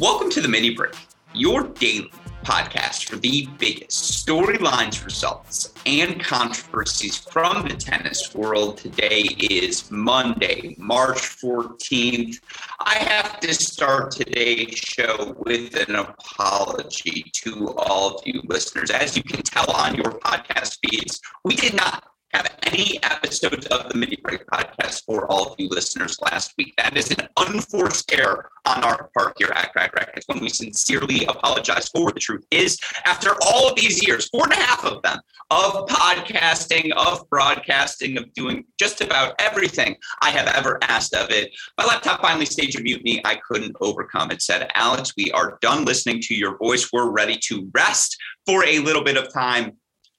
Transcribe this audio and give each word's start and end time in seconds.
Welcome 0.00 0.28
to 0.30 0.40
the 0.40 0.48
Mini 0.48 0.74
Break, 0.74 0.96
your 1.34 1.68
daily 1.68 2.10
podcast 2.42 3.08
for 3.08 3.14
the 3.14 3.48
biggest 3.58 4.26
storylines, 4.26 5.04
results, 5.04 5.72
and 5.86 6.20
controversies 6.20 7.16
from 7.16 7.68
the 7.68 7.76
tennis 7.76 8.34
world. 8.34 8.78
Today 8.78 9.20
is 9.20 9.88
Monday, 9.92 10.74
March 10.78 11.18
14th. 11.18 12.40
I 12.80 12.94
have 12.96 13.38
to 13.38 13.54
start 13.54 14.10
today's 14.10 14.76
show 14.76 15.36
with 15.46 15.76
an 15.88 15.94
apology 15.94 17.30
to 17.32 17.72
all 17.76 18.16
of 18.16 18.26
you 18.26 18.42
listeners. 18.46 18.90
As 18.90 19.16
you 19.16 19.22
can 19.22 19.42
tell 19.42 19.70
on 19.70 19.94
your 19.94 20.10
podcast 20.10 20.78
feeds, 20.82 21.20
we 21.44 21.54
did 21.54 21.74
not 21.74 22.13
have 22.34 22.58
any 22.64 23.00
episodes 23.04 23.66
of 23.66 23.88
the 23.88 23.96
Mini 23.96 24.16
Break 24.22 24.44
podcast 24.46 25.04
for 25.04 25.30
all 25.30 25.52
of 25.52 25.54
you 25.58 25.68
listeners 25.68 26.20
last 26.20 26.52
week. 26.58 26.74
That 26.76 26.96
is 26.96 27.10
an 27.12 27.28
unforced 27.38 28.12
error 28.12 28.50
on 28.64 28.82
our 28.82 29.08
part 29.16 29.34
here 29.38 29.52
at 29.54 29.72
Cracked 29.72 29.94
Racquets 29.94 30.26
when 30.26 30.40
we 30.40 30.48
sincerely 30.48 31.24
apologize 31.26 31.88
for. 31.88 32.10
The 32.10 32.18
truth 32.18 32.44
is, 32.50 32.78
after 33.04 33.36
all 33.46 33.68
of 33.68 33.76
these 33.76 34.04
years, 34.04 34.28
four 34.30 34.44
and 34.44 34.52
a 34.52 34.56
half 34.56 34.84
of 34.84 35.02
them, 35.02 35.18
of 35.50 35.86
podcasting, 35.86 36.90
of 36.92 37.28
broadcasting, 37.30 38.18
of 38.18 38.32
doing 38.34 38.64
just 38.80 39.00
about 39.00 39.34
everything 39.38 39.96
I 40.20 40.30
have 40.30 40.48
ever 40.48 40.78
asked 40.82 41.14
of 41.14 41.30
it, 41.30 41.52
my 41.78 41.84
laptop 41.84 42.20
finally 42.20 42.46
staged 42.46 42.80
a 42.80 42.82
mutiny 42.82 43.22
I 43.24 43.36
couldn't 43.36 43.76
overcome. 43.80 44.32
It 44.32 44.42
said, 44.42 44.68
Alex, 44.74 45.12
we 45.16 45.30
are 45.32 45.58
done 45.60 45.84
listening 45.84 46.20
to 46.22 46.34
your 46.34 46.58
voice. 46.58 46.90
We're 46.92 47.10
ready 47.10 47.38
to 47.44 47.70
rest 47.72 48.16
for 48.44 48.64
a 48.64 48.80
little 48.80 49.04
bit 49.04 49.16
of 49.16 49.32
time. 49.32 49.76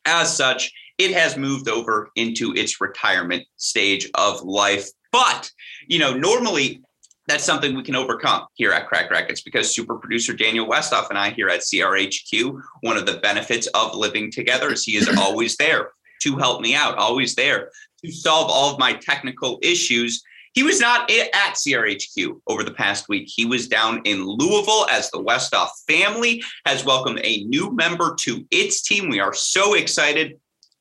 As 0.08 0.38
such, 0.38 0.72
it 0.98 1.12
has 1.12 1.38
moved 1.38 1.68
over 1.68 2.10
into 2.16 2.54
its 2.54 2.80
retirement 2.80 3.44
stage 3.58 4.10
of 4.16 4.42
life. 4.44 4.88
But, 5.12 5.52
you 5.88 6.00
know, 6.00 6.14
normally 6.14 6.82
that's 7.28 7.44
something 7.44 7.76
we 7.76 7.84
can 7.84 7.96
overcome 7.96 8.46
here 8.54 8.72
at 8.72 8.88
Cracked 8.88 9.12
Racquets 9.12 9.42
because 9.42 9.74
super 9.74 9.96
producer 9.96 10.34
Daniel 10.34 10.68
Westoff 10.68 11.10
and 11.10 11.18
I 11.18 11.32
here 11.32 11.50
at 11.50 11.62
CRHQ, 11.62 12.62
one 12.82 12.98
of 12.98 13.06
the 13.06 13.18
benefits 13.18 13.68
of 13.68 13.96
living 13.96 14.32
together 14.32 14.72
is 14.72 14.84
he 14.84 14.96
is 14.96 15.10
always 15.18 15.58
there 15.58 15.90
to 16.22 16.38
help 16.38 16.62
me 16.62 16.76
out, 16.76 16.98
always 16.98 17.36
there 17.36 17.72
to 18.04 18.12
solve 18.12 18.50
all 18.50 18.74
of 18.74 18.80
my 18.80 18.94
technical 18.94 19.60
issues. 19.62 20.24
He 20.54 20.64
was 20.64 20.80
not 20.80 21.12
at 21.12 21.56
CRHQ 21.56 22.40
over 22.48 22.64
the 22.64 22.74
past 22.74 23.10
week. 23.10 23.28
He 23.28 23.46
was 23.46 23.68
down 23.68 24.02
in 24.06 24.26
Louisville 24.26 24.88
as 24.90 25.12
the 25.12 25.22
Westoff 25.22 25.70
family 25.88 26.42
has 26.66 26.86
welcomed 26.86 27.20
a 27.24 27.44
new 27.44 27.76
member 27.76 28.16
to 28.22 28.46
its 28.52 28.82
team. 28.82 29.10
We 29.10 29.20
are 29.20 29.34
so 29.34 29.74
excited 29.74 30.40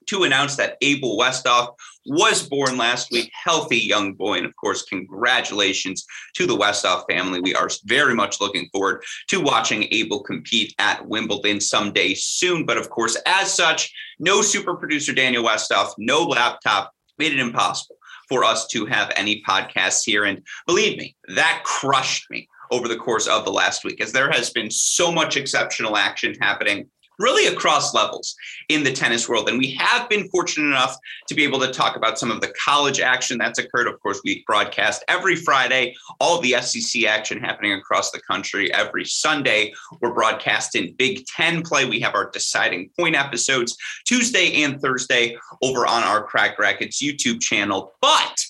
to 0.08 0.24
announce 0.24 0.56
that 0.56 0.76
Abel 0.80 1.18
Westoff 1.18 1.74
was 2.06 2.46
born 2.46 2.76
last 2.76 3.10
week, 3.10 3.30
healthy 3.32 3.78
young 3.78 4.14
boy. 4.14 4.36
And 4.36 4.46
of 4.46 4.54
course, 4.56 4.82
congratulations 4.82 6.04
to 6.34 6.46
the 6.46 6.56
Westoff 6.56 7.04
family. 7.10 7.40
We 7.40 7.54
are 7.54 7.68
very 7.84 8.14
much 8.14 8.40
looking 8.40 8.68
forward 8.72 9.02
to 9.28 9.40
watching 9.40 9.88
Abel 9.90 10.22
compete 10.22 10.74
at 10.78 11.06
Wimbledon 11.06 11.60
someday 11.60 12.14
soon. 12.14 12.66
But 12.66 12.76
of 12.76 12.90
course, 12.90 13.16
as 13.26 13.52
such, 13.52 13.92
no 14.18 14.42
super 14.42 14.74
producer 14.74 15.12
Daniel 15.12 15.44
Westoff, 15.44 15.92
no 15.98 16.22
laptop 16.22 16.92
made 17.18 17.32
it 17.32 17.38
impossible 17.38 17.96
for 18.28 18.44
us 18.44 18.66
to 18.68 18.86
have 18.86 19.12
any 19.16 19.42
podcasts 19.42 20.02
here. 20.04 20.24
And 20.24 20.42
believe 20.66 20.98
me, 20.98 21.16
that 21.34 21.62
crushed 21.64 22.30
me 22.30 22.48
over 22.70 22.88
the 22.88 22.96
course 22.96 23.26
of 23.26 23.44
the 23.44 23.52
last 23.52 23.84
week 23.84 24.00
as 24.00 24.12
there 24.12 24.30
has 24.30 24.50
been 24.50 24.70
so 24.70 25.12
much 25.12 25.36
exceptional 25.36 25.96
action 25.96 26.34
happening 26.40 26.88
really 27.18 27.52
across 27.52 27.94
levels 27.94 28.34
in 28.68 28.84
the 28.84 28.92
tennis 28.92 29.28
world. 29.28 29.48
And 29.48 29.58
we 29.58 29.72
have 29.72 30.08
been 30.08 30.28
fortunate 30.28 30.66
enough 30.66 30.96
to 31.28 31.34
be 31.34 31.44
able 31.44 31.60
to 31.60 31.70
talk 31.70 31.96
about 31.96 32.18
some 32.18 32.30
of 32.30 32.40
the 32.40 32.52
college 32.62 33.00
action 33.00 33.38
that's 33.38 33.58
occurred. 33.58 33.86
Of 33.86 34.00
course, 34.00 34.20
we 34.24 34.44
broadcast 34.46 35.04
every 35.08 35.36
Friday, 35.36 35.94
all 36.20 36.40
the 36.40 36.60
SEC 36.60 37.04
action 37.04 37.40
happening 37.40 37.72
across 37.72 38.10
the 38.10 38.20
country 38.20 38.72
every 38.72 39.04
Sunday. 39.04 39.72
We're 40.00 40.14
broadcasting 40.14 40.94
Big 40.98 41.24
Ten 41.26 41.62
play. 41.62 41.84
We 41.84 42.00
have 42.00 42.14
our 42.14 42.30
deciding 42.30 42.90
point 42.98 43.16
episodes 43.16 43.76
Tuesday 44.04 44.62
and 44.62 44.80
Thursday 44.80 45.36
over 45.62 45.86
on 45.86 46.02
our 46.02 46.22
Cracked 46.22 46.58
Racquets 46.58 47.02
YouTube 47.02 47.40
channel. 47.40 47.92
But 48.00 48.44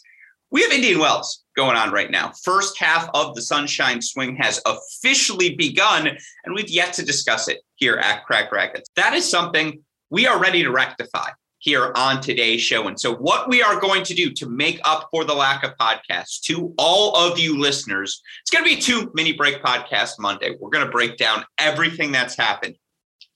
we 0.51 0.63
have 0.63 0.73
Indian 0.73 0.99
Wells 0.99 1.44
going 1.57 1.77
on 1.77 1.93
right 1.93 2.11
now. 2.11 2.33
First 2.43 2.79
half 2.79 3.09
of 3.15 3.35
the 3.35 3.43
Sunshine 3.43 4.03
Swing 4.03 4.37
has 4.37 4.61
officially 4.67 5.55
begun, 5.55 6.07
and 6.07 6.55
we've 6.55 6.69
yet 6.69 6.93
to 6.95 7.05
discuss 7.05 7.49
it 7.49 7.61
here 7.77 7.97
at 7.97 8.25
Cracked 8.25 8.53
Racquets. 8.53 8.89
That 8.97 9.15
is 9.15 9.29
something 9.29 9.83
we 10.11 10.27
are 10.27 10.41
ready 10.41 10.63
to 10.63 10.71
rectify 10.71 11.31
here 11.59 11.93
on 11.97 12.21
today's 12.21 12.61
show. 12.61 12.89
And 12.89 13.01
so, 13.01 13.15
what 13.15 13.49
we 13.49 13.63
are 13.63 13.81
going 13.81 14.05
to 14.05 14.15
do 14.15 14.31
to 14.33 14.49
make 14.49 14.81
up 14.85 15.09
for 15.11 15.25
the 15.25 15.35
lack 15.35 15.65
of 15.65 15.77
podcasts 15.79 16.41
to 16.43 16.75
all 16.77 17.17
of 17.17 17.39
you 17.39 17.59
listeners, 17.59 18.23
it's 18.43 18.51
going 18.51 18.65
to 18.65 18.77
be 18.77 18.81
two 18.81 19.11
mini 19.15 19.33
break 19.33 19.63
podcast 19.63 20.19
Monday. 20.19 20.57
We're 20.61 20.71
going 20.71 20.85
to 20.85 20.93
break 20.93 21.17
down 21.17 21.45
everything 21.59 22.13
that's 22.13 22.37
happened 22.37 22.77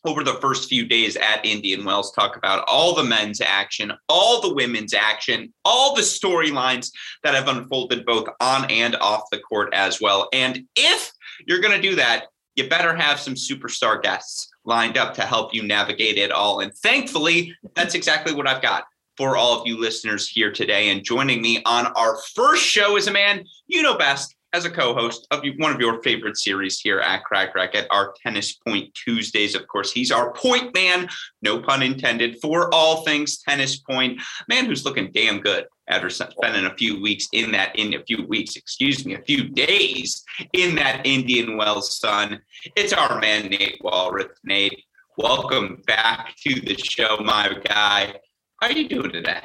over 0.04 0.22
the 0.22 0.34
first 0.34 0.68
few 0.68 0.86
days 0.86 1.16
at 1.16 1.44
Indian 1.44 1.84
Wells, 1.84 2.12
talk 2.12 2.36
about 2.36 2.64
all 2.68 2.94
the 2.94 3.04
men's 3.04 3.40
action, 3.40 3.92
all 4.08 4.40
the 4.40 4.54
women's 4.54 4.94
action, 4.94 5.52
all 5.64 5.94
the 5.94 6.02
storylines 6.02 6.90
that 7.22 7.34
have 7.34 7.48
unfolded 7.48 8.04
both 8.06 8.28
on 8.40 8.70
and 8.70 8.96
off 8.96 9.30
the 9.30 9.38
court 9.38 9.72
as 9.74 10.00
well. 10.00 10.28
And 10.32 10.64
if 10.76 11.12
you're 11.46 11.60
going 11.60 11.80
to 11.80 11.88
do 11.88 11.96
that, 11.96 12.26
you 12.54 12.68
better 12.68 12.94
have 12.94 13.20
some 13.20 13.34
superstar 13.34 14.02
guests 14.02 14.48
lined 14.64 14.96
up 14.96 15.14
to 15.14 15.22
help 15.22 15.54
you 15.54 15.62
navigate 15.62 16.18
it 16.18 16.32
all. 16.32 16.60
And 16.60 16.74
thankfully, 16.74 17.56
that's 17.74 17.94
exactly 17.94 18.34
what 18.34 18.48
I've 18.48 18.62
got 18.62 18.84
for 19.16 19.36
all 19.36 19.60
of 19.60 19.66
you 19.66 19.78
listeners 19.78 20.28
here 20.28 20.52
today. 20.52 20.90
And 20.90 21.04
joining 21.04 21.42
me 21.42 21.62
on 21.64 21.86
our 21.88 22.16
first 22.34 22.64
show 22.64 22.96
is 22.96 23.06
a 23.06 23.12
man 23.12 23.44
you 23.66 23.82
know 23.82 23.96
best 23.96 24.34
as 24.52 24.64
a 24.64 24.70
co-host 24.70 25.26
of 25.30 25.42
one 25.58 25.72
of 25.72 25.80
your 25.80 26.02
favorite 26.02 26.36
series 26.36 26.80
here 26.80 27.00
at 27.00 27.24
Cracked 27.24 27.54
Racquet, 27.54 27.86
our 27.90 28.14
Tennis 28.22 28.54
Point 28.54 28.92
Tuesdays. 28.94 29.54
Of 29.54 29.66
course, 29.68 29.92
he's 29.92 30.10
our 30.10 30.32
point 30.32 30.74
man, 30.74 31.08
no 31.42 31.60
pun 31.60 31.82
intended, 31.82 32.38
for 32.40 32.72
all 32.74 33.04
things 33.04 33.38
tennis 33.42 33.78
point. 33.78 34.20
Man 34.48 34.64
who's 34.64 34.84
looking 34.84 35.12
damn 35.12 35.40
good 35.40 35.66
after 35.88 36.08
spending 36.08 36.64
a 36.64 36.74
few 36.76 37.00
weeks 37.00 37.28
in 37.32 37.52
that 37.52 37.76
in 37.78 37.94
a 37.94 38.04
few 38.04 38.26
weeks, 38.26 38.56
excuse 38.56 39.04
me, 39.04 39.14
a 39.14 39.22
few 39.22 39.48
days 39.48 40.24
in 40.54 40.74
that 40.76 41.06
Indian 41.06 41.56
Wells 41.56 41.98
sun. 41.98 42.40
It's 42.74 42.92
our 42.92 43.20
man 43.20 43.48
Nate 43.48 43.80
Walroth. 43.82 44.36
Nate, 44.44 44.82
welcome 45.18 45.82
back 45.86 46.34
to 46.46 46.60
the 46.60 46.76
show, 46.76 47.18
my 47.20 47.54
guy. 47.64 48.14
How 48.60 48.68
are 48.68 48.72
you 48.72 48.88
doing 48.88 49.12
today? 49.12 49.42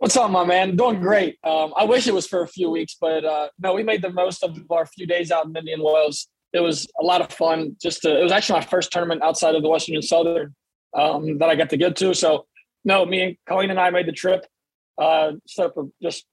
What's 0.00 0.16
up, 0.16 0.30
my 0.30 0.46
man? 0.46 0.76
Doing 0.76 0.98
great. 0.98 1.36
Um, 1.44 1.74
I 1.76 1.84
wish 1.84 2.06
it 2.06 2.14
was 2.14 2.26
for 2.26 2.40
a 2.40 2.48
few 2.48 2.70
weeks, 2.70 2.96
but 2.98 3.22
uh, 3.22 3.50
no, 3.58 3.74
we 3.74 3.82
made 3.82 4.00
the 4.00 4.08
most 4.08 4.42
of 4.42 4.58
our 4.70 4.86
few 4.86 5.06
days 5.06 5.30
out 5.30 5.44
in 5.44 5.54
Indian 5.54 5.82
Wells. 5.82 6.26
It 6.54 6.60
was 6.60 6.88
a 6.98 7.04
lot 7.04 7.20
of 7.20 7.30
fun. 7.30 7.76
Just 7.82 8.00
to, 8.02 8.18
it 8.18 8.22
was 8.22 8.32
actually 8.32 8.60
my 8.60 8.64
first 8.64 8.90
tournament 8.90 9.22
outside 9.22 9.54
of 9.54 9.62
the 9.62 9.68
Western 9.68 9.96
and 9.96 10.02
Southern 10.02 10.54
um, 10.96 11.36
that 11.36 11.50
I 11.50 11.54
got 11.54 11.68
to 11.68 11.76
get 11.76 11.96
to. 11.96 12.14
So, 12.14 12.46
no, 12.82 13.04
me 13.04 13.20
and 13.20 13.36
Colleen 13.46 13.68
and 13.68 13.78
I 13.78 13.90
made 13.90 14.06
the 14.06 14.12
trip. 14.12 14.46
Uh, 14.96 15.32
so 15.46 15.92
just 16.02 16.24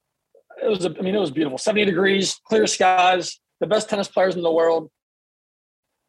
it 0.62 0.68
was, 0.70 0.86
I 0.86 0.88
mean, 0.88 1.14
it 1.14 1.20
was 1.20 1.30
beautiful. 1.30 1.58
Seventy 1.58 1.84
degrees, 1.84 2.40
clear 2.46 2.66
skies, 2.66 3.38
the 3.60 3.66
best 3.66 3.90
tennis 3.90 4.08
players 4.08 4.34
in 4.34 4.40
the 4.40 4.50
world. 4.50 4.90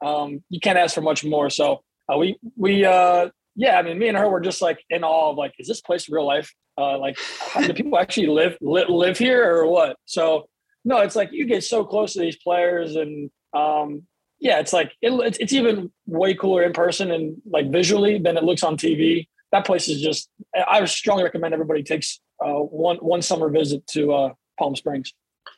Um, 0.02 0.46
you 0.50 0.62
can't 0.62 0.78
ask 0.78 0.96
for 0.96 1.02
much 1.02 1.26
more. 1.26 1.50
So 1.50 1.82
uh, 2.08 2.18
we 2.18 2.40
we 2.56 2.86
uh, 2.86 3.32
yeah, 3.60 3.78
I 3.78 3.82
mean, 3.82 4.00
me 4.00 4.08
and 4.08 4.18
her 4.18 4.30
were 4.30 4.40
just 4.40 4.62
like 4.62 4.86
in 4.90 5.04
awe 5.04 5.32
of 5.32 5.38
like, 5.38 5.54
is 5.60 5.68
this 5.68 5.82
place 5.82 6.08
real 6.08 6.26
life? 6.26 6.56
Uh, 6.78 6.98
like, 6.98 7.18
do 7.62 7.74
people 7.74 8.00
actually 8.00 8.28
live, 8.28 8.58
live 8.62 8.88
live 8.88 9.18
here 9.18 9.54
or 9.54 9.68
what? 9.68 9.98
So 10.06 10.48
no, 10.86 11.00
it's 11.00 11.18
like 11.18 11.34
you 11.34 11.46
get 11.46 11.66
so 11.66 11.84
close 11.84 12.14
to 12.14 12.22
these 12.22 12.38
players, 12.38 12.96
and 12.96 13.30
um, 13.54 14.04
yeah, 14.40 14.60
it's 14.60 14.72
like 14.72 14.94
it, 15.02 15.12
it's, 15.12 15.38
it's 15.40 15.52
even 15.52 15.92
way 16.06 16.36
cooler 16.36 16.64
in 16.64 16.72
person 16.72 17.12
and 17.12 17.36
like 17.46 17.70
visually 17.70 18.18
than 18.18 18.38
it 18.38 18.46
looks 18.46 18.64
on 18.64 18.78
TV. 18.78 19.28
That 19.52 19.66
place 19.66 19.90
is 19.90 20.02
just. 20.02 20.30
I 20.56 20.86
strongly 20.86 21.26
recommend 21.26 21.54
everybody 21.54 21.84
takes 21.84 22.22
uh, 22.42 22.54
one 22.54 22.96
one 22.98 23.22
summer 23.22 23.50
visit 23.50 23.86
to 23.88 24.14
uh, 24.14 24.34
Palm 24.58 24.74
Springs. 24.78 25.14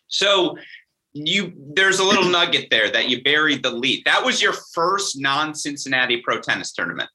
So 0.07 0.57
you 1.13 1.53
there's 1.75 1.99
a 1.99 2.03
little 2.03 2.25
nugget 2.25 2.71
there 2.71 2.89
that 2.89 3.09
you 3.09 3.21
buried 3.21 3.61
the 3.61 3.69
lead. 3.69 4.05
That 4.05 4.25
was 4.25 4.41
your 4.41 4.53
first 4.73 5.21
non-Cincinnati 5.21 6.21
pro 6.21 6.39
tennis 6.39 6.71
tournament. 6.71 7.11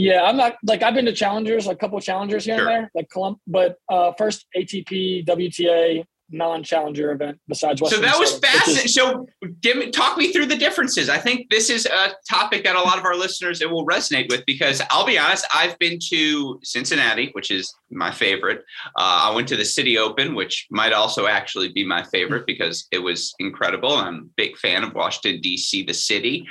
Yeah, 0.00 0.22
I'm 0.22 0.38
not 0.38 0.56
like 0.64 0.82
I've 0.82 0.94
been 0.94 1.04
to 1.04 1.12
challengers, 1.12 1.66
a 1.66 1.74
couple 1.74 2.00
challengers 2.00 2.46
here 2.46 2.56
sure. 2.56 2.68
and 2.68 2.84
there, 2.84 2.90
like 2.94 3.10
Colum- 3.10 3.38
but 3.46 3.76
uh, 3.90 4.12
first 4.16 4.46
ATP, 4.56 5.26
WTA, 5.26 6.04
non-challenger 6.30 7.12
event 7.12 7.38
besides 7.48 7.82
Western 7.82 8.00
So 8.00 8.06
that 8.06 8.18
was 8.18 8.38
fascinating. 8.38 8.88
So 8.88 9.26
give 9.60 9.76
me, 9.76 9.90
talk 9.90 10.16
me 10.16 10.32
through 10.32 10.46
the 10.46 10.56
differences. 10.56 11.10
I 11.10 11.18
think 11.18 11.50
this 11.50 11.68
is 11.68 11.84
a 11.84 12.12
topic 12.30 12.64
that 12.64 12.76
a 12.76 12.80
lot 12.80 12.98
of 12.98 13.04
our 13.04 13.14
listeners 13.14 13.60
it 13.60 13.70
will 13.70 13.86
resonate 13.86 14.30
with 14.30 14.42
because 14.46 14.80
I'll 14.88 15.04
be 15.04 15.18
honest, 15.18 15.44
I've 15.54 15.78
been 15.78 15.98
to 16.10 16.58
Cincinnati, 16.62 17.28
which 17.32 17.50
is 17.50 17.74
my 17.90 18.10
favorite. 18.10 18.64
Uh, 18.96 19.28
I 19.28 19.34
went 19.34 19.48
to 19.48 19.56
the 19.56 19.66
City 19.66 19.98
Open, 19.98 20.34
which 20.34 20.66
might 20.70 20.94
also 20.94 21.26
actually 21.26 21.72
be 21.72 21.84
my 21.84 22.04
favorite 22.04 22.46
because 22.46 22.86
it 22.90 23.00
was 23.00 23.34
incredible. 23.38 23.92
I'm 23.92 24.14
a 24.14 24.34
big 24.36 24.56
fan 24.56 24.82
of 24.82 24.94
Washington 24.94 25.42
D.C., 25.42 25.82
the 25.82 25.92
city 25.92 26.48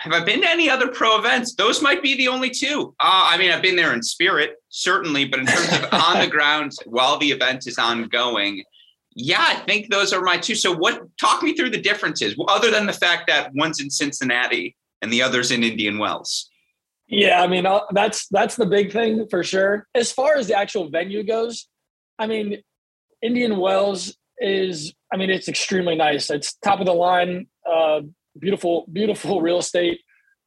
have 0.00 0.12
I 0.12 0.24
been 0.24 0.40
to 0.42 0.48
any 0.48 0.68
other 0.70 0.88
pro 0.88 1.18
events? 1.18 1.54
Those 1.54 1.82
might 1.82 2.02
be 2.02 2.16
the 2.16 2.28
only 2.28 2.50
two. 2.50 2.94
Uh, 3.00 3.28
I 3.30 3.38
mean, 3.38 3.50
I've 3.50 3.62
been 3.62 3.76
there 3.76 3.92
in 3.92 4.02
spirit, 4.02 4.56
certainly, 4.68 5.24
but 5.24 5.40
in 5.40 5.46
terms 5.46 5.72
of 5.72 5.92
on 5.92 6.20
the 6.20 6.26
ground 6.30 6.72
while 6.86 7.18
the 7.18 7.30
event 7.30 7.66
is 7.66 7.78
ongoing, 7.78 8.62
Yeah, 9.14 9.44
I 9.44 9.56
think 9.66 9.90
those 9.90 10.12
are 10.12 10.22
my 10.22 10.38
two. 10.38 10.54
So, 10.54 10.74
what? 10.74 11.02
Talk 11.20 11.42
me 11.42 11.54
through 11.54 11.70
the 11.70 11.80
differences, 11.80 12.36
other 12.48 12.70
than 12.70 12.86
the 12.86 12.92
fact 12.92 13.24
that 13.28 13.52
one's 13.54 13.80
in 13.80 13.90
Cincinnati 13.90 14.76
and 15.02 15.12
the 15.12 15.22
other's 15.22 15.50
in 15.50 15.62
Indian 15.62 15.98
Wells. 15.98 16.50
Yeah, 17.08 17.42
I 17.42 17.46
mean 17.46 17.64
uh, 17.64 17.80
that's 17.92 18.28
that's 18.28 18.56
the 18.56 18.66
big 18.66 18.92
thing 18.92 19.26
for 19.30 19.42
sure. 19.42 19.86
As 19.94 20.12
far 20.12 20.36
as 20.36 20.46
the 20.46 20.58
actual 20.58 20.90
venue 20.90 21.24
goes, 21.24 21.66
I 22.18 22.26
mean, 22.26 22.62
Indian 23.22 23.58
Wells 23.58 24.16
is, 24.38 24.92
I 25.12 25.16
mean, 25.16 25.30
it's 25.30 25.48
extremely 25.48 25.94
nice. 25.94 26.30
It's 26.30 26.54
top 26.56 26.80
of 26.80 26.86
the 26.86 26.92
line, 26.92 27.46
uh, 27.68 28.00
beautiful, 28.38 28.86
beautiful 28.92 29.40
real 29.48 29.58
estate. 29.58 30.00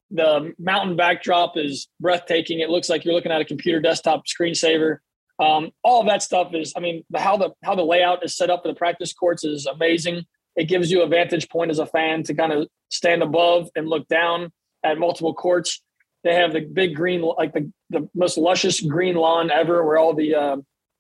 The 0.09 0.53
mountain 0.59 0.95
backdrop 0.95 1.53
is 1.55 1.87
breathtaking. 1.99 2.59
It 2.59 2.69
looks 2.69 2.89
like 2.89 3.05
you're 3.05 3.13
looking 3.13 3.31
at 3.31 3.41
a 3.41 3.45
computer 3.45 3.79
desktop 3.79 4.23
screensaver. 4.25 4.97
Um, 5.39 5.71
all 5.83 6.01
of 6.01 6.07
that 6.07 6.21
stuff 6.21 6.53
is, 6.53 6.73
I 6.75 6.81
mean, 6.81 7.03
the, 7.09 7.19
how 7.19 7.37
the 7.37 7.51
how 7.63 7.75
the 7.75 7.83
layout 7.83 8.23
is 8.23 8.35
set 8.35 8.49
up 8.49 8.61
for 8.61 8.67
the 8.67 8.75
practice 8.75 9.13
courts 9.13 9.43
is 9.43 9.65
amazing. 9.65 10.25
It 10.55 10.65
gives 10.65 10.91
you 10.91 11.01
a 11.01 11.07
vantage 11.07 11.49
point 11.49 11.71
as 11.71 11.79
a 11.79 11.85
fan 11.85 12.23
to 12.23 12.33
kind 12.33 12.51
of 12.51 12.67
stand 12.89 13.23
above 13.23 13.69
and 13.75 13.87
look 13.87 14.07
down 14.07 14.51
at 14.83 14.99
multiple 14.99 15.33
courts. 15.33 15.81
They 16.23 16.35
have 16.35 16.53
the 16.53 16.59
big 16.61 16.95
green, 16.95 17.21
like 17.21 17.53
the, 17.53 17.71
the 17.89 18.07
most 18.13 18.37
luscious 18.37 18.81
green 18.81 19.15
lawn 19.15 19.49
ever, 19.49 19.83
where 19.85 19.97
all 19.97 20.13
the 20.13 20.35
uh, 20.35 20.57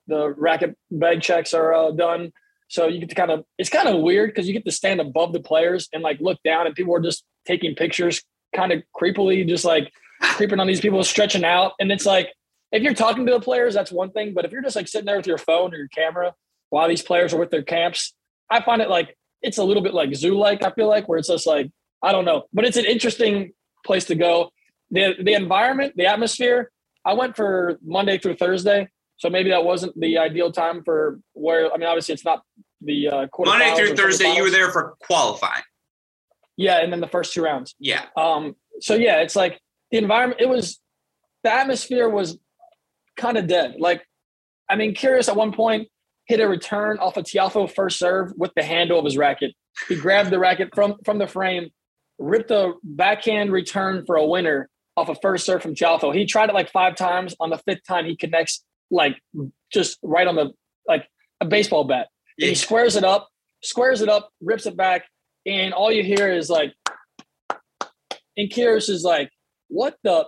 the 0.07 0.29
racket 0.29 0.75
bag 0.89 1.21
checks 1.21 1.53
are 1.53 1.73
uh, 1.73 1.91
done. 1.91 2.31
So 2.71 2.87
you 2.87 2.99
get 3.01 3.09
to 3.09 3.15
kind 3.15 3.31
of, 3.31 3.43
it's 3.57 3.69
kind 3.69 3.89
of 3.89 4.01
weird 4.01 4.29
because 4.29 4.47
you 4.47 4.53
get 4.53 4.63
to 4.63 4.71
stand 4.71 5.01
above 5.01 5.33
the 5.33 5.41
players 5.41 5.89
and 5.91 6.01
like 6.01 6.21
look 6.21 6.39
down, 6.43 6.67
and 6.67 6.73
people 6.73 6.95
are 6.95 7.01
just 7.01 7.25
taking 7.45 7.75
pictures, 7.75 8.23
kind 8.55 8.71
of 8.71 8.81
creepily, 8.95 9.45
just 9.47 9.65
like 9.65 9.91
creeping 10.21 10.59
on 10.59 10.67
these 10.67 10.79
people 10.79 11.03
stretching 11.03 11.43
out, 11.43 11.73
and 11.79 11.91
it's 11.91 12.05
like 12.05 12.29
if 12.71 12.81
you're 12.81 12.93
talking 12.93 13.25
to 13.25 13.33
the 13.33 13.41
players, 13.41 13.73
that's 13.73 13.91
one 13.91 14.11
thing. 14.11 14.33
But 14.33 14.45
if 14.45 14.51
you're 14.51 14.61
just 14.61 14.77
like 14.77 14.87
sitting 14.87 15.05
there 15.05 15.17
with 15.17 15.27
your 15.27 15.37
phone 15.37 15.73
or 15.73 15.77
your 15.77 15.89
camera 15.89 16.33
while 16.69 16.87
these 16.87 17.01
players 17.01 17.33
are 17.33 17.39
with 17.39 17.51
their 17.51 17.63
camps, 17.63 18.13
I 18.49 18.61
find 18.61 18.81
it 18.81 18.89
like 18.89 19.17
it's 19.41 19.57
a 19.57 19.63
little 19.63 19.83
bit 19.83 19.93
like 19.93 20.15
zoo 20.15 20.37
like, 20.37 20.63
I 20.63 20.71
feel 20.71 20.87
like, 20.87 21.09
where 21.09 21.17
it's 21.17 21.27
just 21.27 21.45
like, 21.45 21.69
I 22.01 22.13
don't 22.13 22.23
know. 22.23 22.43
But 22.53 22.63
it's 22.63 22.77
an 22.77 22.85
interesting 22.85 23.51
place 23.85 24.05
to 24.05 24.15
go. 24.15 24.51
The 24.91 25.15
the 25.21 25.33
environment, 25.33 25.93
the 25.97 26.05
atmosphere. 26.05 26.71
I 27.03 27.13
went 27.13 27.35
for 27.35 27.79
Monday 27.83 28.17
through 28.17 28.35
Thursday. 28.35 28.87
So 29.21 29.29
maybe 29.29 29.51
that 29.51 29.63
wasn't 29.63 29.99
the 29.99 30.17
ideal 30.17 30.51
time 30.51 30.83
for 30.83 31.19
where 31.33 31.71
I 31.71 31.77
mean, 31.77 31.87
obviously 31.87 32.13
it's 32.13 32.25
not 32.25 32.41
the 32.81 33.07
uh, 33.07 33.27
Monday 33.37 33.71
through 33.75 33.95
Thursday. 33.95 34.33
You 34.33 34.41
were 34.41 34.49
there 34.49 34.71
for 34.71 34.95
qualifying. 34.99 35.61
Yeah, 36.57 36.79
and 36.81 36.91
then 36.91 37.01
the 37.01 37.07
first 37.07 37.31
two 37.31 37.43
rounds. 37.43 37.75
Yeah. 37.77 38.05
Um. 38.17 38.55
So 38.79 38.95
yeah, 38.95 39.17
it's 39.17 39.35
like 39.35 39.61
the 39.91 39.99
environment. 39.99 40.41
It 40.41 40.49
was 40.49 40.79
the 41.43 41.53
atmosphere 41.53 42.09
was 42.09 42.39
kind 43.15 43.37
of 43.37 43.45
dead. 43.45 43.75
Like, 43.77 44.03
I 44.67 44.75
mean, 44.75 44.95
Kyrgios 44.95 45.29
at 45.29 45.35
one 45.35 45.53
point 45.53 45.87
hit 46.25 46.39
a 46.39 46.47
return 46.47 46.97
off 46.97 47.15
a 47.15 47.19
of 47.19 47.27
Tiafoe 47.27 47.71
first 47.71 47.99
serve 47.99 48.33
with 48.37 48.51
the 48.55 48.63
handle 48.63 48.97
of 48.97 49.05
his 49.05 49.17
racket. 49.17 49.53
He 49.87 49.95
grabbed 49.97 50.31
the 50.31 50.39
racket 50.39 50.69
from 50.73 50.95
from 51.05 51.19
the 51.19 51.27
frame, 51.27 51.69
ripped 52.17 52.49
a 52.49 52.73
backhand 52.81 53.51
return 53.51 54.03
for 54.07 54.15
a 54.15 54.25
winner 54.25 54.67
off 54.97 55.09
a 55.09 55.15
first 55.21 55.45
serve 55.45 55.61
from 55.61 55.75
Tiafoe. 55.75 56.11
He 56.11 56.25
tried 56.25 56.49
it 56.49 56.55
like 56.55 56.71
five 56.71 56.95
times. 56.95 57.35
On 57.39 57.51
the 57.51 57.59
fifth 57.59 57.83
time, 57.87 58.05
he 58.05 58.15
connects 58.15 58.63
like 58.91 59.17
just 59.73 59.97
right 60.03 60.27
on 60.27 60.35
the 60.35 60.51
like 60.87 61.07
a 61.39 61.45
baseball 61.45 61.85
bat. 61.85 62.07
And 62.39 62.49
he 62.49 62.55
squares 62.55 62.95
it 62.95 63.03
up, 63.03 63.29
squares 63.63 64.01
it 64.01 64.09
up, 64.09 64.29
rips 64.41 64.65
it 64.65 64.77
back, 64.77 65.05
and 65.45 65.73
all 65.73 65.91
you 65.91 66.03
hear 66.03 66.31
is 66.31 66.49
like, 66.49 66.73
and 68.37 68.49
Kyrgios 68.49 68.89
is 68.89 69.03
like, 69.03 69.29
"What 69.67 69.97
the 70.03 70.27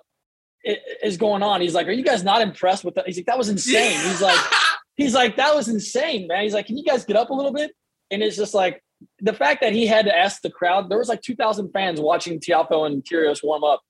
is 0.64 1.18
going 1.18 1.44
on. 1.44 1.62
He's 1.62 1.74
like, 1.74 1.88
are 1.88 1.92
you 1.92 2.04
guys 2.04 2.24
not 2.24 2.42
impressed 2.42 2.84
with 2.84 2.96
that? 2.96 3.06
He's 3.06 3.18
like, 3.18 3.26
that 3.26 3.38
was 3.38 3.50
insane. 3.50 4.00
He's 4.00 4.22
like, 4.22 4.40
he's 4.96 5.14
like, 5.14 5.36
that 5.38 5.54
was 5.54 5.68
insane, 5.68 6.28
man. 6.28 6.44
He's 6.44 6.54
like, 6.54 6.68
can 6.68 6.78
you 6.78 6.84
guys 6.84 7.06
get 7.06 7.18
up 7.18 7.30
a 7.30 7.34
little 7.34 7.52
bit? 7.52 7.72
And 8.12 8.24
it's 8.24 8.38
just 8.38 8.54
like 8.54 8.82
the 9.20 9.34
fact 9.34 9.62
that 9.62 9.74
he 9.74 9.86
had 9.86 10.06
to 10.06 10.18
ask 10.18 10.42
the 10.42 10.50
crowd. 10.50 10.90
There 10.90 10.98
was 10.98 11.10
like 11.10 11.22
2,000 11.22 11.72
fans 11.72 12.00
watching 12.00 12.40
Tiafoe 12.40 12.86
and 12.86 13.04
Kyrgios 13.04 13.44
warm 13.44 13.64
up, 13.64 13.82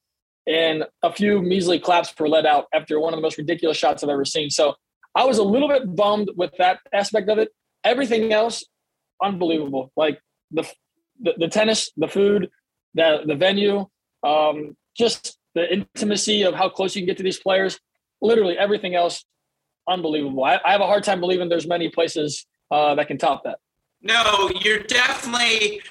and 0.48 0.86
a 1.02 1.12
few 1.12 1.42
measly 1.42 1.80
claps 1.80 2.14
were 2.18 2.28
let 2.28 2.46
out 2.46 2.66
after 2.74 3.00
one 3.00 3.14
of 3.14 3.18
the 3.18 3.22
most 3.22 3.38
ridiculous 3.38 3.78
shots 3.78 4.04
I've 4.04 4.10
ever 4.10 4.26
seen. 4.26 4.50
So 4.50 4.76
I 5.16 5.26
was 5.26 5.38
a 5.38 5.44
little 5.44 5.68
bit 5.68 5.96
bummed 5.96 6.30
with 6.36 6.52
that 6.58 6.80
aspect 6.94 7.30
of 7.30 7.38
it. 7.38 7.50
Everything 7.84 8.34
else, 8.34 8.64
unbelievable. 9.22 9.92
Like 9.96 10.20
the 10.52 10.64
the, 11.20 11.34
the 11.38 11.48
tennis, 11.48 11.92
the 11.96 12.08
food, 12.08 12.50
the 12.94 13.22
the 13.26 13.36
venue, 13.36 13.88
um, 14.24 14.76
just 14.98 15.38
the 15.56 15.72
intimacy 15.72 16.44
of 16.44 16.56
how 16.56 16.70
close 16.70 16.96
you 16.96 17.02
can 17.02 17.08
get 17.08 17.18
to 17.18 17.24
these 17.24 17.40
players, 17.40 17.80
literally 18.22 18.58
everything 18.58 18.96
else, 18.96 19.24
unbelievable. 19.88 20.44
I, 20.44 20.60
I 20.66 20.72
have 20.72 20.82
a 20.82 20.88
hard 20.88 21.04
time 21.04 21.20
believing 21.20 21.50
there's 21.50 21.68
many 21.68 21.90
places 21.90 22.46
uh, 22.72 22.96
that 22.96 23.08
can 23.08 23.18
top 23.18 23.44
that. 23.44 23.60
No, 24.02 24.50
you're 24.62 24.80
definitely 24.80 25.82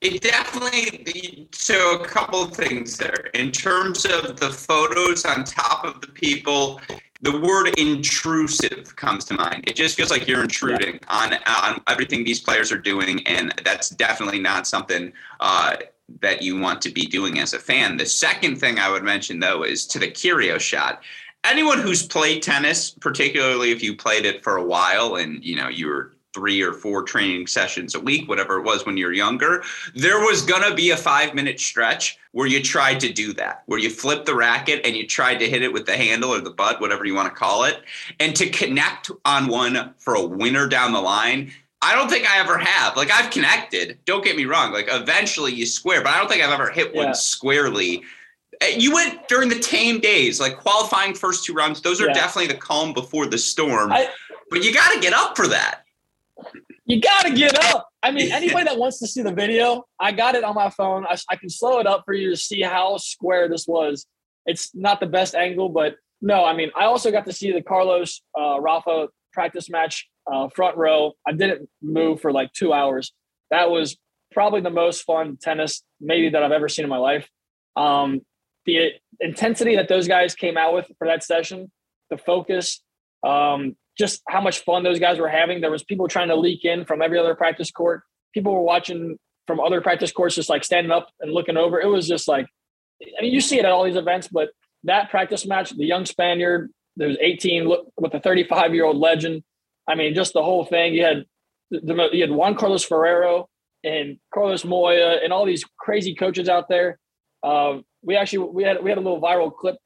it 0.00 0.20
definitely 0.20 1.48
so 1.52 2.00
a 2.00 2.04
couple 2.04 2.42
of 2.42 2.52
things 2.52 2.96
there 2.96 3.30
in 3.34 3.50
terms 3.50 4.04
of 4.04 4.38
the 4.38 4.50
photos 4.50 5.24
on 5.24 5.42
top 5.44 5.84
of 5.84 6.00
the 6.00 6.08
people 6.08 6.80
the 7.22 7.40
word 7.40 7.68
intrusive 7.78 8.94
comes 8.96 9.24
to 9.24 9.34
mind 9.34 9.64
it 9.66 9.74
just 9.74 9.96
feels 9.96 10.10
like 10.10 10.28
you're 10.28 10.42
intruding 10.42 11.00
on 11.08 11.32
on 11.46 11.80
everything 11.88 12.24
these 12.24 12.40
players 12.40 12.70
are 12.70 12.78
doing 12.78 13.26
and 13.26 13.54
that's 13.64 13.88
definitely 13.88 14.38
not 14.38 14.66
something 14.66 15.12
uh, 15.40 15.76
that 16.20 16.42
you 16.42 16.58
want 16.58 16.80
to 16.82 16.90
be 16.90 17.06
doing 17.06 17.38
as 17.40 17.52
a 17.52 17.58
fan. 17.58 17.96
The 17.96 18.06
second 18.06 18.56
thing 18.56 18.78
I 18.78 18.90
would 18.90 19.02
mention 19.02 19.40
though 19.40 19.64
is 19.64 19.86
to 19.88 19.98
the 19.98 20.10
Kyrgios 20.10 20.60
shot. 20.60 21.02
Anyone 21.44 21.80
who's 21.80 22.04
played 22.04 22.42
tennis, 22.42 22.90
particularly 22.90 23.70
if 23.70 23.82
you 23.82 23.96
played 23.96 24.26
it 24.26 24.42
for 24.42 24.56
a 24.56 24.64
while 24.64 25.16
and 25.16 25.44
you 25.44 25.56
know 25.56 25.68
you 25.68 25.88
were 25.88 26.15
three 26.36 26.60
or 26.60 26.74
four 26.74 27.02
training 27.02 27.46
sessions 27.46 27.94
a 27.94 28.00
week, 28.00 28.28
whatever 28.28 28.58
it 28.58 28.62
was 28.62 28.84
when 28.84 28.98
you're 28.98 29.14
younger, 29.14 29.62
there 29.94 30.20
was 30.20 30.42
gonna 30.42 30.74
be 30.74 30.90
a 30.90 30.96
five 30.96 31.34
minute 31.34 31.58
stretch 31.58 32.18
where 32.32 32.46
you 32.46 32.62
tried 32.62 33.00
to 33.00 33.10
do 33.10 33.32
that, 33.32 33.62
where 33.64 33.78
you 33.78 33.88
flipped 33.88 34.26
the 34.26 34.34
racket 34.34 34.84
and 34.84 34.94
you 34.94 35.06
tried 35.06 35.38
to 35.38 35.48
hit 35.48 35.62
it 35.62 35.72
with 35.72 35.86
the 35.86 35.96
handle 35.96 36.34
or 36.34 36.42
the 36.42 36.50
butt, 36.50 36.78
whatever 36.78 37.06
you 37.06 37.14
want 37.14 37.26
to 37.26 37.34
call 37.34 37.64
it, 37.64 37.80
and 38.20 38.36
to 38.36 38.50
connect 38.50 39.10
on 39.24 39.46
one 39.46 39.94
for 39.96 40.14
a 40.14 40.22
winner 40.22 40.68
down 40.68 40.92
the 40.92 41.00
line 41.00 41.50
I 41.82 41.94
don't 41.94 42.08
think 42.08 42.28
I 42.28 42.38
ever 42.38 42.58
have. 42.58 42.96
Like 42.96 43.10
I've 43.12 43.30
connected. 43.30 43.98
Don't 44.06 44.24
get 44.24 44.36
me 44.36 44.44
wrong. 44.44 44.72
Like 44.72 44.88
eventually 44.88 45.52
you 45.52 45.66
square, 45.66 46.02
but 46.02 46.12
I 46.12 46.18
don't 46.18 46.28
think 46.28 46.42
I've 46.42 46.50
ever 46.50 46.70
hit 46.70 46.94
one 46.94 47.14
squarely. 47.14 48.02
Eh, 48.60 48.76
you 48.78 48.92
went 48.92 49.28
during 49.28 49.48
the 49.48 49.58
tame 49.58 50.00
days, 50.00 50.40
like 50.40 50.56
qualifying 50.58 51.14
first 51.14 51.44
two 51.44 51.52
rounds. 51.52 51.80
Those 51.82 52.00
are 52.00 52.08
yeah. 52.08 52.14
definitely 52.14 52.48
the 52.48 52.60
calm 52.60 52.92
before 52.92 53.26
the 53.26 53.38
storm. 53.38 53.92
I, 53.92 54.08
but 54.50 54.62
you 54.64 54.72
got 54.72 54.92
to 54.92 55.00
get 55.00 55.12
up 55.12 55.36
for 55.36 55.46
that. 55.48 55.85
You 56.86 57.00
got 57.00 57.22
to 57.22 57.34
get 57.34 57.58
up. 57.72 57.88
I 58.02 58.12
mean, 58.12 58.32
anybody 58.32 58.64
that 58.68 58.78
wants 58.78 58.98
to 59.00 59.06
see 59.06 59.22
the 59.22 59.32
video, 59.32 59.84
I 60.00 60.12
got 60.12 60.34
it 60.34 60.44
on 60.44 60.54
my 60.54 60.70
phone. 60.70 61.04
I, 61.06 61.16
I 61.28 61.36
can 61.36 61.50
slow 61.50 61.80
it 61.80 61.86
up 61.86 62.04
for 62.06 62.14
you 62.14 62.30
to 62.30 62.36
see 62.36 62.62
how 62.62 62.96
square 62.96 63.48
this 63.48 63.66
was. 63.66 64.06
It's 64.46 64.74
not 64.74 65.00
the 65.00 65.06
best 65.06 65.34
angle, 65.34 65.68
but 65.68 65.96
no, 66.22 66.44
I 66.44 66.54
mean, 66.54 66.70
I 66.76 66.84
also 66.84 67.10
got 67.10 67.26
to 67.26 67.32
see 67.32 67.52
the 67.52 67.60
Carlos 67.60 68.22
uh, 68.38 68.60
Rafa 68.60 69.08
practice 69.32 69.68
match 69.68 70.08
uh, 70.32 70.48
front 70.48 70.76
row. 70.76 71.12
I 71.26 71.32
didn't 71.32 71.68
move 71.82 72.20
for 72.20 72.32
like 72.32 72.52
two 72.52 72.72
hours. 72.72 73.12
That 73.50 73.70
was 73.70 73.96
probably 74.32 74.60
the 74.60 74.70
most 74.70 75.02
fun 75.02 75.36
tennis 75.40 75.82
maybe 76.00 76.30
that 76.30 76.42
I've 76.42 76.52
ever 76.52 76.68
seen 76.68 76.84
in 76.84 76.88
my 76.88 76.96
life. 76.98 77.28
Um, 77.74 78.22
the 78.64 78.92
intensity 79.20 79.76
that 79.76 79.88
those 79.88 80.08
guys 80.08 80.34
came 80.34 80.56
out 80.56 80.74
with 80.74 80.90
for 80.98 81.06
that 81.06 81.22
session, 81.22 81.70
the 82.10 82.18
focus, 82.18 82.82
um, 83.24 83.76
just 83.98 84.22
how 84.28 84.40
much 84.40 84.64
fun 84.64 84.82
those 84.82 84.98
guys 84.98 85.18
were 85.18 85.28
having. 85.28 85.60
There 85.60 85.70
was 85.70 85.84
people 85.84 86.08
trying 86.08 86.28
to 86.28 86.36
leak 86.36 86.64
in 86.64 86.84
from 86.84 87.02
every 87.02 87.18
other 87.18 87.34
practice 87.34 87.70
court. 87.70 88.02
People 88.34 88.52
were 88.52 88.62
watching 88.62 89.18
from 89.46 89.60
other 89.60 89.80
practice 89.80 90.12
courts, 90.12 90.34
just 90.34 90.50
like 90.50 90.64
standing 90.64 90.90
up 90.90 91.08
and 91.20 91.32
looking 91.32 91.56
over. 91.56 91.80
It 91.80 91.86
was 91.86 92.06
just 92.06 92.28
like, 92.28 92.46
I 93.02 93.22
mean, 93.22 93.32
you 93.32 93.40
see 93.40 93.58
it 93.58 93.64
at 93.64 93.70
all 93.70 93.84
these 93.84 93.96
events, 93.96 94.28
but 94.28 94.50
that 94.84 95.10
practice 95.10 95.46
match, 95.46 95.70
the 95.70 95.84
young 95.84 96.04
Spaniard, 96.04 96.70
there's 96.96 97.16
18 97.20 97.68
with 97.96 98.14
a 98.14 98.20
35 98.20 98.74
year 98.74 98.84
old 98.84 98.96
legend. 98.96 99.42
I 99.88 99.94
mean, 99.94 100.14
just 100.14 100.32
the 100.32 100.42
whole 100.42 100.64
thing. 100.64 100.94
You 100.94 101.04
had 101.04 101.24
the, 101.70 102.08
you 102.12 102.22
had 102.22 102.30
Juan 102.30 102.54
Carlos 102.54 102.84
Ferrero 102.84 103.48
and 103.84 104.18
Carlos 104.32 104.64
Moya 104.64 105.18
and 105.22 105.32
all 105.32 105.44
these 105.44 105.64
crazy 105.78 106.14
coaches 106.14 106.48
out 106.48 106.68
there. 106.68 106.98
Uh, 107.42 107.78
we 108.02 108.16
actually 108.16 108.48
we 108.50 108.62
had 108.62 108.82
we 108.82 108.90
had 108.90 108.98
a 108.98 109.00
little 109.00 109.20
viral 109.20 109.54
clip 109.54 109.76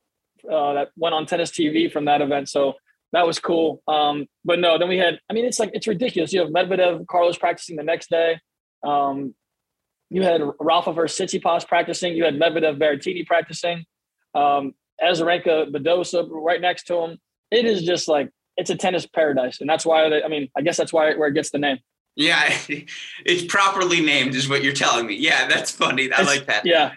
uh, 0.51 0.75
that 0.75 0.89
went 0.97 1.15
on 1.15 1.27
tennis 1.27 1.51
TV 1.51 1.91
from 1.91 2.05
that 2.07 2.21
event, 2.21 2.49
so 2.49 2.75
that 3.13 3.27
was 3.27 3.39
cool. 3.39 3.83
Um, 3.89 4.27
but 4.45 4.59
no, 4.59 4.79
then 4.79 4.89
we 4.89 4.99
had. 4.99 5.19
I 5.29 5.33
mean, 5.33 5.45
it's 5.45 5.59
like 5.59 5.71
it's 5.73 5.87
ridiculous. 5.87 6.33
You 6.33 6.41
have 6.41 6.51
Medvedev, 6.51 7.07
Carlos 7.07 7.39
practicing 7.39 7.77
the 7.77 7.83
next 7.83 8.11
day. 8.11 8.39
Um, 8.87 9.35
you 10.11 10.23
had 10.23 10.43
Rafa 10.59 10.93
versus 10.93 11.29
Tsitsipas 11.29 11.67
practicing. 11.67 12.15
You 12.15 12.25
had 12.25 12.35
Medvedev, 12.35 12.79
Berrettini 12.79 13.27
practicing. 13.27 13.85
Um, 14.35 14.75
Azarenka, 15.03 15.73
Badosa 15.73 16.27
right 16.31 16.61
next 16.61 16.85
to 16.85 16.99
him. 16.99 17.19
It 17.51 17.65
is 17.65 17.83
just 17.83 18.09
like 18.09 18.31
it's 18.57 18.71
a 18.71 18.77
tennis 18.77 19.07
paradise, 19.07 19.61
and 19.61 19.69
that's 19.69 19.87
why 19.87 20.09
they, 20.09 20.23
I 20.23 20.29
mean, 20.29 20.49
I 20.57 20.63
guess 20.63 20.77
that's 20.77 20.93
why 20.93 21.15
where 21.15 21.29
it 21.29 21.35
gets 21.35 21.51
the 21.51 21.59
name. 21.59 21.79
Yeah, 22.17 22.53
it's 23.25 23.45
properly 23.45 24.01
named, 24.01 24.35
is 24.35 24.49
what 24.49 24.63
you're 24.63 24.73
telling 24.73 25.07
me. 25.07 25.17
Yeah, 25.17 25.49
that's 25.49 25.71
funny. 25.71 26.13
I 26.13 26.21
it's, 26.21 26.29
like 26.29 26.47
that. 26.47 26.67
Yeah. 26.67 26.93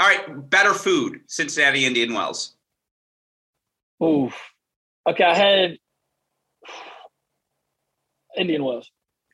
All 0.00 0.08
right, 0.08 0.50
better 0.50 0.72
food, 0.72 1.20
Cincinnati 1.26 1.84
Indian 1.84 2.14
Wells. 2.14 2.56
Ooh, 4.02 4.32
okay. 5.08 5.24
I 5.24 5.34
had 5.34 5.78
Indian 8.36 8.64
Wells. 8.64 8.90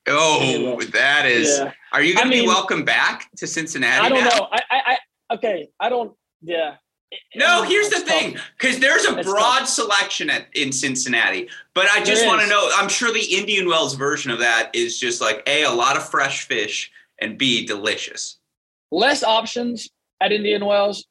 Oh, 0.07 0.81
that 0.93 1.27
is. 1.27 1.59
Yeah. 1.59 1.73
Are 1.93 2.03
you 2.03 2.15
going 2.15 2.31
to 2.31 2.33
be 2.33 2.47
welcome 2.47 2.85
back 2.85 3.29
to 3.37 3.47
Cincinnati? 3.47 4.07
I 4.07 4.09
don't 4.09 4.25
now? 4.25 4.31
know. 4.31 4.49
I, 4.51 4.61
I, 4.71 4.81
I, 4.87 5.35
okay. 5.35 5.69
I 5.79 5.89
don't. 5.89 6.13
Yeah. 6.43 6.77
No, 7.35 7.63
here's 7.63 7.89
the 7.89 8.01
thing, 8.01 8.37
because 8.59 8.81
there's 8.81 9.07
a 9.07 9.19
it's 9.19 9.27
broad 9.27 9.61
tough. 9.61 9.69
selection 9.69 10.29
at, 10.29 10.47
in 10.55 10.73
Cincinnati. 10.73 11.49
But 11.75 11.87
I 11.89 12.05
just 12.05 12.27
want 12.27 12.43
to 12.43 12.47
know. 12.49 12.71
I'm 12.75 12.91
sure 12.91 13.11
the 13.11 13.37
Indian 13.37 13.67
Wells 13.67 13.95
version 13.95 14.31
of 14.31 14.41
that 14.41 14.71
is 14.75 14.99
just 14.99 15.21
like 15.21 15.43
a 15.47 15.63
a 15.63 15.71
lot 15.71 15.97
of 15.97 16.07
fresh 16.07 16.47
fish 16.47 16.91
and 17.19 17.39
b 17.39 17.65
delicious. 17.65 18.39
Less 18.91 19.25
options 19.25 19.89
at 20.21 20.33
Indian 20.33 20.67
Wells, 20.67 21.07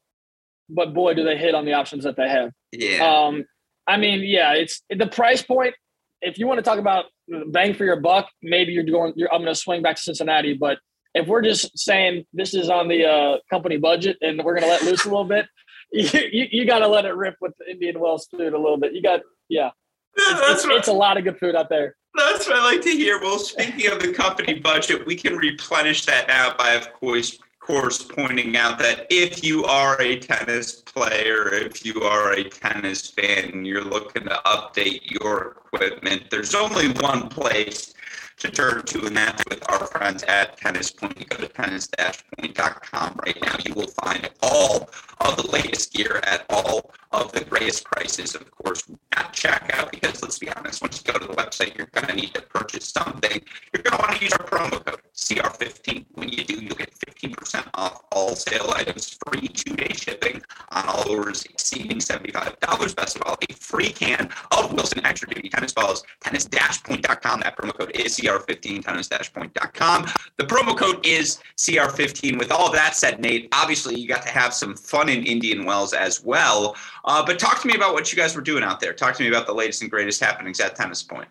but 0.70 0.94
boy, 0.94 1.16
do 1.16 1.24
they 1.24 1.36
hit 1.36 1.56
on 1.56 1.66
the 1.66 1.74
options 1.74 2.04
that 2.04 2.16
they 2.16 2.30
have. 2.30 2.52
Yeah. 2.72 3.04
Um, 3.04 3.46
I 3.88 3.98
mean, 3.98 4.22
yeah, 4.24 4.54
it's 4.54 4.82
the 4.90 5.08
price 5.08 5.42
point. 5.42 5.74
If 6.22 6.38
you 6.38 6.48
want 6.48 6.58
to 6.58 6.64
talk 6.64 6.80
about 6.80 7.06
bang 7.48 7.74
for 7.74 7.86
your 7.86 8.00
buck, 8.00 8.28
maybe 8.42 8.74
you're 8.74 8.84
going. 8.84 9.14
You're, 9.16 9.34
I'm 9.34 9.42
going 9.42 9.54
to 9.54 9.60
swing 9.60 9.82
back 9.82 9.96
to 9.96 10.02
Cincinnati, 10.02 10.54
but 10.54 10.80
if 11.14 11.28
we're 11.28 11.42
just 11.42 11.78
saying 11.78 12.26
this 12.34 12.54
is 12.54 12.70
on 12.70 12.88
the 12.88 13.06
uh, 13.06 13.38
company 13.50 13.78
budget 13.78 14.18
and 14.22 14.44
we're 14.44 14.54
going 14.54 14.64
to 14.64 14.70
let 14.70 14.84
loose 14.84 15.06
a 15.06 15.10
little 15.10 15.26
bit, 15.26 15.48
you, 15.92 16.08
you, 16.32 16.48
you 16.52 16.66
got 16.66 16.80
to 16.80 16.88
let 16.88 17.06
it 17.06 17.16
rip 17.16 17.36
with 17.42 17.54
the 17.60 17.72
Indian 17.72 18.00
Wells 18.00 18.28
food 18.28 18.54
a 18.54 18.58
little 18.58 18.78
bit. 18.78 18.94
You 18.94 19.02
got, 19.02 19.22
yeah. 19.50 19.72
It's, 20.16 20.66
it's, 20.66 20.76
it's, 20.78 20.88
a 20.88 20.94
lot 20.94 21.18
of 21.18 21.24
good 21.24 21.38
food 21.38 21.56
out 21.56 21.70
there. 21.70 21.96
That's 22.16 22.48
what 22.48 22.58
I 22.58 22.64
like 22.64 22.82
to 22.82 22.90
hear. 22.90 23.20
Well, 23.22 23.38
speaking 23.38 23.92
of 23.92 24.00
the 24.00 24.12
company 24.12 24.56
budget, 24.56 25.06
we 25.06 25.16
can 25.16 25.38
replenish 25.38 26.06
that 26.06 26.28
now 26.28 26.56
by, 26.58 26.72
of 26.72 26.92
course, 26.94 27.38
course, 27.68 28.02
pointing 28.02 28.56
out 28.56 28.80
that 28.80 29.06
if 29.10 29.44
you 29.44 29.66
are 29.66 30.02
a 30.02 30.18
tennis 30.20 30.72
player, 30.72 31.54
if 31.54 31.86
you 31.86 32.02
are 32.02 32.32
a 32.32 32.46
tennis 32.46 33.10
fan, 33.10 33.52
and 33.52 33.68
you're 33.68 33.84
looking 33.84 34.24
to 34.24 34.42
update 34.46 35.02
your 35.12 35.58
equipment, 35.66 36.30
there's 36.32 36.56
only 36.56 36.88
one 37.02 37.28
place 37.28 37.94
to 38.38 38.50
turn 38.52 38.84
to, 38.84 39.06
and 39.06 39.18
that's 39.18 39.44
with 39.50 39.64
our 39.70 39.88
friends 39.88 40.24
at 40.24 40.58
Tennis 40.58 40.92
Point. 40.92 41.28
Go 41.30 41.38
to 41.38 41.48
tennis-point.com 41.48 43.20
right 43.26 43.42
now. 43.42 43.56
You 43.66 43.74
will 43.74 43.88
find 43.88 44.30
all 44.42 44.90
of 45.22 45.38
the 45.38 45.48
latest 45.52 45.94
gear 45.94 46.22
at 46.24 46.46
all 46.50 46.92
of 47.12 47.32
the 47.32 47.44
greatest 47.46 47.86
prices. 47.86 48.36
Of 48.36 48.52
course, 48.52 48.84
at 49.14 49.34
checkout, 49.34 49.92
because 49.92 50.22
let's 50.22 50.38
be 50.38 50.50
honest, 50.52 50.82
once 50.82 51.04
you 51.04 51.12
go 51.12 51.18
to 51.18 51.26
the 51.26 51.34
website, 51.34 51.76
you're 51.78 51.88
going 51.88 52.08
to 52.08 52.16
need 52.16 52.34
to 52.36 52.42
purchase 52.42 52.90
something. 52.90 53.42
You're 53.74 53.84
going 53.84 53.98
to 53.98 54.06
want 54.06 54.18
to 54.18 54.24
use 54.24 54.34
our 54.34 54.46
promo 54.46 54.84
code 54.86 55.02
CR15. 55.16 56.06
When 56.14 56.30
you 56.30 56.44
do, 56.44 56.56
you'll 56.56 56.76
get 56.76 56.94
15% 56.94 57.68
off 57.74 58.04
all 58.12 58.36
sale 58.36 58.72
items, 58.76 59.18
free 59.26 59.48
two-day 59.48 59.94
shipping 59.94 60.42
on 60.72 60.88
all 60.88 61.10
orders 61.10 61.44
exceeding 61.46 61.98
$75. 61.98 62.96
Best 62.96 63.16
of 63.16 63.24
all, 63.26 63.38
a 63.50 63.54
free 63.54 63.90
can 63.90 64.30
of 64.52 64.74
Wilson 64.74 65.04
Extra 65.06 65.30
Duty 65.34 65.50
tennis 65.50 65.74
balls. 65.74 66.04
Tennis-point.com. 66.22 67.40
That 67.40 67.58
promo 67.58 67.74
code 67.74 67.92
is 67.96 68.18
CR15. 68.18 68.27
Tennis-point.com. 68.28 70.06
The 70.38 70.44
promo 70.44 70.78
code 70.78 71.06
is 71.06 71.40
CR15. 71.58 72.38
With 72.38 72.52
all 72.52 72.72
that 72.72 72.96
said, 72.96 73.20
Nate, 73.20 73.50
obviously 73.52 74.00
you 74.00 74.08
got 74.08 74.22
to 74.24 74.30
have 74.30 74.54
some 74.54 74.76
fun 74.76 75.10
in 75.10 75.24
Indian 75.26 75.66
Wells 75.66 75.94
as 75.94 76.24
well. 76.24 76.76
Uh, 77.06 77.26
but 77.26 77.40
talk 77.40 77.62
to 77.62 77.68
me 77.68 77.76
about 77.76 77.94
what 77.94 78.12
you 78.12 78.18
guys 78.18 78.36
were 78.36 78.42
doing 78.42 78.64
out 78.64 78.80
there. 78.80 78.94
Talk 78.94 79.16
to 79.16 79.24
me 79.24 79.30
about 79.30 79.48
the 79.48 79.54
latest 79.54 79.82
and 79.82 79.92
greatest 79.92 80.22
happenings 80.22 80.60
at 80.60 80.76
Tennis 80.76 81.04
Point. 81.04 81.28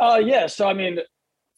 Uh, 0.00 0.20
yeah. 0.22 0.46
So, 0.46 0.68
I 0.68 0.74
mean, 0.74 0.98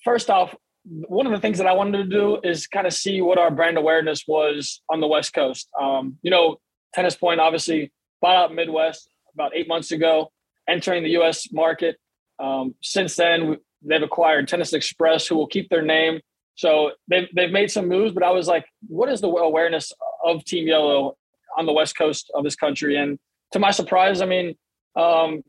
first 0.05 0.31
off, 0.31 0.55
one 0.85 1.27
of 1.27 1.33
the 1.33 1.41
things 1.41 1.59
that 1.59 1.67
I 1.67 1.73
wanted 1.73 1.99
to 1.99 2.05
do 2.05 2.39
is 2.43 2.67
kind 2.67 2.87
of 2.87 2.93
see 2.93 3.21
what 3.21 3.39
our 3.39 3.51
brand 3.51 3.77
awareness 3.77 4.25
was 4.27 4.83
on 4.89 5.01
the 5.01 5.07
West 5.07 5.35
Coast. 5.35 5.69
Um, 5.81 6.17
you 6.23 6.31
know, 6.31 6.59
Tennis 6.95 7.15
Point 7.15 7.41
obviously 7.41 7.93
bought 8.21 8.37
out 8.37 8.55
Midwest 8.55 9.11
about 9.35 9.55
eight 9.55 9.69
months 9.69 9.93
ago, 9.93 10.33
entering 10.69 11.03
the 11.03 11.11
U.S. 11.11 11.53
market. 11.53 11.97
Um, 12.39 12.75
since 12.83 13.17
then, 13.17 13.59
they've 13.83 14.03
acquired 14.03 14.49
Tennis 14.49 14.73
Express, 14.73 15.27
who 15.27 15.37
will 15.37 15.47
keep 15.47 15.69
their 15.69 15.83
name. 15.83 16.21
So 16.55 16.93
they've, 17.09 17.29
they've 17.35 17.51
made 17.51 17.71
some 17.71 17.89
moves, 17.89 18.13
but 18.13 18.23
I 18.23 18.31
was 18.31 18.47
like, 18.47 18.67
what 18.89 19.09
is 19.09 19.21
the 19.21 19.29
awareness 19.29 19.93
of 20.25 20.45
Team 20.45 20.69
Yellow 20.69 21.17
on 21.57 21.67
the 21.67 21.73
West 21.73 21.97
Coast 21.97 22.31
of 22.35 22.45
this 22.45 22.57
country? 22.57 22.97
And 22.97 23.19
to 23.53 23.59
my 23.59 23.71
surprise, 23.71 24.21
I 24.21 24.27
mean, 24.27 24.57
um, 24.97 25.43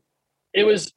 it 0.54 0.64
was, 0.64 0.92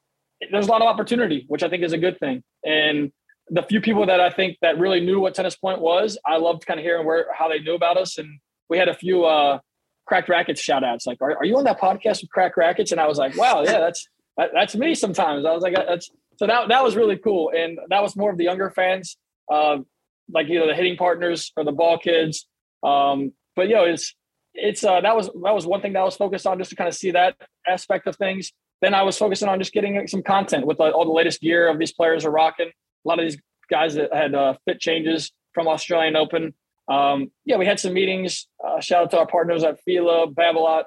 there's 0.52 0.68
a 0.68 0.72
lot 0.72 0.82
of 0.82 0.88
opportunity, 0.88 1.46
which 1.48 1.64
I 1.64 1.70
think 1.70 1.84
is 1.84 1.94
a 1.94 1.98
good 1.98 2.18
thing. 2.20 2.44
And 2.64 3.12
the 3.50 3.64
few 3.64 3.82
people 3.82 4.06
that 4.06 4.20
I 4.20 4.30
think 4.30 4.58
that 4.62 4.80
really 4.80 5.02
knew 5.02 5.20
what 5.20 5.36
Tennis 5.36 5.56
Point 5.56 5.82
was, 5.82 6.18
I 6.26 6.38
loved 6.38 6.66
kind 6.66 6.80
of 6.80 6.84
hearing 6.84 7.06
where 7.06 7.28
how 7.38 7.50
they 7.50 7.60
knew 7.60 7.76
about 7.76 7.98
us. 7.98 8.18
And 8.18 8.40
we 8.70 8.78
had 8.78 8.88
a 8.88 8.96
few 8.96 9.26
uh, 9.26 9.60
Cracked 10.06 10.30
Racquets 10.30 10.62
shout 10.62 10.84
outs, 10.84 11.06
like, 11.06 11.22
are, 11.22 11.36
are 11.38 11.46
you 11.46 11.58
on 11.58 11.64
that 11.66 11.80
podcast 11.80 12.22
with 12.22 12.32
Cracked 12.32 12.58
Racquets? 12.58 12.92
And 12.92 13.02
I 13.02 13.08
was 13.08 13.18
like, 13.18 13.38
wow, 13.38 13.64
yeah, 13.64 13.80
that's 13.80 14.08
that, 14.38 14.52
that's 14.54 14.76
me 14.76 14.96
sometimes. 14.96 15.46
I 15.46 15.52
was 15.52 15.64
like, 15.64 15.76
that's 15.76 16.10
so 16.38 16.48
that 16.48 16.70
that 16.70 16.84
was 16.84 16.96
really 16.96 17.18
cool. 17.18 17.52
And 17.56 17.80
that 17.90 18.02
was 18.02 18.16
more 18.16 18.32
of 18.32 18.38
the 18.38 18.44
younger 18.44 18.70
fans, 18.70 19.18
uh, 19.52 19.78
like 20.32 20.48
you 20.48 20.60
know, 20.60 20.68
the 20.68 20.76
hitting 20.76 20.98
partners 20.98 21.52
or 21.56 21.64
the 21.64 21.72
ball 21.72 21.98
kids. 21.98 22.48
Um, 22.84 23.34
but 23.56 23.68
you 23.68 23.76
know, 23.76 23.86
it's 23.86 24.16
it's 24.54 24.84
uh, 24.84 25.02
that 25.02 25.16
was 25.16 25.28
that 25.28 25.54
was 25.54 25.66
one 25.66 25.82
thing 25.82 25.94
that 25.94 26.00
I 26.00 26.06
was 26.06 26.16
focused 26.16 26.48
on 26.48 26.58
just 26.58 26.70
to 26.70 26.76
kind 26.76 26.88
of 26.88 26.96
see 26.96 27.12
that 27.12 27.36
aspect 27.68 28.08
of 28.08 28.16
things. 28.16 28.52
Then 28.82 28.94
I 28.94 29.04
was 29.04 29.18
focusing 29.18 29.48
on 29.48 29.60
just 29.60 29.74
getting 29.74 30.08
some 30.08 30.22
content 30.22 30.66
with 30.66 30.80
uh, 30.80 30.90
all 30.90 31.06
the 31.06 31.12
latest 31.12 31.42
gear 31.42 31.68
of 31.68 31.80
these 31.80 31.94
players 31.94 32.26
are 32.26 32.32
rocking 32.32 32.72
a 33.06 33.08
lot 33.08 33.20
of 33.20 33.26
these 33.26 33.40
guys 33.70 33.96
that 33.96 34.14
had 34.14 34.34
uh, 34.34 34.56
fit 34.66 34.80
changes 34.80 35.32
from 35.54 35.68
Australian 35.68 36.16
Open. 36.16 36.54
Um, 36.88 37.32
yeah, 37.46 37.58
we 37.58 37.66
had 37.66 37.80
some 37.80 37.94
meetings. 37.94 38.48
Uh, 38.66 38.80
shout 38.80 39.04
out 39.04 39.12
to 39.12 39.20
our 39.20 39.28
partners 39.28 39.64
at 39.64 39.80
Fila, 39.82 40.28
Babolat, 40.28 40.84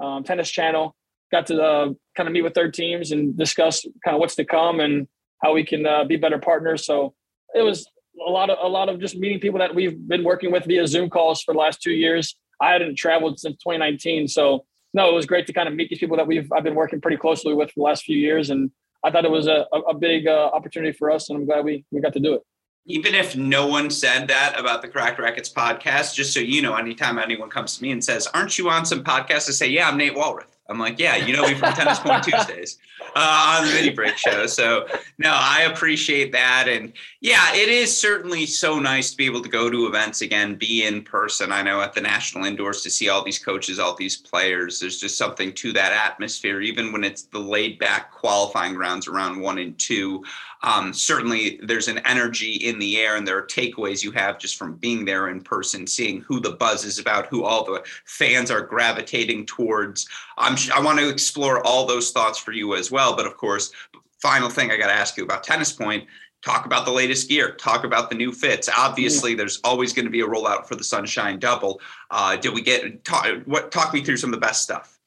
um, 0.00 0.22
Tennis 0.24 0.50
Channel. 0.50 0.94
Got 1.32 1.46
to 1.46 1.62
uh, 1.62 1.92
kind 2.16 2.28
of 2.28 2.32
meet 2.32 2.42
with 2.42 2.54
their 2.54 2.70
teams 2.70 3.12
and 3.12 3.36
discuss 3.36 3.84
kind 4.04 4.14
of 4.14 4.20
what's 4.20 4.34
to 4.36 4.44
come 4.44 4.80
and 4.80 5.06
how 5.42 5.54
we 5.54 5.64
can 5.64 5.86
uh, 5.86 6.04
be 6.04 6.16
better 6.16 6.38
partners. 6.38 6.84
So 6.84 7.14
it 7.54 7.62
was 7.62 7.86
a 8.26 8.30
lot 8.30 8.50
of 8.50 8.58
a 8.60 8.68
lot 8.68 8.88
of 8.88 9.00
just 9.00 9.16
meeting 9.16 9.40
people 9.40 9.58
that 9.60 9.74
we've 9.74 9.96
been 10.08 10.24
working 10.24 10.50
with 10.50 10.64
via 10.64 10.86
Zoom 10.86 11.08
calls 11.08 11.42
for 11.42 11.54
the 11.54 11.60
last 11.60 11.80
two 11.82 11.92
years. 11.92 12.36
I 12.60 12.72
hadn't 12.72 12.96
traveled 12.96 13.38
since 13.38 13.56
2019, 13.56 14.28
so 14.28 14.64
no, 14.92 15.08
it 15.08 15.14
was 15.14 15.24
great 15.24 15.46
to 15.46 15.52
kind 15.52 15.68
of 15.68 15.74
meet 15.74 15.88
these 15.88 15.98
people 15.98 16.16
that 16.16 16.26
we've 16.26 16.50
I've 16.52 16.64
been 16.64 16.74
working 16.74 17.00
pretty 17.00 17.16
closely 17.16 17.54
with 17.54 17.68
for 17.70 17.80
the 17.80 17.84
last 17.84 18.04
few 18.04 18.16
years 18.16 18.50
and 18.50 18.70
I 19.02 19.10
thought 19.10 19.24
it 19.24 19.30
was 19.30 19.46
a, 19.46 19.66
a 19.88 19.94
big 19.94 20.26
uh, 20.26 20.50
opportunity 20.52 20.92
for 20.92 21.10
us, 21.10 21.30
and 21.30 21.38
I'm 21.38 21.46
glad 21.46 21.64
we, 21.64 21.84
we 21.90 22.00
got 22.00 22.12
to 22.14 22.20
do 22.20 22.34
it. 22.34 22.42
Even 22.86 23.14
if 23.14 23.36
no 23.36 23.66
one 23.66 23.90
said 23.90 24.28
that 24.28 24.58
about 24.58 24.82
the 24.82 24.88
Cracked 24.88 25.18
Racquets 25.18 25.52
podcast, 25.52 26.14
just 26.14 26.32
so 26.32 26.40
you 26.40 26.60
know, 26.60 26.74
anytime 26.74 27.18
anyone 27.18 27.48
comes 27.48 27.76
to 27.76 27.82
me 27.82 27.92
and 27.92 28.04
says, 28.04 28.26
Aren't 28.34 28.58
you 28.58 28.68
on 28.68 28.84
some 28.84 29.04
podcast? 29.04 29.48
I 29.48 29.52
say, 29.52 29.68
Yeah, 29.68 29.88
I'm 29.88 29.96
Nate 29.96 30.14
Walroth. 30.14 30.56
I'm 30.70 30.78
like, 30.78 30.98
Yeah, 30.98 31.16
you 31.16 31.36
know 31.36 31.46
me 31.46 31.54
from 31.54 31.72
Tennis 31.74 31.98
Point 31.98 32.24
Tuesdays 32.24 32.78
uh, 33.16 33.58
on 33.58 33.66
the 33.66 33.74
mini 33.74 33.90
break 33.90 34.16
show. 34.16 34.46
So, 34.46 34.86
no, 35.18 35.30
I 35.32 35.62
appreciate 35.62 36.32
that. 36.32 36.68
And 36.68 36.92
yeah, 37.20 37.54
it 37.54 37.68
is 37.68 37.96
certainly 37.96 38.46
so 38.46 38.78
nice 38.78 39.10
to 39.10 39.16
be 39.16 39.26
able 39.26 39.42
to 39.42 39.48
go 39.48 39.68
to 39.68 39.86
events 39.86 40.22
again, 40.22 40.54
be 40.54 40.84
in 40.84 41.02
person. 41.02 41.52
I 41.52 41.62
know 41.62 41.80
at 41.80 41.92
the 41.92 42.00
National 42.00 42.44
Indoors 42.44 42.82
to 42.82 42.90
see 42.90 43.08
all 43.08 43.24
these 43.24 43.38
coaches, 43.38 43.78
all 43.78 43.94
these 43.94 44.16
players, 44.16 44.80
there's 44.80 45.00
just 45.00 45.18
something 45.18 45.52
to 45.54 45.72
that 45.72 45.92
atmosphere, 45.92 46.60
even 46.60 46.92
when 46.92 47.04
it's 47.04 47.22
the 47.22 47.38
laid 47.38 47.78
back 47.78 48.12
qualifying 48.12 48.76
rounds 48.76 49.08
around 49.08 49.40
one 49.40 49.58
and 49.58 49.78
two. 49.78 50.24
Um, 50.62 50.92
certainly, 50.92 51.58
there's 51.62 51.88
an 51.88 51.98
energy 52.04 52.52
in 52.52 52.78
the 52.78 52.98
air, 52.98 53.16
and 53.16 53.26
there 53.26 53.38
are 53.38 53.46
takeaways 53.46 54.04
you 54.04 54.10
have 54.10 54.38
just 54.38 54.56
from 54.56 54.74
being 54.74 55.06
there 55.06 55.30
in 55.30 55.40
person, 55.40 55.86
seeing 55.86 56.20
who 56.20 56.38
the 56.38 56.52
buzz 56.52 56.84
is 56.84 56.98
about, 56.98 57.28
who 57.28 57.44
all 57.44 57.64
the 57.64 57.82
fans 58.04 58.50
are 58.50 58.60
gravitating 58.60 59.46
towards. 59.46 60.06
I'm, 60.36 60.56
I 60.68 60.80
want 60.80 60.98
to 60.98 61.08
explore 61.08 61.64
all 61.66 61.86
those 61.86 62.10
thoughts 62.10 62.38
for 62.38 62.52
you 62.52 62.74
as 62.74 62.90
well. 62.90 63.16
But 63.16 63.26
of 63.26 63.36
course, 63.36 63.72
final 64.20 64.50
thing 64.50 64.70
I 64.70 64.76
got 64.76 64.88
to 64.88 64.92
ask 64.92 65.16
you 65.16 65.24
about 65.24 65.44
Tennis 65.44 65.72
Point 65.72 66.04
talk 66.42 66.64
about 66.64 66.84
the 66.84 66.90
latest 66.90 67.28
gear 67.28 67.52
talk 67.52 67.84
about 67.84 68.10
the 68.10 68.16
new 68.16 68.32
fits. 68.32 68.68
Obviously 68.76 69.34
there's 69.34 69.60
always 69.64 69.92
going 69.92 70.06
to 70.06 70.10
be 70.10 70.20
a 70.20 70.26
rollout 70.26 70.66
for 70.66 70.74
the 70.74 70.84
sunshine 70.84 71.38
double. 71.38 71.80
Uh, 72.10 72.36
did 72.36 72.54
we 72.54 72.62
get 72.62 73.04
talk, 73.04 73.26
what 73.44 73.70
talk 73.70 73.92
me 73.92 74.02
through 74.02 74.16
some 74.16 74.30
of 74.30 74.40
the 74.40 74.46
best 74.46 74.62
stuff. 74.62 74.98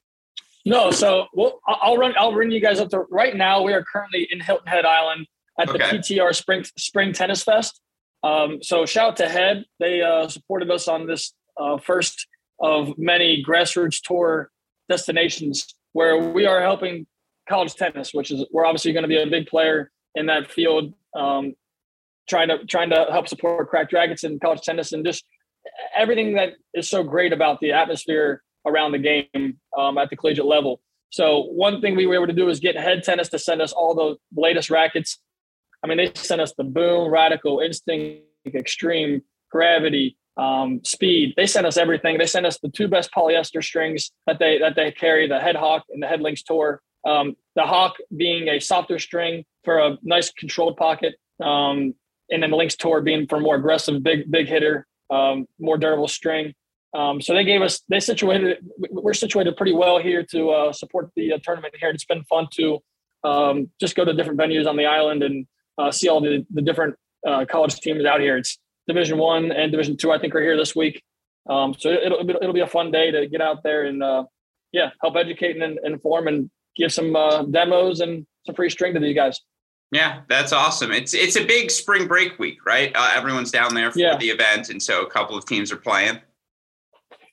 No 0.65 0.91
so 0.91 1.27
well 1.33 1.59
i'll 1.67 1.97
run 1.97 2.13
i'll 2.17 2.33
run 2.33 2.49
you 2.49 2.61
guys 2.61 2.79
up 2.79 2.89
to 2.91 2.99
right 3.09 3.35
now 3.35 3.61
we 3.61 3.73
are 3.73 3.83
currently 3.83 4.29
in 4.31 4.39
hilton 4.39 4.65
head 4.65 4.85
island 4.85 5.27
at 5.59 5.67
the 5.67 5.77
ptr 5.77 6.33
spring 6.33 6.63
spring 6.77 7.11
tennis 7.11 7.43
fest. 7.43 7.81
Um, 8.23 8.63
so 8.63 8.85
shout 8.85 9.09
out 9.09 9.17
to 9.17 9.27
head. 9.27 9.65
They 9.81 10.01
uh, 10.01 10.29
supported 10.29 10.71
us 10.71 10.87
on 10.87 11.05
this 11.05 11.33
uh, 11.59 11.77
first 11.77 12.27
of 12.61 12.97
many 12.97 13.43
grassroots 13.45 13.99
tour 14.01 14.49
destinations 14.89 15.75
where 15.93 16.17
we 16.17 16.45
are 16.45 16.61
helping 16.61 17.05
college 17.47 17.75
tennis, 17.75 18.13
which 18.13 18.31
is 18.31 18.45
we're 18.51 18.65
obviously 18.65 18.93
going 18.93 19.03
to 19.03 19.07
be 19.07 19.21
a 19.21 19.27
big 19.27 19.47
player 19.47 19.91
in 20.15 20.27
that 20.27 20.51
field. 20.51 20.93
Um, 21.15 21.53
trying 22.27 22.47
to 22.47 22.65
trying 22.65 22.89
to 22.89 23.05
help 23.11 23.27
support 23.27 23.69
Cracked 23.69 23.93
Racquets 23.93 24.23
and 24.23 24.39
college 24.39 24.61
tennis 24.61 24.93
and 24.93 25.05
just 25.05 25.25
everything 25.95 26.35
that 26.35 26.53
is 26.73 26.89
so 26.89 27.03
great 27.03 27.33
about 27.33 27.59
the 27.59 27.71
atmosphere 27.71 28.41
around 28.65 28.91
the 28.93 28.99
game 28.99 29.59
um, 29.77 29.97
at 29.97 30.09
the 30.09 30.15
collegiate 30.15 30.45
level. 30.45 30.81
So 31.09 31.43
one 31.43 31.81
thing 31.81 31.95
we 31.95 32.07
were 32.07 32.15
able 32.15 32.27
to 32.27 32.33
do 32.33 32.49
is 32.49 32.59
get 32.59 32.75
head 32.75 33.03
tennis 33.03 33.29
to 33.29 33.39
send 33.39 33.61
us 33.61 33.71
all 33.71 33.93
the 33.93 34.15
latest 34.41 34.69
rackets. 34.69 35.19
I 35.83 35.87
mean, 35.87 35.97
they 35.97 36.11
sent 36.15 36.41
us 36.41 36.53
the 36.57 36.63
Boom, 36.63 37.11
Radical, 37.11 37.59
Instinct, 37.59 38.23
Extreme, 38.47 39.21
Gravity, 39.51 40.17
um, 40.37 40.81
speed. 40.83 41.33
They 41.37 41.45
sent 41.45 41.65
us 41.65 41.77
everything. 41.77 42.17
They 42.17 42.25
sent 42.25 42.45
us 42.45 42.57
the 42.59 42.69
two 42.69 42.87
best 42.87 43.11
polyester 43.11 43.63
strings 43.63 44.11
that 44.27 44.39
they 44.39 44.57
that 44.59 44.75
they 44.75 44.91
carry, 44.91 45.27
the 45.27 45.39
Head 45.39 45.55
Hawk 45.55 45.83
and 45.89 46.01
the 46.01 46.07
Head 46.07 46.21
Tour. 46.45 46.81
Um, 47.05 47.35
the 47.55 47.63
Hawk 47.63 47.95
being 48.15 48.47
a 48.47 48.59
softer 48.59 48.97
string 48.97 49.45
for 49.63 49.79
a 49.79 49.97
nice 50.03 50.31
controlled 50.31 50.77
pocket, 50.77 51.15
Um, 51.41 51.95
and 52.29 52.41
then 52.41 52.51
the 52.51 52.57
Lynx 52.57 52.75
Tour 52.75 53.01
being 53.01 53.27
for 53.27 53.39
more 53.39 53.55
aggressive, 53.55 54.01
big, 54.01 54.29
big 54.31 54.47
hitter, 54.47 54.87
um, 55.09 55.45
more 55.59 55.77
durable 55.77 56.07
string. 56.07 56.53
Um, 56.95 57.21
so 57.21 57.33
they 57.33 57.43
gave 57.43 57.61
us, 57.61 57.81
they 57.89 57.99
situated, 57.99 58.57
we're 58.91 59.13
situated 59.13 59.57
pretty 59.57 59.73
well 59.73 59.97
here 59.99 60.23
to 60.31 60.49
uh, 60.51 60.73
support 60.73 61.09
the 61.15 61.33
uh, 61.33 61.39
tournament 61.43 61.73
here. 61.79 61.89
It's 61.89 62.05
been 62.05 62.23
fun 62.25 62.47
to 62.53 62.79
um, 63.23 63.69
just 63.79 63.95
go 63.95 64.05
to 64.05 64.13
different 64.13 64.39
venues 64.39 64.67
on 64.67 64.77
the 64.77 64.85
island 64.85 65.23
and 65.23 65.47
uh, 65.77 65.91
see 65.91 66.07
all 66.07 66.21
the, 66.21 66.45
the 66.53 66.61
different 66.61 66.95
uh, 67.27 67.45
college 67.45 67.79
teams 67.79 68.05
out 68.05 68.21
here. 68.21 68.37
It's 68.37 68.59
Division 68.87 69.17
One 69.17 69.51
and 69.51 69.71
Division 69.71 69.97
Two. 69.97 70.11
I 70.11 70.19
think 70.19 70.35
are 70.35 70.41
here 70.41 70.57
this 70.57 70.75
week. 70.75 71.03
Um, 71.49 71.75
so 71.77 71.89
it'll, 71.89 72.29
it'll 72.29 72.53
be 72.53 72.61
a 72.61 72.67
fun 72.67 72.91
day 72.91 73.11
to 73.11 73.27
get 73.27 73.41
out 73.41 73.63
there 73.63 73.83
and 73.83 74.01
uh, 74.01 74.23
yeah, 74.71 74.91
help 75.01 75.15
educate 75.15 75.61
and, 75.61 75.79
inform 75.83 76.27
and 76.27 76.49
give 76.75 76.91
some 76.91 77.15
uh, 77.15 77.43
demos 77.43 77.99
and 77.99 78.25
some 78.45 78.55
free 78.55 78.69
string 78.69 78.93
to 78.93 78.99
these 78.99 79.15
guys. 79.15 79.39
Yeah, 79.91 80.21
that's 80.27 80.51
awesome. 80.51 80.91
It's 80.91 81.13
it's 81.13 81.35
a 81.35 81.45
big 81.45 81.69
spring 81.69 82.07
break 82.07 82.39
week, 82.39 82.65
right? 82.65 82.91
Uh, 82.95 83.11
everyone's 83.13 83.51
down 83.51 83.75
there 83.75 83.91
for 83.91 83.99
yeah. 83.99 84.17
the 84.17 84.29
event, 84.29 84.69
and 84.69 84.81
so 84.81 85.03
a 85.03 85.09
couple 85.09 85.37
of 85.37 85.45
teams 85.45 85.71
are 85.71 85.77
playing. 85.77 86.19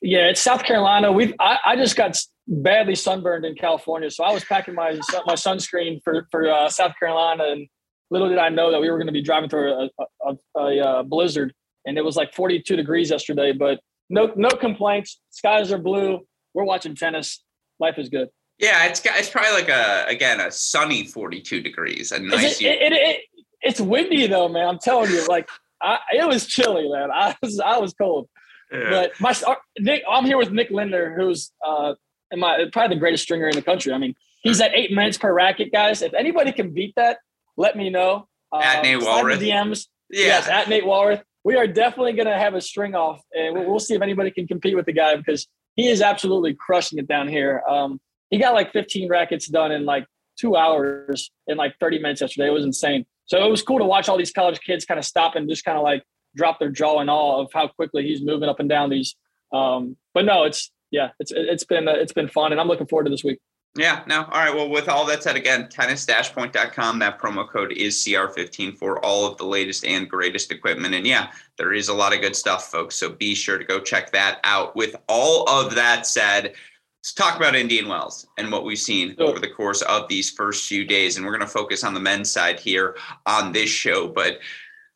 Yeah, 0.01 0.27
it's 0.29 0.41
South 0.41 0.63
Carolina. 0.63 1.11
We 1.11 1.33
I, 1.39 1.57
I 1.65 1.75
just 1.75 1.95
got 1.95 2.15
badly 2.47 2.93
sunburned 2.93 3.45
in 3.45 3.55
California, 3.55 4.11
so 4.11 4.23
I 4.23 4.31
was 4.31 4.43
packing 4.45 4.75
my 4.75 4.91
my 5.25 5.33
sunscreen 5.33 6.03
for 6.03 6.27
for 6.29 6.51
uh, 6.51 6.69
South 6.69 6.93
Carolina, 6.99 7.45
and 7.45 7.67
little 8.11 8.29
did 8.29 8.37
I 8.37 8.49
know 8.49 8.71
that 8.71 8.79
we 8.79 8.91
were 8.91 8.97
going 8.97 9.07
to 9.07 9.13
be 9.13 9.21
driving 9.21 9.49
through 9.49 9.71
a, 9.71 9.89
a, 9.99 10.35
a, 10.55 10.59
a, 10.59 10.79
uh, 10.79 11.03
blizzard, 11.03 11.53
and 11.85 11.97
it 11.97 12.05
was 12.05 12.15
like 12.15 12.33
42 12.33 12.75
degrees 12.75 13.09
yesterday. 13.09 13.53
But 13.53 13.79
no 14.09 14.31
no 14.35 14.49
complaints. 14.49 15.19
Skies 15.31 15.71
are 15.71 15.77
blue. 15.77 16.19
We're 16.53 16.65
watching 16.65 16.95
tennis. 16.95 17.43
Life 17.79 17.97
is 17.97 18.09
good. 18.09 18.29
Yeah, 18.59 18.85
it's 18.85 19.01
it's 19.03 19.29
probably 19.29 19.53
like 19.53 19.69
a 19.69 20.05
again 20.07 20.39
a 20.39 20.51
sunny 20.51 21.07
42 21.07 21.61
degrees. 21.61 22.11
A 22.11 22.19
nice. 22.19 22.61
It, 22.61 22.65
it, 22.65 22.93
it, 22.93 23.21
it's 23.61 23.81
windy 23.81 24.27
though, 24.27 24.49
man. 24.49 24.67
I'm 24.67 24.79
telling 24.79 25.09
you, 25.09 25.25
like 25.27 25.49
I, 25.81 25.97
it 26.13 26.27
was 26.27 26.45
chilly, 26.45 26.87
man. 26.89 27.09
I 27.11 27.35
was 27.41 27.59
I 27.59 27.77
was 27.79 27.93
cold. 27.93 28.27
Yeah. 28.71 28.89
But 28.89 29.11
my 29.19 29.33
Nick, 29.79 30.03
I'm 30.09 30.25
here 30.25 30.37
with 30.37 30.51
Nick 30.51 30.69
Linder, 30.69 31.13
who's 31.17 31.51
uh, 31.65 31.95
my 32.33 32.65
probably 32.71 32.95
the 32.95 32.99
greatest 32.99 33.23
stringer 33.23 33.47
in 33.47 33.55
the 33.55 33.61
country. 33.61 33.91
I 33.91 33.97
mean, 33.97 34.15
he's 34.43 34.61
at 34.61 34.71
eight 34.75 34.91
minutes 34.91 35.17
per 35.17 35.33
racket, 35.33 35.71
guys. 35.71 36.01
If 36.01 36.13
anybody 36.13 36.51
can 36.51 36.73
beat 36.73 36.93
that, 36.95 37.17
let 37.57 37.75
me 37.75 37.89
know. 37.89 38.27
At 38.53 38.79
uh, 38.79 38.81
Nate 38.81 38.99
Walroth. 38.99 39.39
DMs. 39.39 39.87
Yeah. 40.09 40.25
Yes, 40.25 40.47
at 40.47 40.69
Nate 40.69 40.83
Walroth. 40.83 41.21
We 41.43 41.55
are 41.55 41.67
definitely 41.67 42.13
going 42.13 42.27
to 42.27 42.37
have 42.37 42.53
a 42.53 42.61
string 42.61 42.93
off, 42.93 43.21
and 43.33 43.55
we'll, 43.55 43.69
we'll, 43.69 43.79
see 43.79 43.95
if 43.95 44.01
anybody 44.01 44.29
can 44.29 44.47
compete 44.47 44.75
with 44.75 44.85
the 44.85 44.93
guy 44.93 45.15
because 45.15 45.47
he 45.75 45.87
is 45.87 46.01
absolutely 46.01 46.53
crushing 46.53 46.99
it 46.99 47.07
down 47.07 47.27
here. 47.27 47.63
Um, 47.67 47.99
he 48.29 48.37
got 48.37 48.53
like 48.53 48.71
15 48.73 49.09
rackets 49.09 49.47
done 49.47 49.71
in 49.71 49.85
like 49.85 50.05
two 50.37 50.55
hours 50.55 51.31
in 51.47 51.57
like 51.57 51.75
30 51.79 51.99
minutes 51.99 52.21
yesterday. 52.21 52.47
It 52.47 52.51
was 52.51 52.65
insane. 52.65 53.05
So 53.25 53.43
it 53.43 53.49
was 53.49 53.61
cool 53.63 53.79
to 53.79 53.85
watch 53.85 54.09
all 54.09 54.17
these 54.17 54.31
college 54.31 54.59
kids 54.59 54.85
kind 54.85 54.99
of 54.99 55.05
stop 55.05 55.35
and 55.35 55.49
just 55.49 55.63
kind 55.63 55.77
of 55.77 55.83
like 55.83 56.03
drop 56.35 56.59
their 56.59 56.69
jaw 56.69 56.99
in 57.01 57.09
awe 57.09 57.41
of 57.41 57.51
how 57.53 57.67
quickly 57.67 58.03
he's 58.03 58.21
moving 58.21 58.49
up 58.49 58.59
and 58.59 58.69
down 58.69 58.89
these. 58.89 59.15
Um, 59.53 59.97
but 60.13 60.25
no, 60.25 60.43
it's 60.43 60.71
yeah, 60.91 61.09
it's 61.19 61.31
it's 61.35 61.63
been 61.63 61.87
uh, 61.87 61.93
it's 61.93 62.13
been 62.13 62.27
fun, 62.27 62.51
and 62.51 62.59
I'm 62.59 62.67
looking 62.67 62.87
forward 62.87 63.05
to 63.05 63.09
this 63.09 63.23
week. 63.23 63.39
Yeah, 63.77 64.03
no. 64.05 64.23
All 64.25 64.39
right. 64.39 64.53
Well, 64.53 64.67
with 64.67 64.89
all 64.89 65.05
that 65.05 65.23
said, 65.23 65.37
again, 65.37 65.69
tennis-point.com. 65.69 66.99
That 66.99 67.21
promo 67.21 67.47
code 67.47 67.71
is 67.71 67.95
CR15 68.03 68.77
for 68.77 69.03
all 69.03 69.25
of 69.25 69.37
the 69.37 69.45
latest 69.45 69.85
and 69.85 70.09
greatest 70.09 70.51
equipment. 70.51 70.93
And 70.93 71.07
yeah, 71.07 71.31
there 71.57 71.71
is 71.71 71.87
a 71.87 71.93
lot 71.93 72.13
of 72.13 72.19
good 72.19 72.35
stuff, 72.35 72.69
folks. 72.69 72.95
So 72.95 73.09
be 73.09 73.33
sure 73.33 73.57
to 73.57 73.63
go 73.63 73.79
check 73.79 74.11
that 74.11 74.41
out. 74.43 74.75
With 74.75 74.97
all 75.07 75.47
of 75.47 75.73
that 75.75 76.05
said, 76.05 76.53
let's 76.99 77.13
talk 77.13 77.37
about 77.37 77.55
Indian 77.55 77.87
Wells 77.87 78.27
and 78.37 78.51
what 78.51 78.65
we've 78.65 78.77
seen 78.77 79.15
over 79.19 79.39
the 79.39 79.49
course 79.49 79.81
of 79.83 80.09
these 80.09 80.29
first 80.29 80.67
few 80.67 80.83
days. 80.83 81.15
And 81.15 81.25
we're 81.25 81.37
going 81.37 81.39
to 81.39 81.47
focus 81.47 81.85
on 81.85 81.93
the 81.93 81.99
men's 82.01 82.29
side 82.29 82.59
here 82.59 82.97
on 83.25 83.53
this 83.53 83.69
show. 83.69 84.09
But 84.09 84.39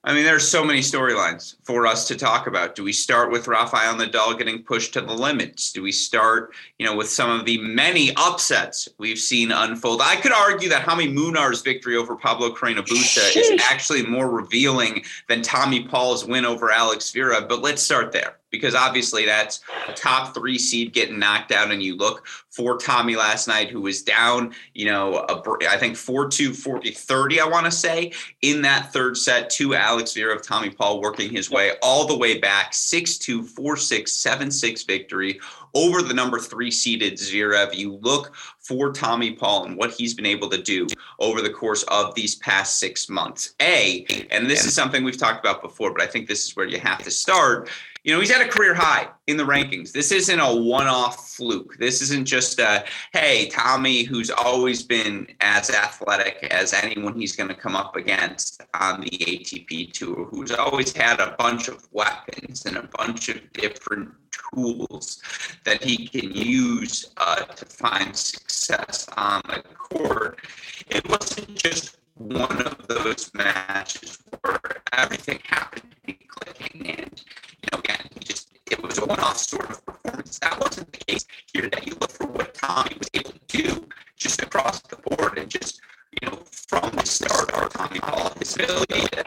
I 0.07 0.13
mean, 0.13 0.23
there's 0.23 0.47
so 0.47 0.63
many 0.63 0.81
storylines 0.81 1.55
for 1.63 1.87
us 1.87 2.07
to 2.09 2.15
talk 2.15 2.45
about. 2.45 2.75
Do 2.75 2.83
we 2.83 2.93
start 2.93 3.31
with 3.31 3.47
Rafael 3.47 3.95
Nadal 3.95 4.37
getting 4.37 4.61
pushed 4.61 4.93
to 4.93 5.01
the 5.01 5.13
limits? 5.13 5.73
Do 5.73 5.81
we 5.81 5.91
start, 5.91 6.53
you 6.77 6.85
know, 6.85 6.95
with 6.95 7.09
some 7.09 7.31
of 7.31 7.45
the 7.45 7.57
many 7.57 8.15
upsets 8.15 8.87
we've 8.99 9.17
seen 9.17 9.51
unfold? 9.51 10.01
I 10.03 10.17
could 10.17 10.31
argue 10.31 10.69
that 10.69 10.85
Jaume 10.85 11.11
Munar's 11.11 11.63
victory 11.63 11.97
over 11.97 12.15
Pablo 12.15 12.53
Carreño 12.53 12.85
Busta 12.85 13.35
is 13.35 13.59
actually 13.63 14.05
more 14.05 14.29
revealing 14.29 15.03
than 15.27 15.41
Tommy 15.41 15.87
Paul's 15.87 16.23
win 16.23 16.45
over 16.45 16.69
Alex 16.69 17.11
Zverev, 17.11 17.49
but 17.49 17.63
let's 17.63 17.81
start 17.81 18.11
there 18.11 18.37
because 18.51 18.75
obviously 18.75 19.25
that's 19.25 19.61
a 19.87 19.93
top 19.93 20.33
three 20.33 20.57
seed 20.57 20.93
getting 20.93 21.19
knocked 21.19 21.51
out. 21.51 21.71
And 21.71 21.81
you 21.81 21.95
look 21.95 22.27
for 22.49 22.77
Tommy 22.77 23.15
last 23.15 23.47
night, 23.47 23.69
who 23.69 23.81
was 23.81 24.01
down, 24.01 24.53
you 24.73 24.85
know, 24.85 25.25
a, 25.29 25.67
I 25.69 25.77
think 25.77 25.95
4 25.95 26.29
2, 26.29 26.53
40 26.53 26.91
30, 26.91 27.39
I 27.41 27.47
want 27.47 27.65
to 27.65 27.71
say, 27.71 28.11
in 28.41 28.61
that 28.61 28.93
third 28.93 29.17
set 29.17 29.49
to 29.51 29.75
Alex 29.75 30.13
Zverev, 30.13 30.41
Tommy 30.41 30.69
Paul 30.69 31.01
working 31.01 31.29
his 31.29 31.49
way 31.49 31.73
all 31.81 32.07
the 32.07 32.17
way 32.17 32.39
back 32.39 32.73
6 32.73 33.17
2, 33.17 33.43
4 33.43 33.77
6, 33.77 34.11
7 34.11 34.51
6 34.51 34.83
victory 34.83 35.39
over 35.75 36.01
the 36.01 36.13
number 36.13 36.39
three 36.39 36.71
seeded 36.71 37.13
Zverev. 37.13 37.75
You 37.75 37.99
look 38.01 38.33
for 38.59 38.91
Tommy 38.91 39.33
Paul 39.33 39.65
and 39.65 39.77
what 39.77 39.91
he's 39.91 40.13
been 40.13 40.25
able 40.25 40.49
to 40.49 40.61
do 40.61 40.87
over 41.19 41.41
the 41.41 41.49
course 41.49 41.83
of 41.83 42.15
these 42.15 42.35
past 42.35 42.79
six 42.79 43.09
months. 43.09 43.53
A, 43.61 44.27
and 44.31 44.49
this 44.49 44.65
is 44.65 44.73
something 44.73 45.03
we've 45.03 45.17
talked 45.17 45.45
about 45.45 45.61
before, 45.61 45.91
but 45.91 46.01
I 46.01 46.07
think 46.07 46.27
this 46.27 46.45
is 46.45 46.55
where 46.55 46.65
you 46.65 46.79
have 46.79 47.03
to 47.03 47.11
start 47.11 47.69
you 48.05 48.13
know, 48.13 48.19
he's 48.19 48.29
at 48.29 48.39
a 48.39 48.47
career 48.47 48.75
high 48.75 49.07
in 49.25 49.35
the 49.35 49.43
rankings. 49.43 49.91
This 49.91 50.11
isn't 50.11 50.39
a 50.39 50.55
one 50.55 50.85
off 50.85 51.27
fluke. 51.29 51.75
This 51.79 52.03
isn't 52.03 52.25
just 52.25 52.59
a, 52.59 52.85
hey, 53.13 53.49
Tommy, 53.49 54.03
who's 54.03 54.29
always 54.29 54.83
been 54.83 55.27
as 55.41 55.71
athletic 55.71 56.47
as 56.51 56.71
anyone 56.71 57.19
he's 57.19 57.35
going 57.35 57.49
to 57.49 57.55
come 57.55 57.75
up 57.75 57.95
against 57.95 58.61
on 58.79 59.01
the 59.01 59.09
ATP 59.09 59.91
tour, 59.91 60.25
who's 60.25 60.51
always 60.51 60.95
had 60.95 61.19
a 61.19 61.35
bunch 61.39 61.67
of 61.67 61.87
weapons 61.93 62.67
and 62.67 62.77
a 62.77 62.87
bunch 62.95 63.29
of 63.29 63.41
different 63.53 64.11
tools 64.53 65.23
that 65.63 65.83
he 65.83 66.07
can 66.07 66.31
use 66.31 67.11
uh, 67.17 67.43
to 67.43 67.65
find 67.65 68.15
success 68.15 69.07
on 69.17 69.41
the 69.47 69.63
court. 69.73 70.39
It 70.89 71.09
wasn't 71.09 71.55
just 71.55 71.97
one 72.17 72.61
of 72.61 72.87
those 72.87 73.33
matches 73.33 74.19
where 74.41 74.59
everything 74.93 75.39
happened 75.43 75.89
to 75.89 76.05
be 76.05 76.19
clicking 76.27 76.87
and 76.87 77.23
you 77.65 77.69
know, 77.71 77.79
again, 77.79 78.07
he 78.13 78.19
just 78.19 78.49
it 78.69 78.81
was 78.81 78.94
one-off 79.05 79.37
sort 79.37 79.69
of 79.69 79.85
performance. 79.85 80.39
That 80.39 80.59
wasn't 80.59 80.91
the 80.91 80.97
case 81.05 81.25
here 81.53 81.69
That 81.69 81.85
You 81.85 81.95
look 81.99 82.11
for 82.11 82.27
what 82.27 82.53
Tommy 82.53 82.95
was 82.97 83.09
able 83.13 83.31
to 83.31 83.39
do 83.47 83.87
just 84.17 84.41
across 84.41 84.81
the 84.81 84.97
board 84.97 85.37
and 85.37 85.49
just, 85.49 85.81
you 86.21 86.29
know, 86.29 86.39
from 86.51 86.91
the 86.91 87.05
start, 87.05 87.53
our 87.53 87.69
Tommy 87.69 87.99
Paul, 87.99 88.31
his 88.39 88.55
ability 88.55 89.01
to 89.13 89.23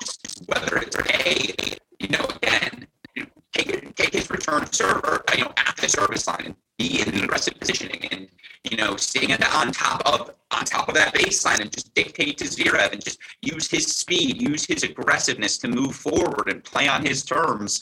just 0.00 0.44
whether 0.46 0.78
it's 0.78 0.96
a, 0.96 1.76
you 1.98 2.08
know, 2.08 2.26
again, 2.36 2.86
you 3.14 3.22
know, 3.22 3.28
take, 3.52 3.94
take 3.94 4.12
his 4.12 4.30
return 4.30 4.70
server, 4.72 5.22
you 5.36 5.44
know, 5.44 5.52
at 5.56 5.76
the 5.76 5.88
service 5.88 6.26
line 6.26 6.46
and 6.46 6.56
be 6.78 7.00
in 7.00 7.08
an 7.14 7.24
aggressive 7.24 7.58
positioning 7.58 8.08
and, 8.10 8.28
you 8.68 8.76
know, 8.76 8.96
stand 8.96 9.44
on 9.54 9.72
top 9.72 10.02
of 10.06 10.34
on 10.50 10.64
top 10.64 10.88
of 10.88 10.94
that 10.94 11.14
baseline 11.14 11.60
and 11.60 11.72
just 11.72 11.94
dictate 11.94 12.36
to 12.38 12.44
Zverev 12.44 12.92
and 12.92 13.02
just 13.02 13.18
use 13.40 13.70
his 13.70 13.86
speed, 13.86 14.42
use 14.42 14.66
his 14.66 14.82
aggressiveness 14.82 15.56
to 15.58 15.68
move 15.68 15.96
forward 15.96 16.48
and 16.48 16.62
play 16.62 16.88
on 16.88 17.04
his 17.04 17.24
terms. 17.24 17.80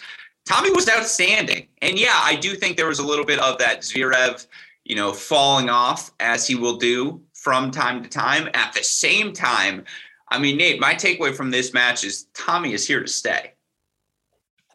Tommy 0.51 0.73
was 0.73 0.89
outstanding. 0.89 1.69
And 1.81 1.99
yeah, 1.99 2.21
I 2.25 2.35
do 2.35 2.55
think 2.55 2.77
there 2.77 2.89
was 2.89 2.99
a 2.99 3.07
little 3.07 3.25
bit 3.25 3.39
of 3.39 3.59
that 3.59 3.83
Zverev, 3.83 4.47
you 4.85 4.97
know, 4.97 5.13
falling 5.13 5.71
off 5.71 6.11
as 6.19 6.47
he 6.47 6.57
will 6.57 6.77
do 6.77 7.23
from 7.35 7.71
time 7.71 8.03
to 8.03 8.09
time. 8.09 8.49
At 8.55 8.73
the 8.73 8.83
same 8.83 9.33
time, 9.33 9.85
I 10.29 10.39
mean, 10.41 10.57
Nate, 10.57 10.81
my 10.81 10.95
takeaway 10.95 11.35
from 11.35 11.53
this 11.53 11.73
match 11.73 12.03
is 12.03 12.27
Tommy 12.35 12.73
is 12.73 12.85
here 12.87 13.01
to 13.01 13.07
stay. 13.07 13.53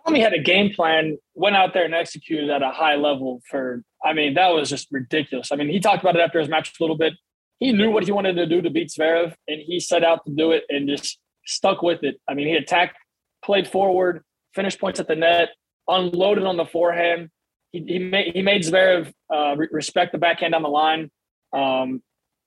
Tommy 0.06 0.22
had 0.22 0.34
a 0.34 0.40
game 0.40 0.74
plan, 0.74 1.18
went 1.34 1.58
out 1.58 1.74
there 1.74 1.84
and 1.84 1.94
executed 1.94 2.50
at 2.50 2.62
a 2.62 2.70
high 2.70 2.96
level 2.96 3.42
for, 3.50 3.84
I 4.04 4.14
mean, 4.14 4.36
that 4.36 4.50
was 4.50 4.70
just 4.70 4.88
ridiculous. 4.92 5.52
I 5.52 5.58
mean, 5.58 5.68
he 5.68 5.80
talked 5.80 6.02
about 6.02 6.16
it 6.16 6.22
after 6.22 6.40
his 6.40 6.48
match 6.48 6.72
a 6.80 6.84
little 6.84 6.98
bit 6.98 7.14
he 7.60 7.72
knew 7.72 7.90
what 7.90 8.04
he 8.04 8.12
wanted 8.12 8.36
to 8.36 8.46
do 8.46 8.62
to 8.62 8.70
beat 8.70 8.90
Zverev, 8.90 9.34
and 9.48 9.62
he 9.62 9.80
set 9.80 10.04
out 10.04 10.26
to 10.26 10.32
do 10.32 10.52
it 10.52 10.64
and 10.70 10.90
just 10.90 11.20
stuck 11.46 11.82
with 11.82 12.04
it. 12.04 12.20
I 12.28 12.34
mean, 12.34 12.48
he 12.48 12.56
attacked, 12.56 12.98
played 13.44 13.68
forward, 13.68 14.24
finished 14.54 14.80
points 14.80 15.00
at 15.00 15.08
the 15.08 15.16
net, 15.16 15.50
unloaded 15.88 16.46
on 16.46 16.58
the 16.58 16.66
forehand. 16.66 17.30
He, 17.72 17.84
he 17.88 18.00
made 18.00 18.36
he 18.36 18.42
made 18.42 18.64
Zverev 18.64 19.12
uh, 19.34 19.56
respect 19.72 20.12
the 20.12 20.18
backhand 20.18 20.56
on 20.56 20.64
the 20.64 20.70
line. 20.70 21.12
Um, 21.54 22.02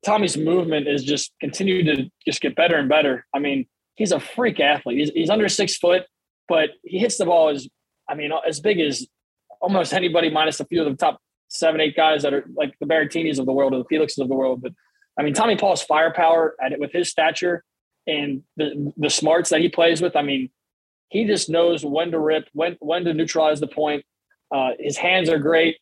Tommy's 0.05 0.37
movement 0.37 0.87
is 0.87 1.05
just 1.05 1.33
continued 1.40 1.87
to 1.87 2.11
just 2.24 2.40
get 2.40 2.55
better 2.55 2.77
and 2.77 2.88
better. 2.88 3.27
I 3.35 3.38
mean, 3.38 3.66
he's 3.96 4.12
a 4.12 4.20
freak 4.20 4.61
athlete. 4.61 4.98
He's, 4.98 5.11
he's 5.11 5.31
under 5.31 5.48
six 5.48 5.77
foot, 5.77 6.05
but 6.48 6.70
he 6.85 6.98
hits 6.98 7.18
the 7.18 7.27
ball 7.27 7.48
as 7.48 7.68
I 8.09 8.14
mean 8.14 8.31
as 8.46 8.61
big 8.61 8.81
as 8.81 9.07
almost 9.61 9.92
anybody, 9.92 10.31
minus 10.31 10.61
a 10.61 10.64
few 10.64 10.83
of 10.83 10.88
the 10.88 10.96
top 10.96 11.20
seven, 11.48 11.81
eight 11.81 11.96
guys 11.96 12.22
that 12.22 12.33
are 12.33 12.44
like 12.55 12.74
the 12.81 12.87
Berrettinis 12.87 13.38
of 13.38 13.46
the 13.46 13.53
world 13.53 13.74
or 13.74 13.79
the 13.79 13.96
Felixes 13.96 14.18
of 14.18 14.29
the 14.29 14.35
world. 14.35 14.62
But 14.62 14.72
I 15.18 15.22
mean, 15.22 15.35
Tommy 15.35 15.57
Paul's 15.57 15.83
firepower 15.83 16.55
at 16.62 16.72
it 16.72 16.79
with 16.79 16.92
his 16.92 17.11
stature 17.11 17.64
and 18.07 18.42
the 18.57 18.92
the 18.96 19.11
smarts 19.11 19.51
that 19.51 19.61
he 19.61 19.68
plays 19.68 20.01
with. 20.01 20.16
I 20.16 20.22
mean, 20.22 20.51
he 21.08 21.26
just 21.26 21.48
knows 21.48 21.84
when 21.84 22.10
to 22.10 22.18
rip, 22.18 22.48
when 22.52 22.76
when 22.80 23.04
to 23.04 23.14
neutralize 23.14 23.60
the 23.60 23.66
point. 23.66 24.04
Uh, 24.54 24.70
his 24.78 24.96
hands 24.96 25.28
are 25.28 25.38
great. 25.38 25.76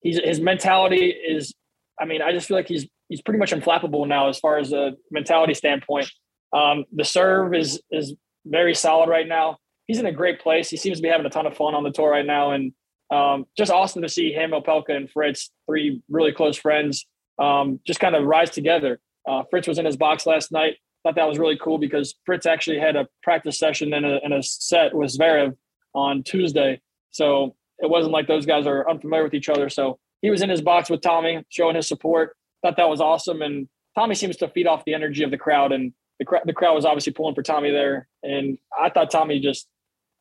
He's 0.00 0.20
his 0.22 0.40
mentality 0.40 1.06
is. 1.10 1.54
I 2.00 2.04
mean, 2.04 2.22
I 2.22 2.32
just 2.32 2.48
feel 2.48 2.56
like 2.56 2.68
he's 2.68 2.86
he's 3.08 3.22
pretty 3.22 3.38
much 3.38 3.52
unflappable 3.52 4.06
now 4.08 4.28
as 4.28 4.38
far 4.38 4.58
as 4.58 4.72
a 4.72 4.94
mentality 5.10 5.54
standpoint. 5.54 6.10
Um, 6.52 6.84
the 6.92 7.04
serve 7.04 7.54
is 7.54 7.80
is 7.90 8.14
very 8.44 8.74
solid 8.74 9.08
right 9.08 9.26
now. 9.26 9.58
He's 9.86 9.98
in 9.98 10.06
a 10.06 10.12
great 10.12 10.40
place. 10.40 10.70
He 10.70 10.76
seems 10.76 10.98
to 10.98 11.02
be 11.02 11.08
having 11.08 11.26
a 11.26 11.30
ton 11.30 11.46
of 11.46 11.56
fun 11.56 11.74
on 11.74 11.84
the 11.84 11.90
tour 11.90 12.10
right 12.10 12.26
now, 12.26 12.52
and 12.52 12.72
um, 13.12 13.46
just 13.56 13.70
awesome 13.70 14.02
to 14.02 14.08
see 14.08 14.32
him, 14.32 14.52
Opelka, 14.52 14.90
and 14.90 15.10
Fritz, 15.10 15.50
three 15.66 16.00
really 16.08 16.32
close 16.32 16.56
friends, 16.56 17.06
um, 17.38 17.78
just 17.86 18.00
kind 18.00 18.14
of 18.14 18.24
rise 18.24 18.50
together. 18.50 18.98
Uh, 19.28 19.42
Fritz 19.50 19.68
was 19.68 19.78
in 19.78 19.84
his 19.84 19.96
box 19.96 20.26
last 20.26 20.50
night. 20.50 20.76
Thought 21.02 21.16
that 21.16 21.28
was 21.28 21.38
really 21.38 21.58
cool 21.60 21.78
because 21.78 22.14
Fritz 22.24 22.46
actually 22.46 22.78
had 22.78 22.94
a 22.94 23.08
practice 23.22 23.58
session 23.58 23.92
and 23.92 24.06
a, 24.06 24.20
and 24.22 24.32
a 24.32 24.42
set 24.42 24.94
with 24.94 25.16
Zverev 25.16 25.56
on 25.94 26.22
Tuesday. 26.22 26.80
So 27.10 27.56
it 27.78 27.90
wasn't 27.90 28.12
like 28.12 28.28
those 28.28 28.46
guys 28.46 28.66
are 28.66 28.88
unfamiliar 28.88 29.24
with 29.24 29.34
each 29.34 29.48
other. 29.48 29.68
So 29.68 29.98
he 30.20 30.30
was 30.30 30.42
in 30.42 30.48
his 30.48 30.62
box 30.62 30.88
with 30.88 31.00
Tommy, 31.00 31.44
showing 31.48 31.74
his 31.74 31.88
support. 31.88 32.36
Thought 32.62 32.76
that 32.76 32.88
was 32.88 33.00
awesome. 33.00 33.42
And 33.42 33.68
Tommy 33.96 34.14
seems 34.14 34.36
to 34.36 34.48
feed 34.48 34.66
off 34.68 34.84
the 34.84 34.94
energy 34.94 35.24
of 35.24 35.32
the 35.32 35.36
crowd. 35.36 35.72
And 35.72 35.92
the, 36.20 36.40
the 36.44 36.52
crowd 36.52 36.74
was 36.74 36.84
obviously 36.84 37.12
pulling 37.12 37.34
for 37.34 37.42
Tommy 37.42 37.72
there. 37.72 38.06
And 38.22 38.56
I 38.80 38.88
thought 38.88 39.10
Tommy 39.10 39.40
just, 39.40 39.66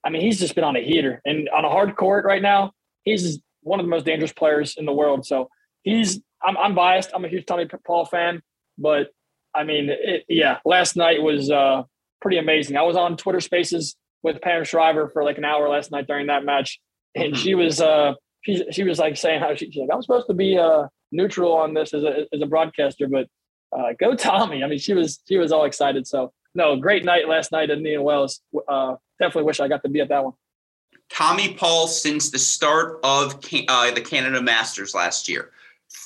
I 0.04 0.10
mean, 0.10 0.24
he's 0.24 0.40
just 0.40 0.56
been 0.56 0.64
on 0.64 0.76
a 0.76 0.82
heater. 0.82 1.22
And 1.24 1.48
on 1.50 1.64
a 1.64 1.70
hard 1.70 1.96
court 1.96 2.26
right 2.26 2.42
now, 2.42 2.72
he's 3.04 3.40
one 3.62 3.80
of 3.80 3.86
the 3.86 3.90
most 3.92 4.06
dangerous 4.06 4.34
players 4.34 4.76
in 4.78 4.86
the 4.86 4.94
world. 4.94 5.28
So 5.28 5.50
he's, 5.84 6.20
I'm, 6.44 6.58
I'm 6.58 6.74
biased. 6.74 7.12
I'm 7.14 7.24
a 7.24 7.30
huge 7.30 7.46
Tommy 7.46 7.68
Paul 7.86 8.06
fan. 8.06 8.42
But 8.80 9.10
I 9.54 9.64
mean, 9.64 9.90
it, 9.90 10.26
yeah, 10.30 10.60
last 10.66 10.96
night 10.96 11.22
was 11.22 11.52
uh, 11.52 11.84
pretty 12.22 12.38
amazing. 12.38 12.78
I 12.78 12.84
was 12.84 12.96
on 12.96 13.18
Twitter 13.18 13.42
Spaces 13.42 13.96
with 14.24 14.42
Pam 14.42 14.64
Shriver 14.64 15.10
for 15.10 15.24
like 15.24 15.38
an 15.38 15.46
hour 15.46 15.68
last 15.70 15.92
night 15.92 16.08
during 16.08 16.28
that 16.28 16.46
match, 16.46 16.80
and 17.16 17.34
mm-hmm. 17.34 17.42
she 17.42 17.56
was 17.56 17.82
uh, 17.82 18.14
she 18.42 18.64
she 18.72 18.84
was 18.84 19.00
like 19.00 19.18
saying 19.18 19.40
how 19.40 19.56
she, 19.56 19.72
she's 19.72 19.82
like 19.82 19.90
I'm 19.94 20.02
supposed 20.02 20.28
to 20.28 20.34
be 20.34 20.58
uh, 20.58 20.88
neutral 21.12 21.54
on 21.54 21.74
this 21.74 21.94
as 21.94 22.04
a 22.04 22.26
as 22.34 22.42
a 22.42 22.46
broadcaster, 22.46 23.08
but 23.08 23.28
uh, 23.78 23.94
go 24.00 24.16
Tommy. 24.16 24.64
I 24.64 24.68
mean, 24.68 24.80
she 24.80 24.94
was 24.94 25.22
she 25.28 25.38
was 25.38 25.52
all 25.52 25.66
excited. 25.66 26.08
So 26.08 26.32
no, 26.54 26.76
great 26.76 27.06
night 27.06 27.28
last 27.28 27.52
night 27.52 27.70
at 27.70 27.78
Indian 27.78 28.04
Wells. 28.04 28.42
Uh, 28.68 28.96
definitely 29.20 29.44
wish 29.44 29.60
I 29.60 29.68
got 29.68 29.84
to 29.84 29.90
be 29.90 30.02
at 30.02 30.10
that 30.10 30.24
one. 30.24 30.34
Tommy 31.10 31.54
Paul 31.54 31.88
since 31.88 32.30
the 32.30 32.40
start 32.40 33.00
of 33.04 33.36
uh, 33.68 33.92
the 33.92 34.02
Canada 34.02 34.42
Masters 34.42 34.96
last 34.96 35.28
year, 35.28 35.52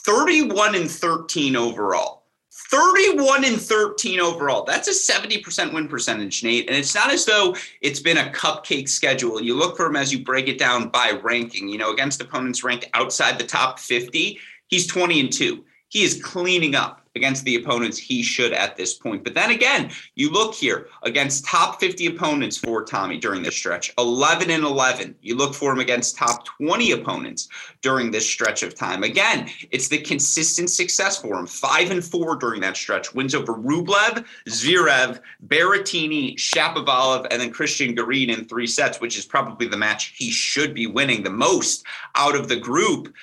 31 0.05 0.75
and 0.75 0.89
13 0.89 1.55
overall. 1.55 2.24
31 2.55 3.43
and 3.43 3.59
13 3.59 4.21
overall. 4.21 4.63
That's 4.63 4.87
a 4.87 5.13
70% 5.13 5.73
win 5.73 5.89
percentage, 5.89 6.41
Nate. 6.41 6.67
And 6.69 6.77
it's 6.77 6.95
not 6.95 7.11
as 7.11 7.25
though 7.25 7.53
it's 7.81 7.99
been 7.99 8.17
a 8.17 8.31
cupcake 8.31 8.87
schedule. 8.87 9.41
You 9.41 9.55
look 9.55 9.75
for 9.75 9.85
him 9.85 9.97
as 9.97 10.13
you 10.13 10.23
break 10.23 10.47
it 10.47 10.57
down 10.57 10.87
by 10.87 11.19
ranking, 11.21 11.67
you 11.67 11.77
know, 11.77 11.91
against 11.91 12.21
opponents 12.21 12.63
ranked 12.63 12.89
outside 12.93 13.37
the 13.37 13.45
top 13.45 13.77
50, 13.77 14.39
he's 14.67 14.87
20 14.87 15.19
and 15.19 15.33
2. 15.33 15.65
He 15.89 16.03
is 16.03 16.21
cleaning 16.23 16.75
up 16.75 17.04
against 17.15 17.43
the 17.45 17.55
opponents 17.55 17.97
he 17.97 18.21
should 18.21 18.53
at 18.53 18.75
this 18.75 18.93
point. 18.93 19.23
But 19.23 19.33
then 19.33 19.51
again, 19.51 19.91
you 20.15 20.29
look 20.31 20.53
here 20.53 20.87
against 21.03 21.45
top 21.45 21.79
50 21.79 22.07
opponents 22.07 22.57
for 22.57 22.83
Tommy 22.83 23.17
during 23.17 23.43
this 23.43 23.55
stretch 23.55 23.93
11 23.97 24.49
and 24.49 24.63
11. 24.63 25.15
You 25.21 25.35
look 25.35 25.53
for 25.53 25.71
him 25.71 25.79
against 25.79 26.17
top 26.17 26.45
20 26.45 26.91
opponents 26.91 27.47
during 27.81 28.11
this 28.11 28.27
stretch 28.27 28.63
of 28.63 28.75
time. 28.75 29.03
Again, 29.03 29.49
it's 29.71 29.87
the 29.87 29.99
consistent 29.99 30.69
success 30.69 31.21
for 31.21 31.39
him. 31.39 31.47
5 31.47 31.91
and 31.91 32.03
4 32.03 32.35
during 32.35 32.61
that 32.61 32.77
stretch. 32.77 33.13
Wins 33.13 33.35
over 33.35 33.53
Rublev, 33.53 34.25
Zverev, 34.47 35.19
Berrettini, 35.47 36.35
Shapovalov, 36.35 37.27
and 37.31 37.41
then 37.41 37.53
Cristian 37.53 37.95
Garin 37.95 38.29
in 38.29 38.45
three 38.45 38.67
sets, 38.67 38.99
which 38.99 39.17
is 39.17 39.25
probably 39.25 39.67
the 39.67 39.77
match 39.77 40.13
he 40.15 40.31
should 40.31 40.73
be 40.73 40.87
winning 40.87 41.23
the 41.23 41.29
most 41.29 41.85
out 42.15 42.35
of 42.35 42.47
the 42.47 42.55
group. 42.55 43.13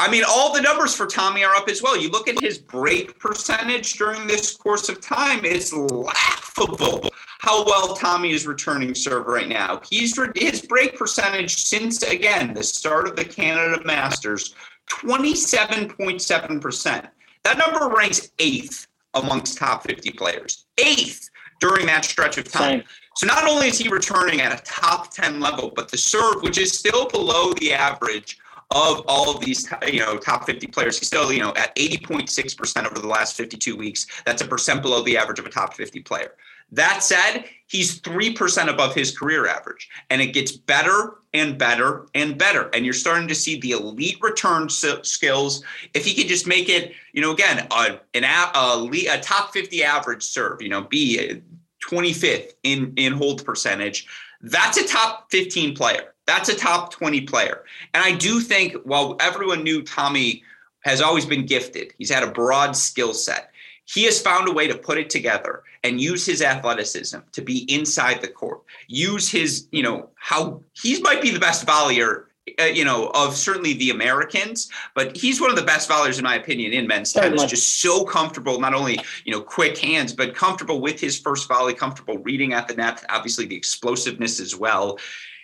I 0.00 0.08
mean, 0.08 0.22
all 0.28 0.54
the 0.54 0.62
numbers 0.62 0.94
for 0.94 1.06
Tommy 1.06 1.44
are 1.44 1.56
up 1.56 1.68
as 1.68 1.82
well. 1.82 1.96
You 1.96 2.08
look 2.10 2.28
at 2.28 2.40
his 2.40 2.56
break 2.56 3.18
percentage 3.18 3.94
during 3.94 4.28
this 4.28 4.56
course 4.56 4.88
of 4.88 5.00
time, 5.00 5.44
it's 5.44 5.72
laughable 5.72 7.10
how 7.40 7.64
well 7.64 7.94
Tommy 7.94 8.32
is 8.32 8.46
returning 8.46 8.94
serve 8.94 9.26
right 9.26 9.48
now. 9.48 9.80
He's 9.88 10.16
his 10.36 10.62
break 10.62 10.96
percentage 10.96 11.56
since 11.56 12.02
again 12.02 12.54
the 12.54 12.62
start 12.62 13.08
of 13.08 13.16
the 13.16 13.24
Canada 13.24 13.82
Masters, 13.84 14.54
27.7%. 14.90 17.08
That 17.44 17.58
number 17.58 17.88
ranks 17.94 18.30
eighth 18.38 18.86
amongst 19.14 19.58
top 19.58 19.84
50 19.84 20.10
players. 20.12 20.66
Eighth 20.78 21.28
during 21.60 21.86
that 21.86 22.04
stretch 22.04 22.38
of 22.38 22.44
time. 22.44 22.80
Same. 22.80 22.88
So 23.16 23.26
not 23.26 23.48
only 23.48 23.68
is 23.68 23.78
he 23.78 23.88
returning 23.88 24.40
at 24.40 24.52
a 24.52 24.62
top 24.62 25.12
10 25.12 25.40
level, 25.40 25.72
but 25.74 25.90
the 25.90 25.96
serve, 25.96 26.42
which 26.42 26.58
is 26.58 26.76
still 26.76 27.08
below 27.08 27.52
the 27.54 27.72
average 27.72 28.38
of 28.70 29.02
all 29.08 29.34
of 29.34 29.42
these, 29.42 29.66
you 29.86 30.00
know, 30.00 30.18
top 30.18 30.44
50 30.44 30.66
players, 30.66 30.98
he's 30.98 31.08
still, 31.08 31.32
you 31.32 31.40
know, 31.40 31.54
at 31.56 31.74
80.6% 31.76 32.86
over 32.86 32.98
the 33.00 33.06
last 33.06 33.36
52 33.36 33.76
weeks. 33.76 34.06
That's 34.26 34.42
a 34.42 34.46
percent 34.46 34.82
below 34.82 35.02
the 35.02 35.16
average 35.16 35.38
of 35.38 35.46
a 35.46 35.50
top 35.50 35.74
50 35.74 36.00
player. 36.00 36.34
That 36.70 37.02
said, 37.02 37.44
he's 37.66 38.00
3% 38.02 38.68
above 38.68 38.94
his 38.94 39.16
career 39.16 39.46
average, 39.46 39.88
and 40.10 40.20
it 40.20 40.34
gets 40.34 40.52
better 40.52 41.14
and 41.32 41.56
better 41.56 42.06
and 42.14 42.36
better. 42.36 42.68
And 42.74 42.84
you're 42.84 42.92
starting 42.92 43.26
to 43.28 43.34
see 43.34 43.58
the 43.58 43.70
elite 43.70 44.18
return 44.20 44.68
skills. 44.68 45.64
If 45.94 46.04
he 46.04 46.14
could 46.14 46.28
just 46.28 46.46
make 46.46 46.68
it, 46.68 46.92
you 47.14 47.22
know, 47.22 47.32
again, 47.32 47.66
a, 47.70 48.00
an, 48.12 48.24
a, 48.24 48.90
a 49.08 49.20
top 49.22 49.52
50 49.54 49.82
average 49.82 50.22
serve, 50.22 50.60
you 50.60 50.68
know, 50.68 50.82
be 50.82 51.40
25th 51.88 52.52
in, 52.64 52.92
in 52.96 53.14
hold 53.14 53.46
percentage, 53.46 54.06
that's 54.42 54.76
a 54.76 54.86
top 54.86 55.30
15 55.30 55.74
player. 55.74 56.14
That's 56.28 56.50
a 56.50 56.54
top 56.54 56.92
20 56.92 57.22
player. 57.22 57.64
And 57.94 58.04
I 58.04 58.14
do 58.14 58.40
think 58.40 58.74
while 58.84 59.16
everyone 59.18 59.62
knew 59.62 59.82
Tommy 59.82 60.42
has 60.80 61.00
always 61.00 61.24
been 61.24 61.46
gifted, 61.46 61.94
he's 61.96 62.10
had 62.10 62.22
a 62.22 62.30
broad 62.30 62.76
skill 62.76 63.14
set. 63.14 63.50
He 63.86 64.04
has 64.04 64.20
found 64.20 64.46
a 64.46 64.52
way 64.52 64.68
to 64.68 64.76
put 64.76 64.98
it 64.98 65.08
together 65.08 65.62
and 65.82 65.98
use 65.98 66.26
his 66.26 66.42
athleticism 66.42 67.20
to 67.32 67.40
be 67.40 67.60
inside 67.72 68.20
the 68.20 68.28
court. 68.28 68.60
Use 68.88 69.30
his, 69.30 69.68
you 69.72 69.82
know, 69.82 70.10
how 70.16 70.60
he 70.74 71.00
might 71.00 71.22
be 71.22 71.30
the 71.30 71.40
best 71.40 71.66
volleyer 71.66 72.24
uh, 72.60 72.64
you 72.64 72.84
know, 72.84 73.10
of 73.14 73.36
certainly 73.36 73.74
the 73.74 73.90
Americans, 73.90 74.70
but 74.94 75.16
he's 75.16 75.40
one 75.40 75.50
of 75.50 75.56
the 75.56 75.62
best 75.62 75.88
volleyers 75.88 76.18
in 76.18 76.24
my 76.24 76.34
opinion 76.34 76.72
in 76.72 76.86
men's 76.86 77.12
tennis. 77.12 77.44
Just 77.44 77.80
so 77.80 78.04
comfortable, 78.04 78.60
not 78.60 78.74
only 78.74 78.98
you 79.24 79.32
know 79.32 79.40
quick 79.40 79.76
hands, 79.76 80.12
but 80.12 80.34
comfortable 80.34 80.80
with 80.80 81.00
his 81.00 81.18
first 81.18 81.48
volley, 81.48 81.74
comfortable 81.74 82.18
reading 82.18 82.52
at 82.52 82.68
the 82.68 82.74
net. 82.74 83.04
Obviously, 83.08 83.46
the 83.46 83.56
explosiveness 83.56 84.40
as 84.40 84.56
well. 84.56 84.98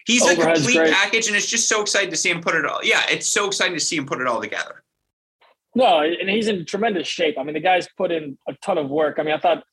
He's 0.04 0.26
a 0.26 0.36
complete 0.36 0.76
great. 0.76 0.92
package, 0.92 1.28
and 1.28 1.36
it's 1.36 1.46
just 1.46 1.68
so 1.68 1.80
exciting 1.80 2.10
to 2.10 2.16
see 2.16 2.30
him 2.30 2.40
put 2.42 2.54
it 2.54 2.66
all. 2.66 2.80
Yeah, 2.82 3.02
it's 3.08 3.26
so 3.26 3.46
exciting 3.46 3.74
to 3.74 3.80
see 3.80 3.96
him 3.96 4.06
put 4.06 4.20
it 4.20 4.26
all 4.26 4.40
together. 4.40 4.82
No, 5.74 6.00
and 6.00 6.28
he's 6.28 6.46
in 6.46 6.64
tremendous 6.66 7.08
shape. 7.08 7.36
I 7.38 7.42
mean, 7.42 7.54
the 7.54 7.60
guy's 7.60 7.88
put 7.96 8.12
in 8.12 8.38
a 8.46 8.52
ton 8.62 8.78
of 8.78 8.90
work. 8.90 9.16
I 9.18 9.22
mean, 9.22 9.34
I 9.34 9.38
thought 9.38 9.64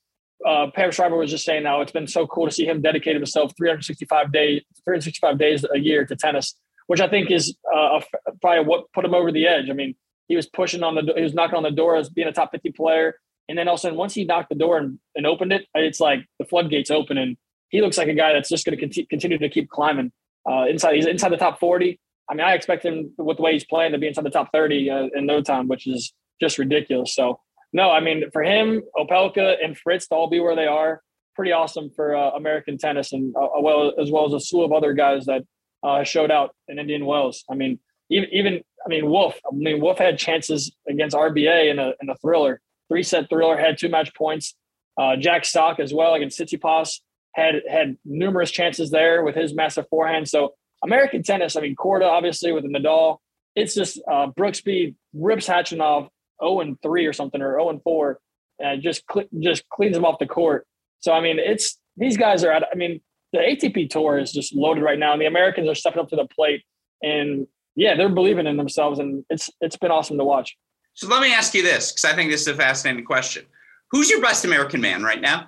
uh, 0.47 0.67
Pam 0.73 0.91
Shriver 0.91 1.15
was 1.15 1.29
just 1.29 1.45
saying 1.45 1.63
now 1.63 1.81
it's 1.81 1.91
been 1.91 2.07
so 2.07 2.25
cool 2.25 2.45
to 2.45 2.51
see 2.51 2.65
him 2.65 2.81
dedicate 2.81 3.15
himself 3.15 3.53
365 3.57 4.31
days, 4.31 4.61
365 4.83 5.37
days 5.37 5.65
a 5.73 5.77
year 5.77 6.05
to 6.05 6.15
tennis, 6.15 6.55
which 6.87 7.01
I 7.01 7.07
think 7.07 7.29
is 7.29 7.55
uh, 7.73 7.99
probably 8.41 8.65
what 8.65 8.91
put 8.93 9.05
him 9.05 9.13
over 9.13 9.31
the 9.31 9.47
edge. 9.47 9.69
I 9.69 9.73
mean, 9.73 9.95
he 10.27 10.35
was 10.35 10.47
pushing 10.47 10.81
on 10.81 10.95
the, 10.95 11.13
he 11.15 11.21
was 11.21 11.33
knocking 11.33 11.57
on 11.57 11.63
the 11.63 11.71
door 11.71 11.97
as 11.97 12.09
being 12.09 12.27
a 12.27 12.31
top 12.31 12.51
50 12.51 12.71
player, 12.71 13.15
and 13.49 13.57
then 13.57 13.67
all 13.67 13.75
of 13.75 13.79
a 13.79 13.81
sudden, 13.81 13.97
once 13.97 14.13
he 14.13 14.23
knocked 14.23 14.49
the 14.49 14.55
door 14.55 14.77
and, 14.77 14.97
and 15.15 15.27
opened 15.27 15.51
it, 15.51 15.65
it's 15.75 15.99
like 15.99 16.25
the 16.39 16.45
floodgates 16.45 16.89
open, 16.89 17.17
and 17.17 17.37
he 17.71 17.81
looks 17.81 17.97
like 17.97 18.09
a 18.09 18.13
guy 18.13 18.33
that's 18.33 18.49
just 18.49 18.65
going 18.65 18.77
to 18.77 19.05
continue 19.05 19.37
to 19.37 19.49
keep 19.49 19.69
climbing 19.69 20.11
uh, 20.49 20.65
inside. 20.69 20.95
He's 20.95 21.05
inside 21.05 21.29
the 21.29 21.37
top 21.37 21.59
40. 21.59 21.99
I 22.29 22.33
mean, 22.33 22.45
I 22.45 22.53
expect 22.53 22.85
him 22.85 23.11
with 23.17 23.37
the 23.37 23.43
way 23.43 23.53
he's 23.53 23.65
playing 23.65 23.93
to 23.93 23.97
be 23.97 24.07
inside 24.07 24.25
the 24.25 24.29
top 24.29 24.51
30 24.53 24.89
uh, 24.89 25.07
in 25.15 25.25
no 25.25 25.41
time, 25.41 25.67
which 25.67 25.87
is 25.87 26.13
just 26.39 26.57
ridiculous. 26.57 27.15
So, 27.15 27.39
no, 27.73 27.89
I 27.89 28.01
mean, 28.01 28.29
for 28.31 28.43
him, 28.43 28.83
Opelka 28.97 29.55
and 29.63 29.77
Fritz 29.77 30.07
to 30.07 30.15
all 30.15 30.29
be 30.29 30.39
where 30.39 30.55
they 30.55 30.67
are, 30.67 31.01
pretty 31.35 31.53
awesome 31.53 31.89
for 31.95 32.15
uh, 32.15 32.31
American 32.31 32.77
tennis, 32.77 33.13
and 33.13 33.33
uh, 33.35 33.47
well 33.59 33.93
as 33.99 34.11
well 34.11 34.25
as 34.25 34.33
a 34.33 34.39
slew 34.39 34.63
of 34.63 34.73
other 34.73 34.93
guys 34.93 35.25
that 35.25 35.43
uh, 35.83 36.03
showed 36.03 36.29
out 36.29 36.53
in 36.67 36.77
Indian 36.77 37.05
Wells. 37.05 37.45
I 37.49 37.55
mean, 37.55 37.79
even 38.09 38.29
even 38.33 38.61
I 38.85 38.89
mean, 38.89 39.09
Wolf. 39.09 39.39
I 39.49 39.55
mean, 39.55 39.79
Wolf 39.79 39.97
had 39.97 40.17
chances 40.17 40.75
against 40.89 41.15
RBA 41.15 41.71
in 41.71 41.79
a 41.79 41.93
in 42.01 42.09
a 42.09 42.15
thriller, 42.17 42.59
three 42.89 43.03
set 43.03 43.29
thriller, 43.29 43.57
had 43.57 43.77
two 43.77 43.89
match 43.89 44.13
points. 44.13 44.55
Uh, 44.97 45.15
Jack 45.15 45.45
Sock 45.45 45.79
as 45.79 45.93
well 45.93 46.13
against 46.13 46.37
Tsitsipas 46.39 46.99
had 47.33 47.55
had 47.69 47.97
numerous 48.05 48.51
chances 48.51 48.91
there 48.91 49.23
with 49.23 49.35
his 49.35 49.53
massive 49.53 49.87
forehand. 49.89 50.27
So 50.27 50.53
American 50.83 51.23
tennis, 51.23 51.55
I 51.55 51.61
mean, 51.61 51.75
Korda 51.75 52.09
obviously 52.09 52.51
with 52.51 52.63
the 52.63 52.69
Nadal, 52.69 53.17
it's 53.55 53.73
just 53.73 54.01
uh, 54.09 54.27
Brooksby 54.27 54.95
rips 55.13 55.47
Khachanov 55.47 56.09
0 56.43 56.61
and 56.61 56.81
3 56.81 57.05
or 57.05 57.13
something 57.13 57.41
or 57.41 57.53
0 57.53 57.69
and 57.69 57.83
4 57.83 58.19
and 58.59 58.81
just 58.81 59.03
cl- 59.11 59.27
just 59.39 59.67
cleans 59.69 59.95
them 59.95 60.05
off 60.05 60.19
the 60.19 60.27
court. 60.27 60.65
So 60.99 61.11
I 61.11 61.21
mean, 61.21 61.39
it's 61.39 61.77
these 61.97 62.17
guys 62.17 62.43
are 62.43 62.51
at. 62.51 62.63
I 62.71 62.75
mean, 62.75 63.01
the 63.33 63.39
ATP 63.39 63.89
tour 63.89 64.17
is 64.17 64.31
just 64.31 64.55
loaded 64.55 64.83
right 64.83 64.99
now, 64.99 65.13
and 65.13 65.21
the 65.21 65.25
Americans 65.25 65.67
are 65.67 65.75
stepping 65.75 65.99
up 65.99 66.09
to 66.09 66.15
the 66.15 66.27
plate, 66.27 66.63
and 67.01 67.47
yeah, 67.75 67.95
they're 67.95 68.09
believing 68.09 68.47
in 68.47 68.57
themselves, 68.57 68.99
and 68.99 69.25
it's 69.29 69.49
it's 69.61 69.77
been 69.77 69.91
awesome 69.91 70.17
to 70.17 70.23
watch. 70.23 70.55
So 70.93 71.07
let 71.07 71.21
me 71.21 71.33
ask 71.33 71.53
you 71.53 71.63
this, 71.63 71.91
because 71.91 72.05
I 72.05 72.15
think 72.15 72.31
this 72.31 72.41
is 72.41 72.47
a 72.47 72.55
fascinating 72.55 73.05
question: 73.05 73.45
Who's 73.91 74.09
your 74.09 74.21
best 74.21 74.45
American 74.45 74.81
man 74.81 75.03
right 75.03 75.21
now? 75.21 75.47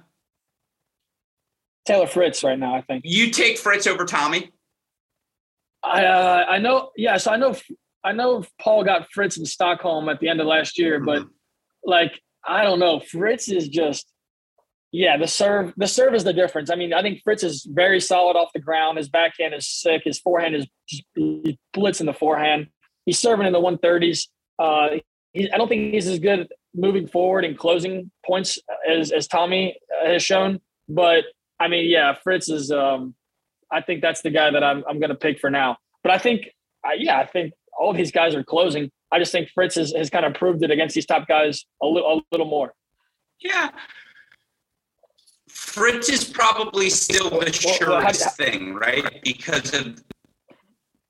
Taylor 1.85 2.07
Fritz 2.07 2.43
right 2.43 2.57
now. 2.57 2.75
I 2.75 2.81
think 2.81 3.03
you 3.05 3.31
take 3.31 3.57
Fritz 3.57 3.87
over 3.87 4.05
Tommy. 4.05 4.51
I 5.83 6.05
uh, 6.05 6.45
I 6.49 6.59
know. 6.59 6.91
Yes, 6.95 7.27
I 7.27 7.35
know. 7.35 7.55
I 8.03 8.11
know 8.11 8.43
Paul 8.59 8.83
got 8.83 9.07
Fritz 9.11 9.37
in 9.37 9.45
Stockholm 9.45 10.09
at 10.09 10.19
the 10.19 10.29
end 10.29 10.41
of 10.41 10.47
last 10.47 10.77
year, 10.77 10.97
mm-hmm. 10.97 11.05
but 11.05 11.27
like 11.83 12.21
I 12.45 12.63
don't 12.63 12.79
know. 12.79 12.99
Fritz 12.99 13.49
is 13.49 13.67
just 13.67 14.07
Yeah, 14.91 15.17
the 15.17 15.27
serve 15.27 15.73
the 15.75 15.87
serve 15.87 16.13
is 16.13 16.23
the 16.23 16.33
difference. 16.33 16.69
I 16.69 16.75
mean, 16.75 16.93
I 16.93 17.01
think 17.01 17.21
Fritz 17.23 17.43
is 17.43 17.67
very 17.69 17.99
solid 17.99 18.37
off 18.37 18.53
the 18.53 18.61
ground. 18.61 18.97
His 18.97 19.09
backhand 19.09 19.53
is 19.53 19.67
sick. 19.67 20.03
His 20.05 20.19
forehand 20.19 20.55
is 20.55 20.67
he's 20.85 21.57
blitzing 21.75 22.05
the 22.05 22.13
forehand. 22.13 22.67
He's 23.05 23.19
serving 23.19 23.45
in 23.45 23.53
the 23.53 23.59
130s. 23.59 24.27
Uh, 24.57 24.99
he, 25.33 25.51
I 25.51 25.57
don't 25.57 25.67
think 25.67 25.93
he's 25.93 26.07
as 26.07 26.19
good 26.19 26.47
moving 26.73 27.07
forward 27.07 27.43
and 27.43 27.57
closing 27.57 28.11
points 28.25 28.57
as, 28.89 29.11
as 29.11 29.27
Tommy 29.27 29.77
has 30.05 30.23
shown. 30.23 30.61
But 30.87 31.25
I 31.63 31.69
mean, 31.69 31.89
yeah, 31.89 32.15
Fritz 32.23 32.49
is. 32.49 32.71
Um, 32.71 33.15
I 33.71 33.81
think 33.81 34.01
that's 34.01 34.21
the 34.21 34.29
guy 34.29 34.51
that 34.51 34.63
I'm 34.63 34.83
I'm 34.87 34.99
going 34.99 35.09
to 35.09 35.15
pick 35.15 35.39
for 35.39 35.49
now. 35.49 35.77
But 36.03 36.11
I 36.11 36.17
think, 36.17 36.49
uh, 36.85 36.91
yeah, 36.97 37.17
I 37.19 37.25
think 37.25 37.53
all 37.79 37.93
these 37.93 38.11
guys 38.11 38.35
are 38.35 38.43
closing. 38.43 38.91
I 39.11 39.19
just 39.19 39.31
think 39.31 39.49
Fritz 39.49 39.75
has, 39.75 39.93
has 39.93 40.09
kind 40.09 40.25
of 40.25 40.33
proved 40.33 40.63
it 40.63 40.71
against 40.71 40.93
these 40.95 41.05
top 41.05 41.27
guys 41.27 41.65
a 41.81 41.85
little 41.85 42.19
a 42.19 42.21
little 42.31 42.47
more. 42.47 42.73
Yeah, 43.39 43.69
Fritz 45.47 46.09
is 46.09 46.25
probably 46.25 46.89
still 46.89 47.29
the 47.29 47.53
surest 47.53 48.35
thing, 48.35 48.73
right? 48.73 49.21
Because 49.23 49.73
of 49.73 50.03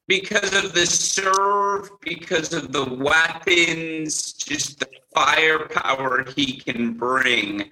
because 0.08 0.54
of 0.54 0.74
the 0.74 0.86
serve, 0.86 1.90
because 2.02 2.54
of 2.54 2.72
the 2.72 2.84
weapons, 2.84 4.34
just 4.34 4.80
the 4.80 4.88
firepower 5.16 6.26
he 6.36 6.58
can 6.60 6.94
bring. 6.94 7.72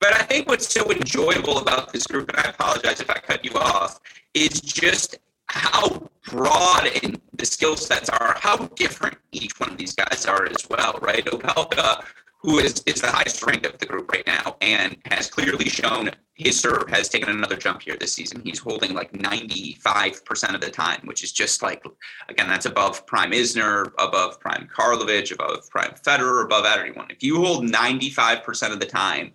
But 0.00 0.14
I 0.14 0.22
think 0.22 0.48
what's 0.48 0.72
so 0.72 0.90
enjoyable 0.90 1.58
about 1.58 1.92
this 1.92 2.06
group, 2.06 2.28
and 2.28 2.38
I 2.38 2.50
apologize 2.50 3.00
if 3.00 3.10
I 3.10 3.14
cut 3.14 3.44
you 3.44 3.52
off, 3.54 4.00
is 4.34 4.60
just 4.60 5.18
how 5.46 6.08
broad 6.30 6.88
and 7.02 7.20
the 7.34 7.46
skill 7.46 7.76
sets 7.76 8.08
are, 8.08 8.36
how 8.38 8.56
different 8.76 9.18
each 9.32 9.58
one 9.58 9.70
of 9.70 9.78
these 9.78 9.94
guys 9.94 10.26
are 10.26 10.46
as 10.46 10.68
well, 10.68 10.98
right? 11.02 11.24
Opelka 11.24 12.04
who 12.40 12.58
is, 12.58 12.82
is 12.86 13.00
the 13.00 13.10
highest 13.10 13.44
ranked 13.44 13.66
of 13.66 13.78
the 13.78 13.86
group 13.86 14.10
right 14.12 14.26
now 14.26 14.56
and 14.60 14.96
has 15.06 15.28
clearly 15.28 15.68
shown 15.68 16.10
his 16.34 16.58
serve 16.58 16.88
has 16.88 17.08
taken 17.08 17.28
another 17.30 17.56
jump 17.56 17.82
here 17.82 17.96
this 17.98 18.12
season. 18.12 18.40
He's 18.44 18.60
holding 18.60 18.94
like 18.94 19.12
95% 19.12 20.54
of 20.54 20.60
the 20.60 20.70
time, 20.70 21.00
which 21.04 21.24
is 21.24 21.32
just 21.32 21.62
like, 21.62 21.82
again, 22.28 22.46
that's 22.46 22.66
above 22.66 23.04
prime 23.06 23.32
Isner, 23.32 23.90
above 23.98 24.38
prime 24.38 24.68
Karlovic, 24.72 25.32
above 25.32 25.68
prime 25.68 25.94
Federer, 26.00 26.44
above 26.44 26.64
everyone. 26.64 27.08
If 27.10 27.24
you 27.24 27.42
hold 27.42 27.64
95% 27.64 28.72
of 28.72 28.78
the 28.78 28.86
time 28.86 29.32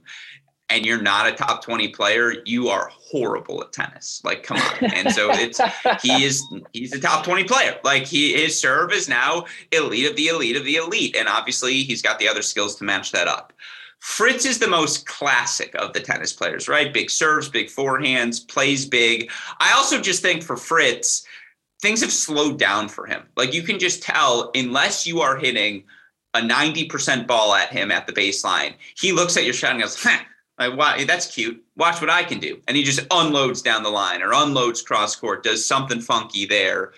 and 0.73 0.87
you're 0.87 1.01
not 1.01 1.27
a 1.27 1.31
top 1.31 1.63
20 1.63 1.89
player, 1.89 2.33
you 2.45 2.67
are 2.67 2.89
horrible 2.91 3.61
at 3.61 3.71
tennis. 3.71 4.21
Like, 4.23 4.41
come 4.41 4.57
on. 4.57 4.91
And 4.91 5.11
so 5.11 5.29
it's 5.31 5.61
he 6.01 6.23
is 6.23 6.43
he's 6.71 6.93
a 6.93 6.99
top 6.99 7.23
20 7.23 7.43
player. 7.43 7.77
Like 7.83 8.05
he 8.05 8.33
his 8.33 8.59
serve 8.59 8.91
is 8.91 9.07
now 9.07 9.45
elite 9.71 10.09
of 10.09 10.15
the 10.15 10.27
elite 10.27 10.57
of 10.57 10.65
the 10.65 10.77
elite. 10.77 11.15
And 11.15 11.27
obviously 11.27 11.83
he's 11.83 12.01
got 12.01 12.17
the 12.17 12.27
other 12.27 12.41
skills 12.41 12.75
to 12.77 12.83
match 12.83 13.11
that 13.11 13.27
up. 13.27 13.53
Fritz 13.99 14.45
is 14.45 14.59
the 14.59 14.67
most 14.67 15.05
classic 15.05 15.73
of 15.75 15.93
the 15.93 15.99
tennis 15.99 16.33
players, 16.33 16.67
right? 16.67 16.91
Big 16.91 17.09
serves, 17.09 17.47
big 17.47 17.67
forehands, 17.67 18.45
plays 18.45 18.85
big. 18.85 19.31
I 19.59 19.73
also 19.73 20.01
just 20.01 20.21
think 20.21 20.41
for 20.43 20.57
Fritz, 20.57 21.25
things 21.81 22.01
have 22.01 22.11
slowed 22.11 22.57
down 22.57 22.89
for 22.89 23.05
him. 23.05 23.23
Like 23.37 23.53
you 23.53 23.61
can 23.61 23.77
just 23.77 24.01
tell, 24.01 24.51
unless 24.55 25.05
you 25.05 25.21
are 25.21 25.37
hitting 25.37 25.83
a 26.33 26.41
90% 26.41 27.27
ball 27.27 27.53
at 27.53 27.71
him 27.71 27.91
at 27.91 28.07
the 28.07 28.13
baseline, 28.13 28.73
he 28.97 29.11
looks 29.11 29.37
at 29.37 29.45
your 29.45 29.53
shot 29.53 29.71
and 29.71 29.81
goes, 29.81 30.01
huh, 30.01 30.19
like, 30.67 31.07
that's 31.07 31.27
cute. 31.27 31.63
Watch 31.75 32.01
what 32.01 32.09
I 32.09 32.23
can 32.23 32.39
do. 32.39 32.59
And 32.67 32.77
he 32.77 32.83
just 32.83 33.05
unloads 33.11 33.61
down 33.61 33.83
the 33.83 33.89
line 33.89 34.21
or 34.21 34.33
unloads 34.33 34.81
cross 34.81 35.15
court, 35.15 35.43
does 35.43 35.65
something 35.65 36.01
funky 36.01 36.45
there. 36.45 36.93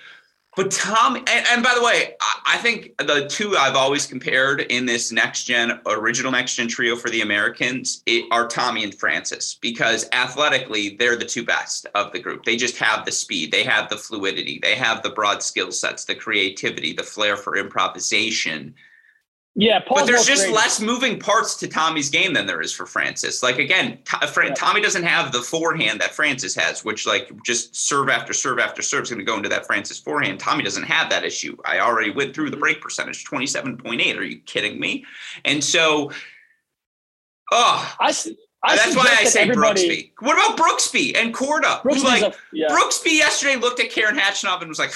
But 0.56 0.72
Tom, 0.72 1.18
and, 1.18 1.46
and 1.52 1.62
by 1.62 1.74
the 1.76 1.84
way, 1.84 2.16
I, 2.22 2.40
I, 2.54 2.58
think 2.58 2.98
the 2.98 3.28
two 3.28 3.58
I've 3.58 3.76
always 3.76 4.08
compared 4.08 4.62
in 4.62 4.86
this 4.86 5.12
next 5.12 5.44
gen, 5.44 5.82
original 5.86 6.32
next 6.32 6.56
gen 6.56 6.70
trio 6.70 6.96
for 6.96 7.10
the 7.10 7.22
Americans 7.22 8.02
it, 8.06 8.26
are 8.32 8.48
Tommy 8.48 8.86
and 8.86 8.96
Francis 8.96 9.56
because 9.56 10.08
athletically, 10.14 10.96
they're 10.98 11.18
the 11.18 11.26
two 11.26 11.44
best 11.44 11.88
of 11.94 12.14
the 12.14 12.20
group. 12.20 12.46
They 12.46 12.56
just 12.56 12.78
have 12.78 13.04
the 13.04 13.12
speed, 13.12 13.52
they 13.52 13.64
have 13.64 13.90
the 13.90 13.98
fluidity, 13.98 14.60
they 14.62 14.76
have 14.76 15.04
the 15.04 15.10
broad 15.10 15.44
skill 15.44 15.74
sets, 15.74 16.06
the 16.06 16.16
creativity, 16.16 16.94
the 16.94 17.04
flair 17.04 17.36
for 17.36 17.58
improvisation 17.58 18.74
yeah, 19.58 19.80
Paul's 19.80 20.02
but 20.02 20.08
there's 20.08 20.26
just 20.26 20.50
less 20.50 20.82
moving 20.82 21.18
parts 21.18 21.56
to 21.56 21.68
Tommy's 21.68 22.10
game 22.10 22.34
than 22.34 22.46
there 22.46 22.60
is 22.60 22.74
for 22.74 22.86
Francis. 22.86 23.42
Like 23.42 23.58
again, 23.58 24.00
yeah. 24.22 24.54
Tommy 24.54 24.82
doesn't 24.82 25.04
have 25.04 25.32
the 25.32 25.42
forehand 25.42 26.02
that 26.02 26.14
Francis 26.14 26.54
has, 26.56 26.84
which 26.84 27.08
like 27.08 27.32
just 27.44 27.74
serve 27.74 28.10
after 28.10 28.34
serve 28.34 28.60
after 28.60 28.82
serve 28.82 29.04
is 29.04 29.10
going 29.12 29.20
to 29.20 29.26
go 29.26 29.38
into 29.38 29.48
that 29.48 29.66
Francis 29.66 29.98
forehand. 29.98 30.42
Tommy 30.42 30.62
doesn't 30.62 30.84
have 30.84 31.10
that 31.10 31.24
issue. 31.24 31.56
I 31.64 31.80
already 31.80 32.12
went 32.12 32.36
through 32.36 32.50
the 32.50 32.58
break 32.58 32.82
percentage, 32.82 33.24
twenty 33.24 33.48
seven 33.48 33.78
point 33.78 34.02
eight. 34.02 34.18
Are 34.18 34.26
you 34.26 34.40
kidding 34.40 34.78
me? 34.78 35.06
And 35.46 35.64
so, 35.64 36.12
oh, 37.54 37.96
I, 38.02 38.14
I 38.64 38.76
that's 38.76 38.96
why 38.96 39.16
I 39.20 39.24
say 39.24 39.48
Brooksby. 39.48 40.12
What 40.20 40.34
about 40.34 40.58
Brooksby 40.58 41.16
and 41.16 41.34
Korda? 41.34 41.80
Who's 41.84 42.04
like 42.04 42.24
a, 42.24 42.34
yeah. 42.52 42.68
Brooksby 42.68 43.14
yesterday 43.14 43.56
looked 43.56 43.80
at 43.80 43.90
Karen 43.90 44.18
Khachanov 44.18 44.60
and 44.60 44.68
was 44.68 44.80
like, 44.80 44.92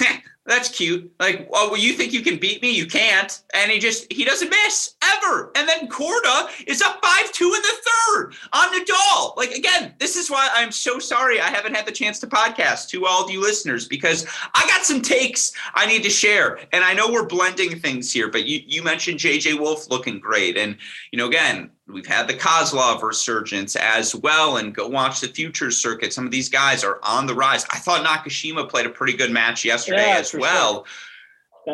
that's 0.50 0.70
cute. 0.70 1.12
Like, 1.20 1.48
oh, 1.54 1.70
well, 1.70 1.80
you 1.80 1.94
think 1.94 2.12
you 2.12 2.22
can 2.22 2.38
beat 2.38 2.62
me? 2.62 2.72
You 2.72 2.86
can't. 2.86 3.42
And 3.54 3.72
he 3.72 3.80
just 3.80 4.12
he 4.12 4.26
doesn't 4.26 4.50
miss 4.50 4.96
ever. 5.04 5.52
And 5.56 5.68
then 5.68 5.88
Korda 5.88 6.50
is 6.68 6.82
up 6.82 7.00
five 7.04 7.32
two 7.32 7.54
in 7.56 7.62
the 7.62 7.76
third 7.86 8.34
on 8.54 8.68
Nadal. 8.70 9.38
Like 9.38 9.52
again, 9.52 9.94
this 10.00 10.16
is 10.16 10.30
why 10.30 10.50
I'm 10.54 10.72
so 10.72 11.00
sorry 11.00 11.40
I 11.40 11.50
haven't 11.50 11.76
had 11.76 11.86
the 11.86 11.92
chance 11.92 12.20
to 12.20 12.28
podcast 12.28 12.90
to 12.90 13.06
all 13.06 13.24
of 13.24 13.32
you 13.32 13.42
listeners 13.42 13.88
because 13.88 14.26
I 14.56 14.66
got 14.68 14.86
some 14.86 15.02
takes 15.02 15.54
I 15.76 15.86
need 15.86 16.04
to 16.04 16.10
share. 16.10 16.60
And 16.72 16.84
I 16.84 16.94
know 16.94 17.12
we're 17.12 17.26
blending 17.26 17.80
things 17.80 18.12
here, 18.12 18.30
but 18.30 18.46
you 18.46 18.62
you 18.66 18.84
mentioned 18.84 19.20
JJ 19.20 19.60
Wolf 19.60 19.90
looking 19.90 20.20
great, 20.20 20.58
and 20.58 20.78
you 21.12 21.18
know 21.18 21.28
again 21.28 21.70
We've 21.92 22.06
had 22.06 22.28
the 22.28 22.36
Kozlov 22.36 23.02
resurgence 23.02 23.76
as 23.76 24.16
well, 24.16 24.58
and 24.58 24.74
go 24.74 24.88
watch 24.88 25.22
the 25.22 25.28
Future 25.28 25.72
Circuit. 25.72 26.14
Some 26.14 26.26
of 26.26 26.32
these 26.32 26.50
guys 26.50 26.84
are 26.84 27.00
on 27.04 27.26
the 27.26 27.34
rise. 27.34 27.66
I 27.72 27.80
thought 27.80 28.06
Nakashima 28.06 28.70
played 28.70 28.86
a 28.86 28.90
pretty 28.90 29.14
good 29.14 29.32
match 29.32 29.66
yesterday 29.66 30.08
yeah, 30.08 30.18
as 30.18 30.34
well. 30.34 30.86
Sure. 30.86 30.86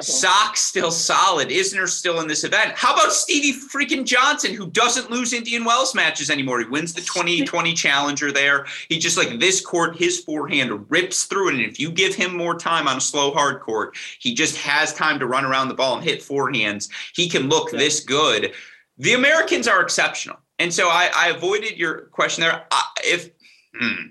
Sock 0.01 0.57
still 0.57 0.91
solid. 0.91 1.49
Isner 1.49 1.87
still 1.87 2.19
in 2.19 2.27
this 2.27 2.43
event. 2.43 2.73
How 2.75 2.93
about 2.93 3.13
Stevie 3.13 3.53
freaking 3.53 4.05
Johnson, 4.05 4.53
who 4.53 4.67
doesn't 4.67 5.09
lose 5.09 5.31
Indian 5.31 5.63
Wells 5.63 5.95
matches 5.95 6.29
anymore? 6.29 6.59
He 6.59 6.65
wins 6.65 6.93
the 6.93 7.01
2020 7.01 7.73
Challenger 7.73 8.31
there. 8.31 8.65
He 8.89 8.97
just 8.97 9.17
like 9.17 9.39
this 9.39 9.61
court, 9.61 9.95
his 9.95 10.19
forehand 10.19 10.89
rips 10.89 11.25
through 11.25 11.49
it. 11.49 11.55
And 11.55 11.63
if 11.63 11.79
you 11.79 11.91
give 11.91 12.15
him 12.15 12.35
more 12.35 12.57
time 12.57 12.87
on 12.87 12.97
a 12.97 13.01
slow 13.01 13.31
hard 13.31 13.61
court, 13.61 13.95
he 14.19 14.33
just 14.33 14.57
has 14.57 14.93
time 14.93 15.19
to 15.19 15.27
run 15.27 15.45
around 15.45 15.69
the 15.69 15.75
ball 15.75 15.95
and 15.95 16.03
hit 16.03 16.19
forehands. 16.19 16.89
He 17.13 17.29
can 17.29 17.47
look 17.47 17.71
yeah. 17.71 17.79
this 17.79 17.99
good 18.01 18.53
the 18.97 19.13
Americans 19.13 19.67
are 19.67 19.81
exceptional. 19.81 20.37
And 20.59 20.73
so 20.73 20.87
I, 20.87 21.09
I 21.15 21.29
avoided 21.29 21.77
your 21.77 22.05
question 22.11 22.41
there. 22.41 22.65
if 23.03 23.29
hmm, 23.77 24.07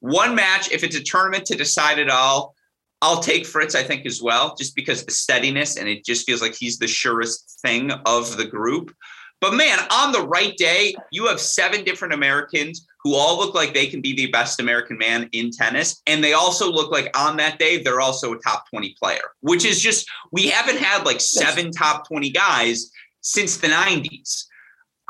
one 0.00 0.34
match, 0.34 0.70
if 0.70 0.84
it's 0.84 0.96
a 0.96 1.02
tournament 1.02 1.46
to 1.46 1.56
decide 1.56 1.98
it 1.98 2.10
all, 2.10 2.54
I'll 3.02 3.20
take 3.20 3.44
Fritz, 3.44 3.74
I 3.74 3.82
think, 3.82 4.06
as 4.06 4.22
well, 4.22 4.54
just 4.56 4.74
because 4.74 5.04
the 5.04 5.12
steadiness 5.12 5.76
and 5.76 5.88
it 5.88 6.04
just 6.04 6.24
feels 6.24 6.40
like 6.40 6.54
he's 6.54 6.78
the 6.78 6.86
surest 6.86 7.58
thing 7.60 7.90
of 8.06 8.36
the 8.36 8.46
group. 8.46 8.94
But 9.40 9.54
man, 9.54 9.78
on 9.90 10.12
the 10.12 10.26
right 10.26 10.56
day, 10.56 10.94
you 11.10 11.26
have 11.26 11.38
seven 11.38 11.84
different 11.84 12.14
Americans 12.14 12.86
who 13.02 13.14
all 13.14 13.36
look 13.36 13.54
like 13.54 13.74
they 13.74 13.86
can 13.86 14.00
be 14.00 14.14
the 14.14 14.28
best 14.28 14.58
American 14.58 14.96
man 14.96 15.28
in 15.32 15.50
tennis. 15.50 16.00
And 16.06 16.24
they 16.24 16.32
also 16.32 16.72
look 16.72 16.90
like 16.90 17.14
on 17.14 17.36
that 17.36 17.58
day, 17.58 17.82
they're 17.82 18.00
also 18.00 18.32
a 18.32 18.38
top 18.38 18.70
20 18.70 18.96
player, 18.98 19.20
which 19.40 19.66
is 19.66 19.82
just, 19.82 20.08
we 20.32 20.48
haven't 20.48 20.78
had 20.78 21.04
like 21.04 21.20
seven 21.20 21.70
top 21.70 22.08
20 22.08 22.30
guys 22.30 22.90
since 23.24 23.56
the 23.56 23.66
90s. 23.66 24.44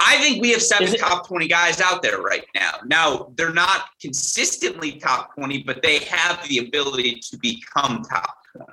I 0.00 0.16
think 0.18 0.40
we 0.40 0.50
have 0.50 0.62
seven 0.62 0.92
it, 0.92 0.98
top 0.98 1.26
20 1.28 1.46
guys 1.46 1.80
out 1.80 2.02
there 2.02 2.20
right 2.20 2.44
now. 2.54 2.72
Now, 2.86 3.32
they're 3.36 3.52
not 3.52 3.86
consistently 4.00 4.92
top 4.92 5.34
20, 5.34 5.62
but 5.64 5.82
they 5.82 5.98
have 5.98 6.46
the 6.48 6.58
ability 6.58 7.20
to 7.30 7.38
become 7.38 8.02
top 8.02 8.34
20. 8.56 8.72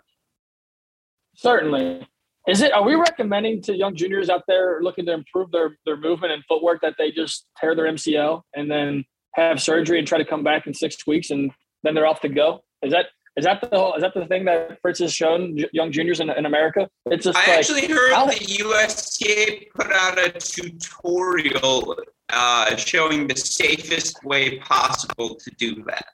Certainly. 1.36 2.08
Is 2.48 2.62
it 2.62 2.74
are 2.74 2.84
we 2.84 2.96
recommending 2.96 3.62
to 3.64 3.76
young 3.76 3.96
juniors 3.96 4.30
out 4.30 4.42
there 4.48 4.82
looking 4.82 5.06
to 5.06 5.14
improve 5.14 5.52
their 5.52 5.78
their 5.86 5.96
movement 5.96 6.34
and 6.34 6.44
footwork 6.50 6.82
that 6.82 6.96
they 6.98 7.12
just 7.12 7.46
tear 7.56 7.76
their 7.76 7.86
MCL 7.86 8.42
and 8.56 8.70
then 8.70 9.06
have 9.36 9.62
surgery 9.62 10.00
and 10.00 10.08
try 10.08 10.18
to 10.18 10.26
come 10.26 10.44
back 10.44 10.66
in 10.66 10.74
6 10.74 11.06
weeks 11.06 11.30
and 11.30 11.52
then 11.84 11.94
they're 11.94 12.08
off 12.08 12.22
to 12.22 12.30
go? 12.30 12.64
Is 12.82 12.92
that 12.94 13.08
is 13.38 13.46
that 13.46 13.62
the 13.62 13.68
whole, 13.78 13.94
is 13.96 14.02
that 14.02 14.14
the 14.14 14.26
thing 14.26 14.46
that 14.46 14.80
Fritz 14.82 15.00
has 15.00 15.14
shown 15.14 15.58
young 15.72 15.92
juniors 15.92 16.20
in, 16.20 16.30
in 16.30 16.46
America? 16.46 16.90
It's 17.06 17.24
just 17.24 17.38
I 17.38 17.42
like, 17.42 17.60
actually 17.60 17.88
heard 17.88 18.14
how, 18.14 18.26
the 18.26 18.36
USTA 18.36 19.68
put 19.74 19.92
out 19.92 20.20
a 20.20 20.32
tutorial 20.32 21.96
uh, 22.30 22.76
showing 22.76 23.28
the 23.28 23.38
safest 23.38 24.24
way 24.26 24.60
possible 24.60 25.36
to 25.36 25.52
do 25.52 25.84
that. 25.86 26.06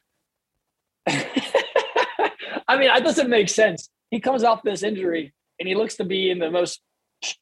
I 2.67 2.77
mean, 2.77 2.89
that 2.89 3.03
doesn't 3.03 3.29
make 3.29 3.49
sense. 3.49 3.89
He 4.11 4.19
comes 4.19 4.43
off 4.43 4.61
this 4.63 4.83
injury 4.83 5.33
and 5.59 5.67
he 5.67 5.73
looks 5.75 5.95
to 5.95 6.03
be 6.03 6.29
in 6.29 6.37
the 6.37 6.51
most 6.51 6.81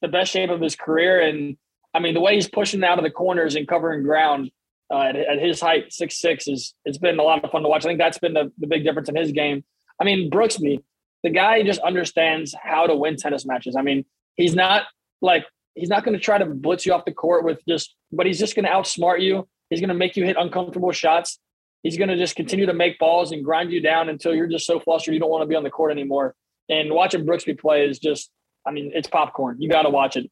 the 0.02 0.08
best 0.08 0.32
shape 0.32 0.50
of 0.50 0.62
his 0.62 0.76
career. 0.76 1.20
And 1.20 1.58
I 1.94 2.00
mean, 2.00 2.14
the 2.14 2.22
way 2.22 2.36
he's 2.36 2.50
pushing 2.50 2.84
out 2.84 2.98
of 2.98 3.04
the 3.04 3.12
corners 3.12 3.56
and 3.56 3.68
covering 3.68 4.04
ground 4.04 4.52
uh, 4.94 5.00
at, 5.00 5.16
at, 5.16 5.40
his 5.40 5.60
height, 5.60 5.92
six 5.92 6.20
six, 6.20 6.48
is 6.48 6.74
it's 6.86 6.98
been 6.98 7.20
a 7.20 7.24
lot 7.24 7.44
of 7.44 7.52
fun 7.52 7.64
to 7.64 7.70
watch. 7.70 7.86
I 7.86 7.90
think 7.90 8.00
that's 8.00 8.20
been 8.20 8.34
the, 8.34 8.52
the 8.58 8.68
big 8.68 8.84
difference 8.84 9.10
in 9.10 9.16
his 9.16 9.32
game. 9.32 9.64
I 10.00 10.04
mean, 10.04 10.30
Brooksby, 10.30 10.84
the 11.24 11.30
guy 11.30 11.64
just 11.64 11.82
understands 11.82 12.56
how 12.62 12.88
to 12.88 12.96
win 12.96 13.16
tennis 13.16 13.46
matches. 13.46 13.76
I 13.76 13.82
mean, 13.82 14.06
he's 14.36 14.56
not 14.56 14.84
like 15.22 15.46
he's 15.74 15.90
not 15.90 16.04
going 16.04 16.18
to 16.18 16.24
try 16.24 16.38
to 16.38 16.46
blitz 16.46 16.86
you 16.86 16.94
off 16.94 17.06
the 17.06 17.14
court 17.14 17.44
with 17.44 17.60
just, 17.68 17.96
but 18.12 18.26
he's 18.26 18.40
just 18.40 18.56
going 18.56 18.66
to 18.66 18.72
outsmart 18.72 19.22
you 19.22 19.48
He's 19.70 19.80
going 19.80 19.90
to 19.90 19.96
make 19.96 20.16
you 20.16 20.26
hit 20.26 20.38
uncomfortable 20.38 20.92
shots. 20.92 21.40
He's 21.84 21.98
going 21.98 22.10
to 22.10 22.18
just 22.18 22.36
continue 22.36 22.66
to 22.66 22.74
make 22.74 23.00
balls 23.00 23.32
and 23.32 23.44
grind 23.44 23.72
you 23.72 23.82
down 23.82 24.10
until 24.10 24.34
you're 24.34 24.48
just 24.48 24.66
so 24.66 24.80
flustered 24.80 25.14
you 25.14 25.20
don't 25.20 25.30
want 25.30 25.44
to 25.44 25.48
be 25.48 25.56
on 25.56 25.64
the 25.64 25.70
court 25.70 25.92
anymore. 25.92 26.36
And 26.70 26.94
watching 26.94 27.26
Brooksby 27.26 27.60
play 27.60 27.86
is 27.86 28.00
just, 28.00 28.32
I 28.66 28.72
mean, 28.72 28.92
it's 28.94 29.08
popcorn. 29.08 29.58
You 29.60 29.70
got 29.70 29.84
to 29.84 29.90
watch 29.90 30.16
it. 30.16 30.32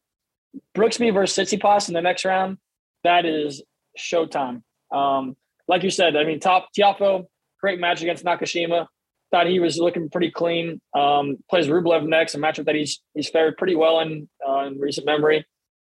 Brooksby 0.76 1.12
versus 1.12 1.48
Tsitsipas 1.48 1.88
in 1.88 1.94
the 1.94 2.02
next 2.02 2.24
round, 2.24 2.58
that 3.02 3.24
is 3.24 3.62
showtime. 3.98 4.62
Um, 4.92 5.36
like 5.68 5.82
you 5.82 5.90
said, 5.90 6.16
I 6.16 6.24
mean, 6.24 6.40
top 6.40 6.68
Tiafoe, 6.78 7.24
great 7.60 7.80
match 7.80 8.02
against 8.02 8.24
Nakashima. 8.24 8.86
Thought 9.30 9.46
he 9.46 9.58
was 9.58 9.78
looking 9.78 10.10
pretty 10.10 10.30
clean. 10.30 10.80
Um, 10.94 11.38
plays 11.50 11.66
Rublev 11.66 12.06
next, 12.06 12.34
a 12.34 12.38
matchup 12.38 12.66
that 12.66 12.74
he's 12.74 13.02
he's 13.14 13.28
fared 13.28 13.56
pretty 13.56 13.74
well 13.74 14.00
in 14.00 14.28
uh, 14.46 14.66
in 14.66 14.78
recent 14.78 15.06
memory. 15.06 15.44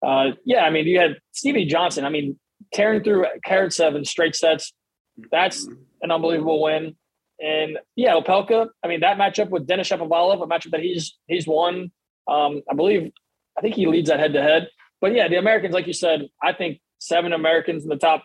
Uh, 0.06 0.32
yeah, 0.46 0.64
I 0.64 0.70
mean, 0.70 0.86
you 0.86 1.00
had 1.00 1.18
Stevie 1.34 1.66
Johnson. 1.66 2.06
I 2.06 2.10
mean, 2.10 2.40
tearing 2.74 3.04
through 3.04 3.26
Karatsev 3.46 3.96
in 3.96 4.06
straight 4.06 4.36
sets. 4.36 4.74
That's 5.32 5.68
an 6.02 6.12
unbelievable 6.12 6.62
win. 6.62 6.96
And 7.40 7.78
yeah, 7.96 8.14
Opelka. 8.14 8.70
I 8.84 8.88
mean, 8.88 9.02
that 9.02 9.18
matchup 9.18 9.50
with 9.50 9.68
Denis 9.68 9.90
Shapovalov, 9.90 10.42
a 10.42 10.48
matchup 10.48 10.72
that 10.72 10.82
he's 10.82 11.18
he's 11.28 11.48
won. 11.48 11.92
Um, 12.28 12.62
I 12.70 12.76
believe, 12.76 13.12
I 13.58 13.62
think 13.62 13.76
he 13.76 13.86
leads 13.86 14.10
that 14.10 14.20
head 14.20 14.34
to 14.34 14.42
head. 14.42 14.70
But 15.00 15.14
yeah, 15.14 15.28
the 15.28 15.38
Americans, 15.38 15.74
like 15.74 15.88
you 15.88 15.94
said, 15.94 16.28
I 16.42 16.54
think 16.54 16.80
seven 17.00 17.34
Americans 17.34 17.84
in 17.84 17.90
the 17.90 17.98
top 17.98 18.24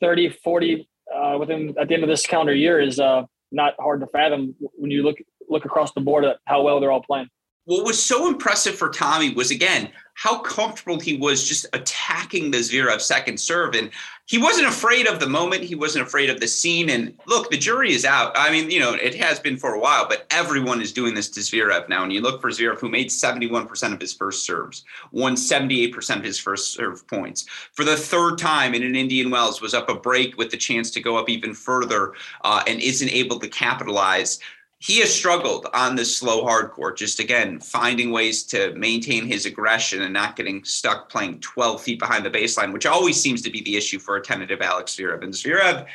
30, 0.00 0.30
40 0.30 0.88
uh, 1.14 1.36
within 1.38 1.74
at 1.80 1.88
the 1.88 1.94
end 1.94 2.02
of 2.02 2.08
this 2.08 2.26
calendar 2.26 2.54
year 2.54 2.80
is 2.80 3.00
uh, 3.00 3.22
not 3.52 3.74
hard 3.78 4.00
to 4.00 4.06
fathom 4.06 4.54
when 4.58 4.90
you 4.90 5.02
look 5.02 5.16
look 5.48 5.64
across 5.64 5.92
the 5.92 6.00
board 6.00 6.24
at 6.24 6.38
how 6.46 6.62
well 6.62 6.80
they're 6.80 6.92
all 6.92 7.02
playing. 7.02 7.28
What 7.70 7.84
was 7.84 8.02
so 8.02 8.26
impressive 8.26 8.74
for 8.74 8.88
Tommy 8.88 9.32
was 9.32 9.52
again 9.52 9.92
how 10.14 10.40
comfortable 10.40 10.98
he 10.98 11.16
was 11.16 11.46
just 11.46 11.66
attacking 11.72 12.50
the 12.50 12.58
Zverev 12.58 13.00
second 13.00 13.38
serve. 13.38 13.76
And 13.76 13.90
he 14.26 14.38
wasn't 14.38 14.66
afraid 14.66 15.06
of 15.06 15.20
the 15.20 15.28
moment. 15.28 15.62
He 15.62 15.76
wasn't 15.76 16.04
afraid 16.04 16.30
of 16.30 16.40
the 16.40 16.48
scene. 16.48 16.90
And 16.90 17.16
look, 17.26 17.48
the 17.48 17.56
jury 17.56 17.92
is 17.92 18.04
out. 18.04 18.32
I 18.34 18.50
mean, 18.50 18.72
you 18.72 18.80
know, 18.80 18.94
it 18.94 19.14
has 19.14 19.38
been 19.38 19.56
for 19.56 19.74
a 19.74 19.78
while, 19.78 20.08
but 20.08 20.26
everyone 20.30 20.82
is 20.82 20.92
doing 20.92 21.14
this 21.14 21.28
to 21.30 21.40
Zverev 21.40 21.88
now. 21.88 22.02
And 22.02 22.12
you 22.12 22.20
look 22.20 22.40
for 22.40 22.50
Zverev, 22.50 22.80
who 22.80 22.88
made 22.88 23.08
71% 23.08 23.92
of 23.92 24.00
his 24.00 24.12
first 24.12 24.44
serves, 24.44 24.84
won 25.12 25.36
78% 25.36 26.16
of 26.16 26.24
his 26.24 26.40
first 26.40 26.72
serve 26.72 27.06
points. 27.06 27.46
For 27.72 27.84
the 27.84 27.96
third 27.96 28.36
time 28.36 28.74
in 28.74 28.82
an 28.82 28.96
Indian 28.96 29.30
Wells, 29.30 29.60
was 29.60 29.74
up 29.74 29.88
a 29.88 29.94
break 29.94 30.36
with 30.36 30.50
the 30.50 30.56
chance 30.56 30.90
to 30.90 31.00
go 31.00 31.16
up 31.16 31.28
even 31.28 31.54
further 31.54 32.14
uh, 32.42 32.64
and 32.66 32.80
isn't 32.80 33.10
able 33.10 33.38
to 33.38 33.48
capitalize 33.48 34.40
he 34.80 34.98
has 35.00 35.14
struggled 35.14 35.66
on 35.74 35.94
this 35.94 36.16
slow 36.16 36.42
hard 36.42 36.70
court, 36.70 36.96
just 36.96 37.20
again, 37.20 37.60
finding 37.60 38.10
ways 38.10 38.44
to 38.44 38.74
maintain 38.74 39.26
his 39.26 39.44
aggression 39.44 40.02
and 40.02 40.12
not 40.12 40.36
getting 40.36 40.64
stuck 40.64 41.10
playing 41.10 41.38
12 41.40 41.82
feet 41.82 41.98
behind 41.98 42.24
the 42.24 42.30
baseline, 42.30 42.72
which 42.72 42.86
always 42.86 43.20
seems 43.20 43.42
to 43.42 43.50
be 43.50 43.60
the 43.62 43.76
issue 43.76 43.98
for 43.98 44.16
a 44.16 44.22
tentative 44.22 44.62
Alex 44.62 44.96
Zverev. 44.96 45.22
And 45.22 45.34
Zverev 45.34 45.86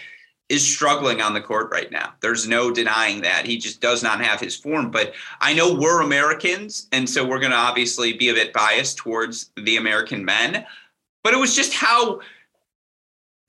is 0.49 0.65
struggling 0.65 1.19
on 1.19 1.33
the 1.33 1.41
court 1.41 1.71
right 1.71 1.91
now. 1.91 2.13
There's 2.21 2.47
no 2.47 2.69
denying 2.69 3.21
that. 3.23 3.47
He 3.47 3.57
just 3.57 3.81
does 3.81 4.03
not 4.03 4.23
have 4.23 4.39
his 4.39 4.55
form. 4.55 4.91
But 4.91 5.13
I 5.41 5.55
know 5.55 5.73
we're 5.73 6.01
Americans, 6.01 6.87
and 6.91 7.09
so 7.09 7.25
we're 7.25 7.39
going 7.39 7.51
to 7.51 7.57
obviously 7.57 8.13
be 8.13 8.29
a 8.29 8.35
bit 8.35 8.53
biased 8.53 8.97
towards 8.97 9.49
the 9.57 9.77
American 9.77 10.23
men. 10.23 10.63
But 11.23 11.33
it 11.33 11.37
was 11.37 11.55
just 11.55 11.73
how 11.73 12.19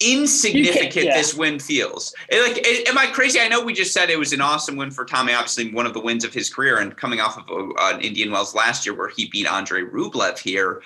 insignificant 0.01 1.07
yeah. 1.07 1.17
this 1.17 1.35
win 1.35 1.59
feels. 1.59 2.15
like, 2.31 2.67
am 2.89 2.99
I 2.99 3.07
crazy? 3.07 3.41
I 3.41 3.49
know 3.49 3.65
we 3.65 3.73
just 3.73 3.93
said 3.93 4.11
it 4.11 4.19
was 4.19 4.33
an 4.33 4.41
awesome 4.41 4.77
win 4.77 4.91
for 4.91 5.05
Tommy, 5.05 5.33
obviously 5.33 5.73
one 5.73 5.87
of 5.87 5.95
the 5.95 6.01
wins 6.01 6.25
of 6.25 6.35
his 6.35 6.53
career, 6.53 6.79
and 6.79 6.97
coming 6.97 7.21
off 7.21 7.39
of 7.39 7.45
an 7.49 7.73
uh, 7.79 7.99
Indian 8.01 8.31
Wells 8.31 8.55
last 8.55 8.85
year 8.85 8.95
where 8.95 9.09
he 9.09 9.29
beat 9.29 9.47
Andre 9.47 9.83
Rublev 9.83 10.39
here. 10.39 10.83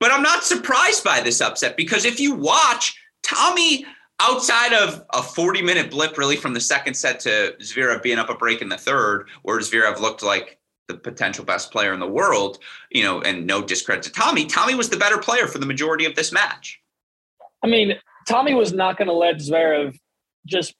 But 0.00 0.12
I'm 0.12 0.22
not 0.22 0.44
surprised 0.44 1.02
by 1.02 1.20
this 1.20 1.40
upset 1.40 1.76
because 1.76 2.04
if 2.04 2.20
you 2.20 2.34
watch 2.34 2.96
Tommy, 3.24 3.84
outside 4.20 4.72
of 4.72 5.04
a 5.12 5.22
40 5.22 5.62
minute 5.62 5.90
blip, 5.90 6.16
really 6.18 6.36
from 6.36 6.54
the 6.54 6.60
second 6.60 6.94
set 6.94 7.20
to 7.20 7.54
Zverev 7.60 8.02
being 8.02 8.18
up 8.18 8.30
a 8.30 8.34
break 8.34 8.62
in 8.62 8.68
the 8.68 8.76
third, 8.76 9.28
where 9.42 9.58
Zverev 9.58 10.00
looked 10.00 10.22
like 10.22 10.58
the 10.88 10.94
potential 10.94 11.44
best 11.44 11.70
player 11.70 11.92
in 11.92 12.00
the 12.00 12.08
world, 12.08 12.58
you 12.90 13.02
know, 13.02 13.20
and 13.22 13.46
no 13.46 13.62
discredit 13.62 14.02
to 14.04 14.12
Tommy, 14.12 14.46
Tommy 14.46 14.74
was 14.74 14.88
the 14.88 14.96
better 14.96 15.18
player 15.18 15.46
for 15.46 15.58
the 15.58 15.66
majority 15.66 16.06
of 16.06 16.14
this 16.14 16.32
match. 16.32 16.80
I 17.62 17.66
mean, 17.66 17.94
Tommy 18.28 18.54
was 18.54 18.72
not 18.72 18.98
going 18.98 19.08
to 19.08 19.14
let 19.14 19.36
Zverev 19.36 19.98
just 20.46 20.74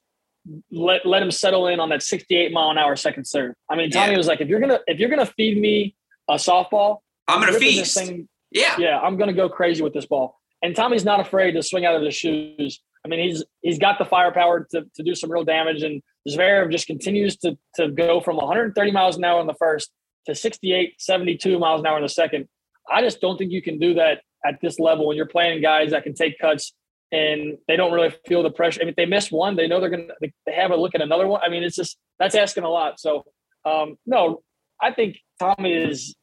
let 0.70 1.04
let 1.04 1.22
him 1.22 1.30
settle 1.30 1.66
in 1.66 1.80
on 1.80 1.88
that 1.90 2.02
68 2.02 2.52
mile 2.52 2.70
an 2.70 2.78
hour 2.78 2.96
second 2.96 3.26
serve. 3.26 3.54
I 3.70 3.76
mean, 3.76 3.90
Tommy 3.90 4.12
yeah. 4.12 4.16
was 4.16 4.26
like, 4.26 4.40
if 4.40 4.48
you're 4.48 4.60
gonna 4.60 4.80
if 4.86 4.98
you're 4.98 5.10
gonna 5.10 5.26
feed 5.26 5.60
me 5.60 5.96
a 6.28 6.34
softball, 6.34 6.98
I'm 7.26 7.40
gonna 7.40 7.58
feast. 7.58 7.98
Thing, 7.98 8.28
yeah, 8.50 8.76
yeah, 8.78 8.98
I'm 9.00 9.16
gonna 9.16 9.32
go 9.32 9.48
crazy 9.48 9.82
with 9.82 9.92
this 9.92 10.06
ball. 10.06 10.38
And 10.62 10.74
Tommy's 10.74 11.04
not 11.04 11.20
afraid 11.20 11.52
to 11.52 11.62
swing 11.62 11.84
out 11.84 11.94
of 11.94 12.02
his 12.02 12.14
shoes. 12.14 12.80
I 13.04 13.08
mean, 13.08 13.20
he's 13.20 13.44
he's 13.62 13.78
got 13.78 13.98
the 13.98 14.04
firepower 14.04 14.66
to, 14.70 14.84
to 14.94 15.02
do 15.02 15.14
some 15.14 15.30
real 15.30 15.44
damage, 15.44 15.82
and 15.82 16.02
Zverev 16.28 16.70
just 16.70 16.86
continues 16.86 17.36
to 17.38 17.58
to 17.76 17.90
go 17.90 18.20
from 18.20 18.36
130 18.36 18.90
miles 18.90 19.16
an 19.16 19.24
hour 19.24 19.40
in 19.40 19.46
the 19.46 19.54
first 19.54 19.90
to 20.26 20.34
68, 20.34 20.94
72 20.98 21.58
miles 21.58 21.80
an 21.80 21.86
hour 21.86 21.96
in 21.96 22.02
the 22.02 22.08
second. 22.08 22.48
I 22.90 23.02
just 23.02 23.20
don't 23.20 23.36
think 23.36 23.52
you 23.52 23.62
can 23.62 23.78
do 23.78 23.94
that 23.94 24.22
at 24.46 24.60
this 24.62 24.78
level 24.78 25.06
when 25.06 25.16
you're 25.16 25.26
playing 25.26 25.60
guys 25.60 25.90
that 25.90 26.04
can 26.04 26.14
take 26.14 26.38
cuts 26.38 26.72
and 27.12 27.58
they 27.66 27.76
don't 27.76 27.92
really 27.92 28.14
feel 28.26 28.42
the 28.42 28.50
pressure. 28.50 28.80
I 28.80 28.84
mean, 28.84 28.90
if 28.90 28.96
they 28.96 29.06
miss 29.06 29.30
one, 29.30 29.56
they 29.56 29.66
know 29.66 29.80
they're 29.80 29.90
going 29.90 30.08
to 30.08 30.30
they 30.46 30.52
have 30.52 30.70
a 30.70 30.76
look 30.76 30.94
at 30.94 31.00
another 31.00 31.26
one. 31.26 31.40
I 31.42 31.48
mean, 31.48 31.62
it's 31.62 31.76
just 31.76 31.98
that's 32.18 32.34
asking 32.34 32.64
a 32.64 32.68
lot. 32.68 33.00
So, 33.00 33.24
um, 33.64 33.96
no, 34.06 34.42
I 34.80 34.92
think 34.92 35.18
Tommy 35.38 35.72
is. 35.72 36.14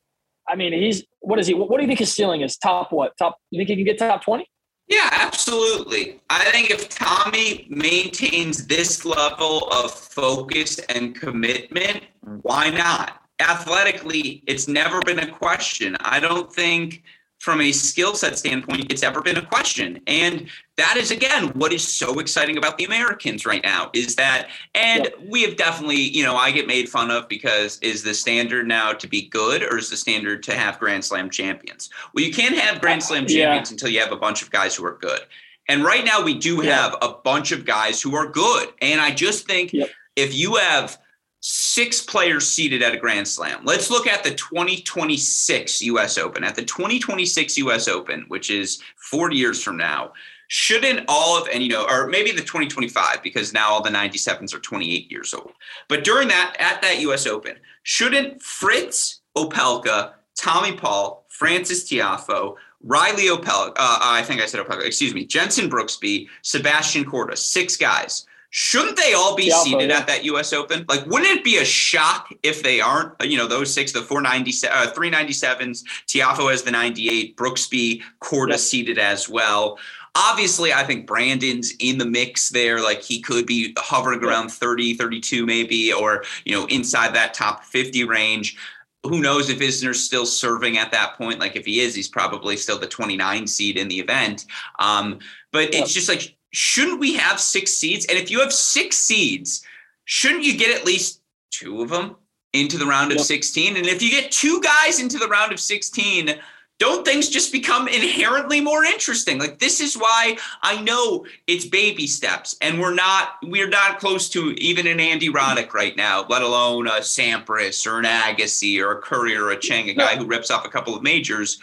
I 0.47 0.55
mean, 0.55 0.73
he's 0.73 1.03
what 1.21 1.39
is 1.39 1.47
he? 1.47 1.53
What 1.53 1.75
do 1.75 1.81
you 1.81 1.87
think 1.87 1.99
his 1.99 2.13
ceiling 2.13 2.41
is? 2.41 2.57
Top 2.57 2.91
what? 2.91 3.17
Top? 3.17 3.37
You 3.49 3.59
think 3.59 3.69
he 3.69 3.75
can 3.75 3.85
get 3.85 3.97
top 3.97 4.23
twenty? 4.23 4.47
Yeah, 4.87 5.09
absolutely. 5.11 6.21
I 6.29 6.43
think 6.51 6.69
if 6.69 6.89
Tommy 6.89 7.65
maintains 7.69 8.67
this 8.67 9.03
level 9.03 9.67
of 9.71 9.91
focus 9.91 10.77
and 10.77 11.15
commitment, 11.15 12.03
why 12.43 12.69
not? 12.69 13.23
Athletically, 13.39 14.43
it's 14.45 14.67
never 14.67 15.01
been 15.01 15.19
a 15.19 15.31
question. 15.31 15.97
I 16.01 16.19
don't 16.19 16.53
think 16.53 17.03
from 17.39 17.61
a 17.61 17.71
skill 17.71 18.15
set 18.15 18.37
standpoint, 18.37 18.91
it's 18.91 19.03
ever 19.03 19.21
been 19.21 19.37
a 19.37 19.45
question. 19.45 19.99
And 20.07 20.47
that 20.77 20.97
is 20.97 21.11
again 21.11 21.49
what 21.49 21.73
is 21.73 21.87
so 21.87 22.19
exciting 22.19 22.57
about 22.57 22.77
the 22.77 22.85
Americans 22.85 23.45
right 23.45 23.63
now 23.63 23.91
is 23.93 24.15
that, 24.15 24.47
and 24.73 25.05
yep. 25.05 25.13
we 25.29 25.43
have 25.43 25.55
definitely, 25.55 25.97
you 25.97 26.23
know, 26.23 26.35
I 26.35 26.51
get 26.51 26.67
made 26.67 26.89
fun 26.89 27.11
of 27.11 27.27
because 27.27 27.77
is 27.79 28.03
the 28.03 28.13
standard 28.13 28.67
now 28.67 28.93
to 28.93 29.07
be 29.07 29.27
good 29.27 29.63
or 29.63 29.77
is 29.77 29.89
the 29.89 29.97
standard 29.97 30.43
to 30.43 30.53
have 30.53 30.79
Grand 30.79 31.03
Slam 31.05 31.29
champions? 31.29 31.89
Well, 32.13 32.23
you 32.23 32.33
can't 32.33 32.57
have 32.57 32.81
Grand 32.81 33.03
Slam 33.03 33.27
champions 33.27 33.69
yeah. 33.69 33.73
until 33.73 33.89
you 33.89 33.99
have 33.99 34.11
a 34.11 34.17
bunch 34.17 34.41
of 34.41 34.49
guys 34.49 34.75
who 34.75 34.85
are 34.85 34.97
good. 34.97 35.21
And 35.67 35.83
right 35.83 36.05
now 36.05 36.23
we 36.23 36.35
do 36.35 36.63
yeah. 36.63 36.81
have 36.81 36.95
a 37.01 37.13
bunch 37.23 37.51
of 37.51 37.65
guys 37.65 38.01
who 38.01 38.15
are 38.15 38.27
good. 38.27 38.69
And 38.81 39.01
I 39.01 39.11
just 39.11 39.47
think 39.47 39.73
yep. 39.73 39.89
if 40.15 40.35
you 40.35 40.55
have 40.55 40.99
six 41.47 42.01
players 42.01 42.47
seated 42.47 42.81
at 42.81 42.95
a 42.95 42.97
Grand 42.97 43.27
Slam. 43.27 43.61
Let's 43.65 43.91
look 43.91 44.07
at 44.07 44.23
the 44.23 44.31
2026 44.31 45.83
US 45.83 46.17
Open. 46.17 46.43
At 46.43 46.55
the 46.55 46.63
2026 46.63 47.59
US 47.59 47.87
Open, 47.87 48.25
which 48.29 48.49
is 48.49 48.81
40 48.95 49.35
years 49.35 49.61
from 49.61 49.77
now, 49.77 50.13
shouldn't 50.47 51.05
all 51.07 51.39
of, 51.39 51.47
and 51.49 51.61
you 51.61 51.69
know, 51.69 51.85
or 51.87 52.07
maybe 52.07 52.31
the 52.31 52.41
2025, 52.41 53.21
because 53.21 53.53
now 53.53 53.69
all 53.69 53.83
the 53.83 53.91
97s 53.91 54.55
are 54.55 54.59
28 54.59 55.11
years 55.11 55.35
old. 55.35 55.51
But 55.87 56.03
during 56.03 56.29
that, 56.29 56.55
at 56.57 56.81
that 56.81 56.99
US 57.01 57.27
Open, 57.27 57.57
shouldn't 57.83 58.41
Fritz 58.41 59.21
Opelka, 59.37 60.13
Tommy 60.35 60.71
Paul, 60.71 61.27
francis 61.29 61.87
Tiafoe, 61.87 62.55
Riley 62.81 63.27
Opelka, 63.27 63.73
uh, 63.77 63.99
I 64.01 64.23
think 64.23 64.41
I 64.41 64.47
said 64.47 64.65
Opelka, 64.65 64.83
excuse 64.83 65.13
me, 65.13 65.27
jensen 65.27 65.69
Brooksby, 65.69 66.27
Sebastian 66.41 67.05
Korda, 67.05 67.37
six 67.37 67.77
guys 67.77 68.25
Shouldn't 68.57 68.95
they 68.95 69.11
all 69.11 69.35
be 69.35 69.49
seated 69.49 69.89
yeah. 69.89 69.97
at 69.97 70.07
that 70.07 70.23
U.S. 70.23 70.53
Open? 70.53 70.85
Like, 70.87 71.05
wouldn't 71.07 71.29
it 71.29 71.43
be 71.43 71.57
a 71.57 71.65
shock 71.65 72.29
if 72.41 72.63
they 72.63 72.79
aren't? 72.79 73.11
You 73.21 73.37
know, 73.37 73.47
those 73.47 73.73
six, 73.73 73.91
the 73.91 74.01
497, 74.01 74.73
uh, 74.73 74.93
397s, 74.93 75.83
Tiafoe 76.07 76.51
has 76.51 76.63
the 76.63 76.71
98, 76.71 77.35
Brooksby, 77.35 78.01
Korda 78.21 78.51
yep. 78.51 78.59
seated 78.59 78.97
as 78.97 79.27
well. 79.27 79.77
Obviously, 80.15 80.71
I 80.71 80.85
think 80.85 81.05
Brandon's 81.05 81.73
in 81.81 81.97
the 81.97 82.05
mix 82.05 82.47
there. 82.47 82.81
Like, 82.81 83.01
he 83.01 83.19
could 83.19 83.45
be 83.45 83.73
hovering 83.77 84.23
around 84.23 84.53
30, 84.53 84.93
32 84.93 85.45
maybe, 85.45 85.91
or, 85.91 86.23
you 86.45 86.55
know, 86.55 86.65
inside 86.67 87.13
that 87.13 87.33
top 87.33 87.65
50 87.65 88.05
range 88.05 88.55
who 89.03 89.21
knows 89.21 89.51
if 89.51 89.59
Isner's 89.59 90.03
still 90.03 90.25
serving 90.25 90.79
at 90.79 90.91
that 90.91 91.15
point? 91.15 91.39
Like 91.39 91.55
if 91.55 91.65
he 91.67 91.79
is, 91.79 91.93
he's 91.93 92.07
probably 92.07 92.57
still 92.57 92.79
the 92.79 92.87
29 92.87 93.45
seed 93.45 93.77
in 93.77 93.87
the 93.87 93.99
event. 93.99 94.45
Um, 94.79 95.19
but 95.51 95.75
it's 95.75 95.93
just 95.93 96.09
like 96.09 96.34
shouldn't 96.55 96.99
we 96.99 97.15
have 97.15 97.39
six 97.39 97.73
seeds? 97.73 98.05
And 98.05 98.17
if 98.17 98.31
you 98.31 98.39
have 98.39 98.53
six 98.53 98.97
seeds, 98.97 99.63
shouldn't 100.05 100.43
you 100.43 100.57
get 100.57 100.75
at 100.75 100.85
least 100.85 101.21
two 101.51 101.81
of 101.81 101.89
them 101.89 102.15
into 102.53 102.77
the 102.77 102.85
round 102.85 103.11
of 103.11 103.17
yep. 103.17 103.27
16? 103.27 103.77
And 103.77 103.85
if 103.85 104.01
you 104.01 104.09
get 104.09 104.31
two 104.31 104.61
guys 104.61 104.99
into 104.99 105.17
the 105.17 105.27
round 105.27 105.51
of 105.51 105.59
16, 105.59 106.35
don't 106.77 107.05
things 107.05 107.29
just 107.29 107.51
become 107.51 107.87
inherently 107.87 108.61
more 108.61 108.83
interesting? 108.83 109.37
Like 109.39 109.59
this 109.59 109.79
is 109.79 109.95
why 109.95 110.37
I 110.61 110.81
know 110.81 111.25
it's 111.47 111.65
baby 111.65 112.05
steps, 112.05 112.57
and 112.61 112.79
we're 112.79 112.93
not 112.93 113.37
we're 113.43 113.69
not 113.69 113.99
close 113.99 114.27
to 114.29 114.51
even 114.57 114.85
an 114.85 114.99
Andy 114.99 115.29
Roddick 115.29 115.73
right 115.73 115.95
now, 115.95 116.25
let 116.29 116.41
alone 116.41 116.87
a 116.87 116.99
Sampras 116.99 117.87
or 117.87 117.99
an 117.99 118.05
Agassi 118.05 118.81
or 118.81 118.91
a 118.91 119.01
Courier 119.01 119.45
or 119.45 119.51
a 119.51 119.59
Chang, 119.59 119.89
a 119.89 119.93
guy 119.93 120.17
who 120.17 120.25
rips 120.25 120.51
off 120.51 120.65
a 120.65 120.69
couple 120.69 120.93
of 120.93 121.01
majors 121.01 121.59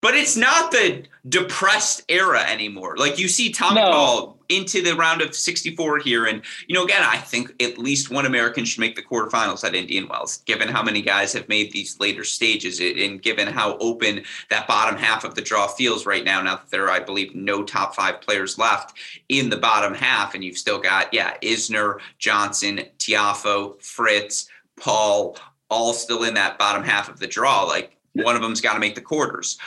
but 0.00 0.14
it's 0.14 0.36
not 0.36 0.70
the 0.70 1.04
depressed 1.28 2.02
era 2.08 2.42
anymore. 2.42 2.96
Like 2.96 3.18
you 3.18 3.28
see 3.28 3.50
Tommy 3.52 3.80
no. 3.80 3.90
Paul 3.90 4.40
into 4.50 4.82
the 4.82 4.94
round 4.94 5.22
of 5.22 5.34
64 5.34 5.98
here. 5.98 6.26
And, 6.26 6.42
you 6.66 6.74
know, 6.74 6.84
again, 6.84 7.02
I 7.04 7.18
think 7.18 7.62
at 7.62 7.78
least 7.78 8.10
one 8.10 8.26
American 8.26 8.64
should 8.64 8.80
make 8.80 8.96
the 8.96 9.02
quarterfinals 9.02 9.64
at 9.64 9.74
Indian 9.76 10.08
Wells, 10.08 10.38
given 10.38 10.68
how 10.68 10.82
many 10.82 11.00
guys 11.02 11.32
have 11.32 11.48
made 11.48 11.70
these 11.70 11.98
later 12.00 12.24
stages 12.24 12.80
and 12.80 13.22
given 13.22 13.46
how 13.46 13.78
open 13.78 14.24
that 14.50 14.66
bottom 14.66 14.98
half 14.98 15.24
of 15.24 15.36
the 15.36 15.40
draw 15.40 15.68
feels 15.68 16.04
right 16.04 16.24
now. 16.24 16.42
Now 16.42 16.56
that 16.56 16.70
there 16.70 16.86
are, 16.86 16.90
I 16.90 16.98
believe, 16.98 17.34
no 17.34 17.62
top 17.62 17.94
five 17.94 18.20
players 18.20 18.58
left 18.58 18.98
in 19.28 19.50
the 19.50 19.56
bottom 19.56 19.94
half. 19.94 20.34
And 20.34 20.42
you've 20.42 20.58
still 20.58 20.80
got, 20.80 21.14
yeah, 21.14 21.36
Isner, 21.42 22.00
Johnson, 22.18 22.80
Tiafoe, 22.98 23.80
Fritz, 23.80 24.48
Paul, 24.76 25.36
all 25.68 25.92
still 25.92 26.24
in 26.24 26.34
that 26.34 26.58
bottom 26.58 26.82
half 26.82 27.08
of 27.08 27.20
the 27.20 27.28
draw. 27.28 27.62
Like 27.62 27.96
one 28.14 28.34
of 28.34 28.42
them's 28.42 28.60
got 28.60 28.74
to 28.74 28.80
make 28.80 28.96
the 28.96 29.00
quarters 29.00 29.58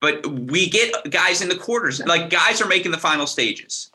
but 0.00 0.26
we 0.26 0.68
get 0.68 0.94
guys 1.10 1.40
in 1.40 1.48
the 1.48 1.56
quarters. 1.56 2.00
Like 2.04 2.30
guys 2.30 2.60
are 2.60 2.68
making 2.68 2.92
the 2.92 2.98
final 2.98 3.26
stages. 3.26 3.90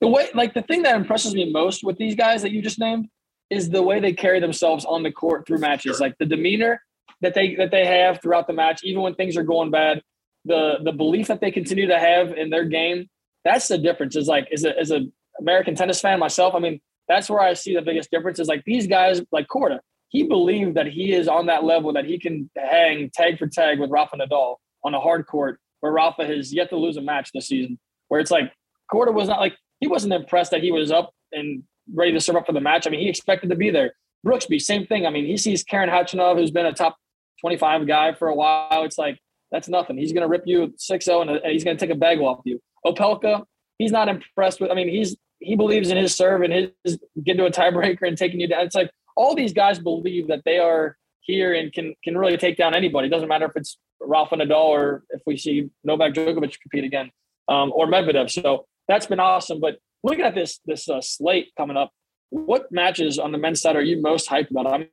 The 0.00 0.08
way, 0.08 0.28
like 0.34 0.54
the 0.54 0.62
thing 0.62 0.82
that 0.82 0.96
impresses 0.96 1.34
me 1.34 1.50
most 1.50 1.84
with 1.84 1.96
these 1.96 2.14
guys 2.14 2.42
that 2.42 2.50
you 2.50 2.60
just 2.60 2.78
named 2.78 3.08
is 3.50 3.70
the 3.70 3.82
way 3.82 4.00
they 4.00 4.12
carry 4.12 4.40
themselves 4.40 4.84
on 4.84 5.02
the 5.02 5.12
court 5.12 5.46
through 5.46 5.58
matches. 5.58 5.96
Sure. 5.96 6.06
Like 6.06 6.18
the 6.18 6.26
demeanor 6.26 6.82
that 7.20 7.34
they 7.34 7.54
that 7.54 7.70
they 7.70 7.86
have 7.86 8.20
throughout 8.20 8.46
the 8.46 8.52
match, 8.52 8.82
even 8.84 9.02
when 9.02 9.14
things 9.14 9.36
are 9.36 9.44
going 9.44 9.70
bad. 9.70 10.02
The 10.44 10.78
the 10.82 10.92
belief 10.92 11.28
that 11.28 11.40
they 11.40 11.50
continue 11.50 11.86
to 11.86 11.98
have 11.98 12.32
in 12.32 12.50
their 12.50 12.64
game. 12.64 13.08
That's 13.44 13.68
the 13.68 13.78
difference. 13.78 14.16
Is 14.16 14.28
like 14.28 14.48
as 14.52 14.64
a 14.64 14.78
as 14.78 14.90
a 14.90 15.06
American 15.40 15.74
tennis 15.74 16.00
fan 16.00 16.18
myself. 16.18 16.54
I 16.54 16.58
mean, 16.58 16.80
that's 17.08 17.30
where 17.30 17.40
I 17.40 17.54
see 17.54 17.74
the 17.74 17.82
biggest 17.82 18.10
difference. 18.10 18.40
Is 18.40 18.48
like 18.48 18.64
these 18.66 18.86
guys, 18.86 19.22
like 19.32 19.46
Korda. 19.46 19.78
He 20.08 20.24
believed 20.24 20.74
that 20.76 20.86
he 20.86 21.12
is 21.12 21.28
on 21.28 21.46
that 21.46 21.64
level 21.64 21.92
that 21.94 22.04
he 22.04 22.18
can 22.18 22.50
hang 22.56 23.10
tag 23.14 23.38
for 23.38 23.46
tag 23.46 23.80
with 23.80 23.90
Rafa 23.90 24.16
Nadal 24.16 24.56
on 24.84 24.94
a 24.94 25.00
hard 25.00 25.26
court 25.26 25.60
where 25.80 25.92
Rafa 25.92 26.26
has 26.26 26.52
yet 26.52 26.70
to 26.70 26.76
lose 26.76 26.96
a 26.96 27.02
match 27.02 27.30
this 27.32 27.48
season. 27.48 27.78
Where 28.08 28.20
it's 28.20 28.30
like 28.30 28.52
Korda 28.92 29.12
was 29.12 29.28
not 29.28 29.40
like 29.40 29.54
he 29.80 29.86
wasn't 29.86 30.12
impressed 30.12 30.50
that 30.50 30.62
he 30.62 30.72
was 30.72 30.90
up 30.90 31.12
and 31.32 31.62
ready 31.92 32.12
to 32.12 32.20
serve 32.20 32.36
up 32.36 32.46
for 32.46 32.52
the 32.52 32.60
match. 32.60 32.86
I 32.86 32.90
mean, 32.90 33.00
he 33.00 33.08
expected 33.08 33.50
to 33.50 33.56
be 33.56 33.70
there. 33.70 33.94
Brooksby, 34.26 34.60
same 34.60 34.86
thing. 34.86 35.06
I 35.06 35.10
mean, 35.10 35.26
he 35.26 35.36
sees 35.36 35.62
Karen 35.62 35.90
Khachanov, 35.90 36.38
who's 36.38 36.50
been 36.50 36.66
a 36.66 36.72
top 36.72 36.96
25 37.40 37.86
guy 37.86 38.14
for 38.14 38.28
a 38.28 38.34
while. 38.34 38.84
It's 38.84 38.96
like, 38.96 39.18
that's 39.50 39.68
nothing. 39.68 39.98
He's 39.98 40.12
going 40.12 40.22
to 40.22 40.28
rip 40.28 40.44
you 40.46 40.72
6 40.76 41.04
0 41.04 41.20
uh, 41.20 41.22
and 41.22 41.52
he's 41.52 41.64
going 41.64 41.76
to 41.76 41.86
take 41.86 41.94
a 41.94 41.98
bag 41.98 42.20
off 42.20 42.40
you. 42.44 42.60
Opelka, 42.86 43.44
he's 43.78 43.92
not 43.92 44.08
impressed 44.08 44.60
with, 44.60 44.70
I 44.70 44.74
mean, 44.74 44.88
he's, 44.88 45.16
he 45.40 45.56
believes 45.56 45.90
in 45.90 45.96
his 45.96 46.16
serve 46.16 46.42
and 46.42 46.52
his 46.84 46.98
getting 47.22 47.38
to 47.38 47.46
a 47.46 47.50
tiebreaker 47.50 48.08
and 48.08 48.16
taking 48.16 48.40
you 48.40 48.48
down. 48.48 48.64
It's 48.64 48.74
like 48.74 48.90
all 49.16 49.34
these 49.34 49.52
guys 49.52 49.78
believe 49.78 50.28
that 50.28 50.42
they 50.44 50.58
are 50.58 50.96
here 51.20 51.54
and 51.54 51.72
can 51.72 51.94
can 52.02 52.16
really 52.16 52.36
take 52.36 52.56
down 52.56 52.74
anybody. 52.74 53.08
It 53.08 53.10
doesn't 53.10 53.28
matter 53.28 53.46
if 53.46 53.52
it's 53.56 53.78
Rafa 54.06 54.36
Nadal 54.36 54.64
or 54.64 55.04
if 55.10 55.22
we 55.26 55.36
see 55.36 55.70
Novak 55.82 56.14
Djokovic 56.14 56.58
compete 56.60 56.84
again 56.84 57.10
um, 57.48 57.72
or 57.74 57.86
Medvedev. 57.86 58.30
So 58.30 58.66
that's 58.88 59.06
been 59.06 59.20
awesome. 59.20 59.60
But 59.60 59.78
looking 60.02 60.24
at 60.24 60.34
this 60.34 60.60
this 60.66 60.88
uh, 60.88 61.00
slate 61.00 61.52
coming 61.56 61.76
up, 61.76 61.90
what 62.30 62.70
matches 62.70 63.18
on 63.18 63.32
the 63.32 63.38
men's 63.38 63.60
side 63.60 63.76
are 63.76 63.82
you 63.82 64.00
most 64.00 64.28
hyped 64.28 64.50
about? 64.50 64.66
I 64.66 64.78
mean, 64.78 64.88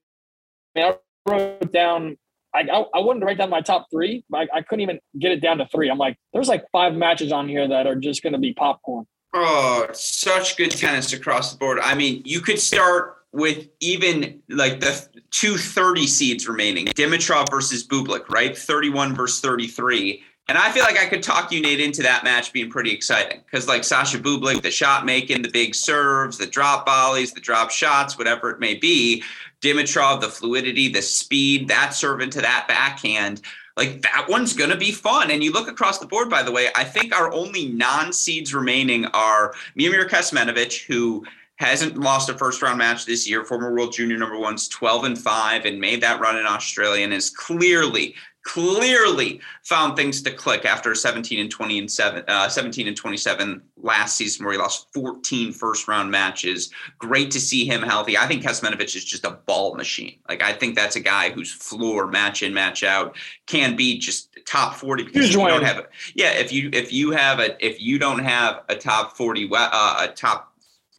I 0.75 0.95
wrote 1.27 1.71
down. 1.71 2.17
I, 2.53 2.67
I, 2.69 3.01
to 3.01 3.25
write 3.25 3.37
down 3.37 3.49
my 3.49 3.61
top 3.61 3.87
three, 3.89 4.25
but 4.29 4.49
I, 4.53 4.57
I 4.57 4.61
couldn't 4.61 4.81
even 4.81 4.99
get 5.17 5.31
it 5.31 5.39
down 5.39 5.59
to 5.59 5.67
three. 5.67 5.89
I'm 5.89 5.97
like, 5.97 6.17
there's 6.33 6.49
like 6.49 6.65
five 6.73 6.93
matches 6.93 7.31
on 7.31 7.47
here 7.47 7.65
that 7.65 7.87
are 7.87 7.95
just 7.95 8.23
going 8.23 8.33
to 8.33 8.39
be 8.39 8.53
popcorn. 8.53 9.05
Oh, 9.33 9.87
such 9.93 10.57
good 10.57 10.71
tennis 10.71 11.13
across 11.13 11.53
the 11.53 11.57
board. 11.57 11.79
I 11.81 11.95
mean, 11.95 12.21
you 12.25 12.41
could 12.41 12.59
start 12.59 13.20
with 13.33 13.67
even 13.79 14.41
like 14.49 14.79
the 14.79 15.07
two 15.31 15.57
30 15.57 16.07
seeds 16.07 16.47
remaining, 16.47 16.85
Dimitrov 16.87 17.49
versus 17.49 17.87
Bublik, 17.87 18.29
right? 18.29 18.57
31 18.57 19.15
versus 19.15 19.39
33. 19.39 20.23
And 20.47 20.57
I 20.57 20.69
feel 20.71 20.83
like 20.83 20.97
I 20.97 21.05
could 21.05 21.23
talk 21.23 21.51
you, 21.51 21.61
Nate, 21.61 21.79
into 21.79 22.03
that 22.03 22.25
match 22.25 22.51
being 22.51 22.69
pretty 22.69 22.91
exciting 22.91 23.41
because, 23.45 23.69
like 23.69 23.85
Sasha 23.85 24.19
Bublik, 24.19 24.61
the 24.61 24.71
shot 24.71 25.05
making, 25.05 25.43
the 25.43 25.49
big 25.49 25.73
serves, 25.73 26.37
the 26.37 26.45
drop 26.45 26.85
volleys, 26.85 27.31
the 27.31 27.39
drop 27.39 27.71
shots, 27.71 28.17
whatever 28.17 28.49
it 28.49 28.59
may 28.59 28.73
be, 28.73 29.23
Dimitrov, 29.61 30.19
the 30.19 30.27
fluidity, 30.27 30.89
the 30.89 31.01
speed, 31.01 31.69
that 31.69 31.93
serve 31.93 32.19
into 32.19 32.41
that 32.41 32.65
backhand, 32.67 33.41
like 33.77 34.01
that 34.01 34.25
one's 34.27 34.53
going 34.53 34.71
to 34.71 34.77
be 34.77 34.91
fun. 34.91 35.31
And 35.31 35.43
you 35.43 35.51
look 35.51 35.69
across 35.69 35.99
the 35.99 36.05
board, 36.05 36.29
by 36.29 36.43
the 36.43 36.51
way, 36.51 36.67
I 36.75 36.83
think 36.83 37.15
our 37.15 37.31
only 37.31 37.69
non 37.69 38.11
seeds 38.11 38.53
remaining 38.53 39.05
are 39.07 39.53
Miomir 39.77 40.09
Kecmanovic, 40.09 40.85
who 40.85 41.25
hasn't 41.61 41.95
lost 41.95 42.27
a 42.27 42.33
first 42.33 42.61
round 42.63 42.79
match 42.79 43.05
this 43.05 43.29
year. 43.29 43.45
Former 43.45 43.71
world 43.71 43.93
junior 43.93 44.17
number 44.17 44.37
one's 44.37 44.67
12 44.67 45.03
and 45.03 45.17
5 45.17 45.65
and 45.65 45.79
made 45.79 46.01
that 46.01 46.19
run 46.19 46.37
in 46.37 46.47
Australia 46.47 47.03
and 47.03 47.13
is 47.13 47.29
clearly, 47.29 48.15
clearly 48.43 49.39
found 49.63 49.95
things 49.95 50.23
to 50.23 50.31
click 50.31 50.65
after 50.65 50.95
17 50.95 51.39
and 51.39 51.51
20 51.51 51.77
and 51.77 51.91
7, 51.91 52.23
uh, 52.27 52.49
17 52.49 52.87
and 52.87 52.97
27 52.97 53.61
last 53.77 54.17
season 54.17 54.43
where 54.43 54.53
he 54.53 54.59
lost 54.59 54.87
14 54.95 55.53
first 55.53 55.87
round 55.87 56.09
matches. 56.09 56.71
Great 56.97 57.29
to 57.29 57.39
see 57.39 57.63
him 57.63 57.83
healthy. 57.83 58.17
I 58.17 58.25
think 58.25 58.41
Kecmanovic 58.41 58.95
is 58.95 59.05
just 59.05 59.23
a 59.23 59.31
ball 59.45 59.75
machine. 59.75 60.17
Like 60.27 60.41
I 60.41 60.53
think 60.53 60.75
that's 60.75 60.95
a 60.95 60.99
guy 60.99 61.29
whose 61.29 61.51
floor 61.51 62.07
match 62.07 62.41
in 62.41 62.55
match 62.55 62.83
out 62.83 63.15
can 63.45 63.75
be 63.75 63.99
just 63.99 64.35
top 64.47 64.73
40 64.73 65.03
because 65.03 65.31
you 65.31 65.37
don't 65.37 65.63
have 65.63 65.77
a, 65.77 65.85
yeah 66.15 66.31
if 66.31 66.51
you 66.51 66.71
if 66.73 66.91
you 66.91 67.11
have 67.11 67.39
a 67.39 67.63
if 67.63 67.79
you 67.79 67.99
don't 67.99 68.19
have 68.19 68.63
a 68.69 68.75
top 68.75 69.15
40 69.15 69.47
uh, 69.53 70.07
a 70.09 70.11
top 70.13 70.50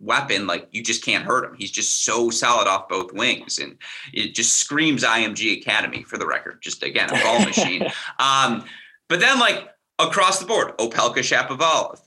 weapon, 0.03 0.47
like 0.47 0.69
you 0.73 0.83
just 0.83 1.05
can't 1.05 1.25
hurt 1.25 1.45
him. 1.45 1.55
He's 1.57 1.71
just 1.71 2.05
so 2.05 2.29
solid 2.31 2.69
off 2.69 2.89
both 2.89 3.13
wings, 3.13 3.59
and 3.59 3.79
it 4.13 4.35
just 4.35 4.55
screams 4.55 5.05
IMG 5.05 5.61
Academy 5.61 6.03
for 6.03 6.19
the 6.19 6.27
record. 6.27 6.61
Just 6.61 6.83
again, 6.83 7.11
a 7.11 7.23
ball 7.23 7.41
machine. 7.41 7.87
Um, 8.19 8.65
but 9.09 9.21
then 9.21 9.39
like 9.39 9.69
across 9.99 10.39
the 10.39 10.47
board, 10.47 10.77
Opelka 10.79 11.19
Shapovalov, 11.19 12.01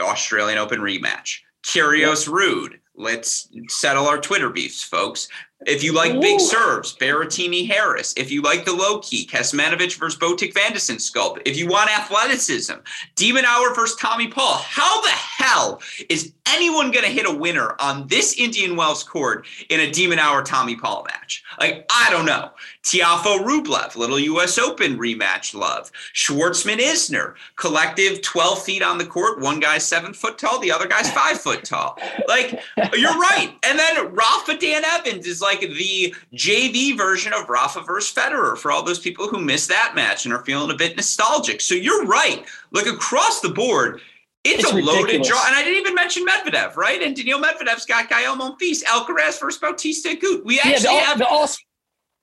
Australian 0.00 0.58
Open 0.58 0.80
rematch, 0.80 1.38
Kyrgios 1.64 2.28
Ruud. 2.28 2.78
Let's 2.94 3.48
settle 3.68 4.06
our 4.06 4.18
Twitter 4.18 4.50
beefs, 4.50 4.82
folks. 4.82 5.28
If 5.66 5.82
you 5.82 5.92
like 5.92 6.12
Ooh. 6.12 6.20
big 6.20 6.40
serves, 6.40 6.96
Berrettini 6.96 7.66
Harris. 7.66 8.12
If 8.16 8.30
you 8.30 8.42
like 8.42 8.64
the 8.64 8.72
low 8.72 9.00
key, 9.00 9.26
Kecmanovic 9.26 9.98
versus 9.98 10.18
Botic 10.18 10.54
van 10.54 10.72
de 10.72 10.78
Zandschulp. 10.78 11.40
If 11.44 11.56
you 11.56 11.68
want 11.68 11.90
athleticism, 11.90 12.74
de 13.16 13.32
Minaur 13.32 13.74
versus 13.74 13.96
Tommy 13.96 14.28
Paul. 14.28 14.56
How 14.56 15.00
the 15.02 15.10
hell 15.10 15.80
is 16.08 16.32
anyone 16.46 16.90
going 16.90 17.04
to 17.04 17.10
hit 17.10 17.26
a 17.26 17.34
winner 17.34 17.76
on 17.80 18.06
this 18.08 18.34
Indian 18.38 18.76
Wells 18.76 19.02
court 19.02 19.46
in 19.68 19.80
a 19.80 19.90
de 19.90 20.06
Minaur 20.06 20.44
Tommy 20.44 20.76
Paul 20.76 21.04
match? 21.08 21.42
Like, 21.60 21.86
I 21.90 22.10
don't 22.10 22.26
know. 22.26 22.50
Tiafoe 22.82 23.44
Rublev, 23.44 23.96
little 23.96 24.18
US 24.18 24.58
Open 24.58 24.98
rematch 24.98 25.54
love. 25.54 25.90
Schwartzman 26.14 26.78
Isner, 26.78 27.34
collective 27.56 28.20
12 28.22 28.62
feet 28.62 28.82
on 28.82 28.98
the 28.98 29.06
court. 29.06 29.40
One 29.40 29.60
guy's 29.60 29.86
seven 29.86 30.12
foot 30.12 30.38
tall, 30.38 30.58
the 30.58 30.72
other 30.72 30.88
guy's 30.88 31.10
five 31.12 31.40
foot 31.40 31.64
tall. 31.64 31.98
Like, 32.28 32.60
you're 32.96 33.18
right. 33.18 33.54
And 33.62 33.78
then 33.78 34.12
Rafa 34.12 34.56
Dan 34.58 34.84
Evans 34.84 35.26
is 35.26 35.40
like, 35.40 35.52
like 35.52 35.60
the 35.76 36.14
JV 36.34 36.96
version 36.96 37.32
of 37.32 37.48
Rafa 37.48 37.80
versus 37.82 38.12
Federer 38.12 38.56
for 38.56 38.70
all 38.70 38.82
those 38.82 38.98
people 38.98 39.28
who 39.28 39.38
missed 39.38 39.68
that 39.68 39.92
match 39.94 40.24
and 40.24 40.34
are 40.34 40.44
feeling 40.44 40.70
a 40.70 40.74
bit 40.74 40.96
nostalgic. 40.96 41.60
So 41.60 41.74
you're 41.74 42.06
right. 42.06 42.44
Look 42.70 42.86
across 42.86 43.40
the 43.40 43.50
board, 43.50 44.00
it's, 44.44 44.64
it's 44.64 44.72
a 44.72 44.74
ridiculous. 44.74 45.02
loaded 45.02 45.22
draw. 45.22 45.46
And 45.46 45.54
I 45.54 45.62
didn't 45.62 45.80
even 45.80 45.94
mention 45.94 46.26
Medvedev, 46.26 46.76
right? 46.76 47.00
And 47.02 47.14
Daniil 47.14 47.40
Medvedev's 47.40 47.86
got 47.86 48.08
Gael 48.08 48.36
Monfils, 48.36 48.82
Alcaraz 48.84 49.40
versus 49.40 49.58
Bautista 49.58 50.10
Agut. 50.10 50.44
We 50.44 50.58
actually 50.58 50.94
yeah, 50.94 51.00
have. 51.00 51.18
The 51.18 51.26
all, 51.26 51.48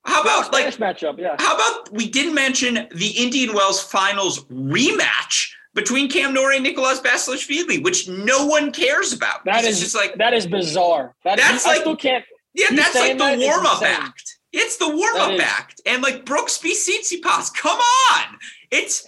how 0.06 0.22
about 0.22 0.52
like 0.54 0.66
matchup? 0.76 1.18
Yeah. 1.18 1.36
How 1.39 1.56
about 1.56 1.91
we 1.93 2.10
didn't 2.10 2.34
mention 2.34 2.88
the 2.95 3.14
Indian 3.18 3.54
Wells 3.54 3.82
Finals 3.82 4.45
rematch 4.45 5.52
between 5.76 6.10
Cam 6.10 6.34
Norrie 6.34 6.56
and 6.56 6.64
Nicolas 6.64 7.00
Basilashvili, 7.00 7.84
which 7.84 8.10
no 8.10 8.45
one 8.45 8.72
cares 8.72 9.14
about. 9.14 9.45
That 9.45 9.66
is 9.66 9.80
just 9.80 9.95
like 9.95 10.16
that 10.16 10.34
is 10.34 10.47
bizarre. 10.47 11.16
That 11.24 11.38
that's 11.38 11.62
is, 11.62 11.66
like 11.66 11.78
I 11.78 11.82
still 11.82 11.95
can't 11.95 12.26
yeah, 12.54 12.68
that's 12.72 12.95
like 12.95 13.14
the 13.14 13.18
that 13.18 13.39
warm 13.39 13.66
up 13.66 13.82
act. 13.82 14.38
It's 14.52 14.78
the 14.78 14.89
warm 14.89 15.16
up 15.18 15.39
act. 15.39 15.82
And 15.86 16.02
like 16.02 16.26
Brooks 16.26 16.58
Brooksby 16.58 16.72
Tsitsipas, 16.72 17.54
come 17.56 17.80
on. 17.80 18.38
It's 18.72 19.06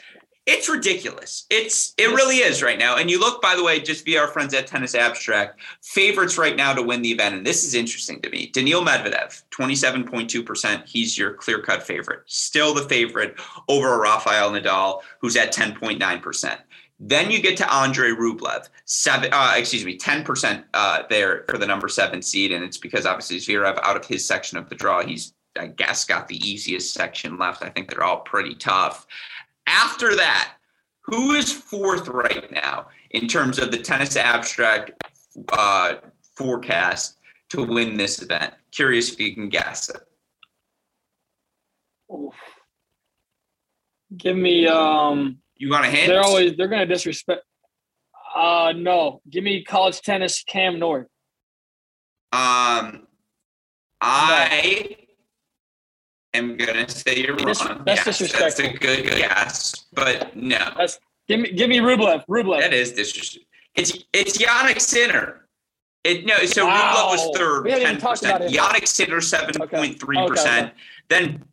it's 0.51 0.67
ridiculous. 0.67 1.45
It's 1.49 1.93
it 1.97 2.07
really 2.07 2.37
is 2.37 2.61
right 2.61 2.77
now. 2.77 2.97
And 2.97 3.09
you 3.09 3.19
look, 3.19 3.41
by 3.41 3.55
the 3.55 3.63
way, 3.63 3.79
just 3.79 4.03
via 4.03 4.19
our 4.19 4.27
friends 4.27 4.53
at 4.53 4.67
Tennis 4.67 4.95
Abstract, 4.95 5.61
favorites 5.81 6.37
right 6.37 6.57
now 6.57 6.73
to 6.73 6.83
win 6.83 7.01
the 7.01 7.11
event. 7.11 7.35
And 7.35 7.47
this 7.47 7.63
is 7.63 7.73
interesting 7.73 8.21
to 8.21 8.29
me. 8.29 8.47
Daniil 8.47 8.83
Medvedev, 8.83 9.43
27.2%. 9.51 10.85
He's 10.85 11.17
your 11.17 11.33
clear-cut 11.33 11.83
favorite. 11.83 12.23
Still 12.25 12.73
the 12.73 12.83
favorite 12.83 13.39
over 13.69 13.97
Rafael 13.97 14.51
Nadal, 14.51 15.01
who's 15.19 15.37
at 15.37 15.53
10.9%. 15.53 16.57
Then 16.99 17.31
you 17.31 17.41
get 17.41 17.57
to 17.57 17.75
Andre 17.75 18.09
Rublev, 18.09 18.67
seven, 18.85 19.29
uh, 19.33 19.53
excuse 19.55 19.85
me, 19.85 19.97
10% 19.97 20.63
uh, 20.73 21.03
there 21.09 21.45
for 21.49 21.57
the 21.57 21.65
number 21.65 21.87
seven 21.87 22.21
seed. 22.21 22.51
And 22.51 22.63
it's 22.63 22.77
because 22.77 23.05
obviously 23.05 23.37
Zverev 23.37 23.79
out 23.83 23.95
of 23.95 24.05
his 24.05 24.25
section 24.25 24.57
of 24.57 24.69
the 24.69 24.75
draw, 24.75 25.01
he's, 25.01 25.33
I 25.57 25.67
guess, 25.67 26.05
got 26.05 26.27
the 26.27 26.37
easiest 26.47 26.93
section 26.93 27.37
left. 27.37 27.63
I 27.63 27.69
think 27.69 27.89
they're 27.89 28.03
all 28.03 28.19
pretty 28.19 28.53
tough. 28.53 29.07
After 29.67 30.15
that, 30.15 30.55
who 31.05 31.31
is 31.31 31.51
fourth 31.51 32.07
right 32.07 32.51
now 32.51 32.87
in 33.11 33.27
terms 33.27 33.59
of 33.59 33.71
the 33.71 33.77
tennis 33.77 34.15
abstract 34.15 34.91
uh, 35.51 35.95
forecast 36.35 37.17
to 37.49 37.63
win 37.63 37.97
this 37.97 38.21
event? 38.21 38.53
Curious 38.71 39.11
if 39.11 39.19
you 39.19 39.33
can 39.33 39.49
guess 39.49 39.89
it. 39.89 40.01
Give 44.15 44.35
me. 44.35 44.67
Um, 44.67 45.37
you 45.55 45.69
want 45.69 45.85
a 45.85 45.89
hint? 45.89 46.07
They're 46.07 46.21
always 46.21 46.55
they're 46.57 46.67
gonna 46.67 46.85
disrespect. 46.85 47.43
Uh, 48.35 48.73
no. 48.75 49.21
Give 49.29 49.43
me 49.43 49.63
college 49.63 50.01
tennis. 50.01 50.43
Cam 50.43 50.79
Norrie. 50.79 51.05
Um, 52.33 53.07
I 53.99 55.00
am 56.33 56.57
gonna 56.57 56.87
say 56.89 57.17
you're 57.17 57.35
Dis- 57.35 57.63
wrong. 57.65 57.83
that's 57.85 58.05
Yes, 58.05 58.17
disrespectful. 58.19 58.63
That's 58.65 58.75
a 58.75 58.77
good 58.77 59.05
guess, 59.17 59.85
but 59.93 60.35
no, 60.35 60.57
That's 60.77 60.99
give 61.27 61.39
me 61.39 61.51
give 61.51 61.69
me 61.69 61.79
Rublev. 61.79 62.25
Rublev. 62.27 62.59
that 62.61 62.73
is 62.73 62.91
disrespectful. 62.93 63.47
It's 63.75 63.97
it's 64.13 64.37
Jannik 64.37 64.79
Sinner. 64.81 65.47
It 66.03 66.25
no, 66.25 66.37
so 66.45 66.65
Wow. 66.65 67.11
Rublev 67.11 67.11
was 67.27 67.37
third, 67.37 67.65
ten 67.67 67.99
percent. 68.01 68.43
Jannik 68.51 68.87
Sinner 68.87 69.21
seven 69.21 69.67
point 69.69 69.99
three 69.99 70.25
percent. 70.27 70.73
Then, 71.09 71.43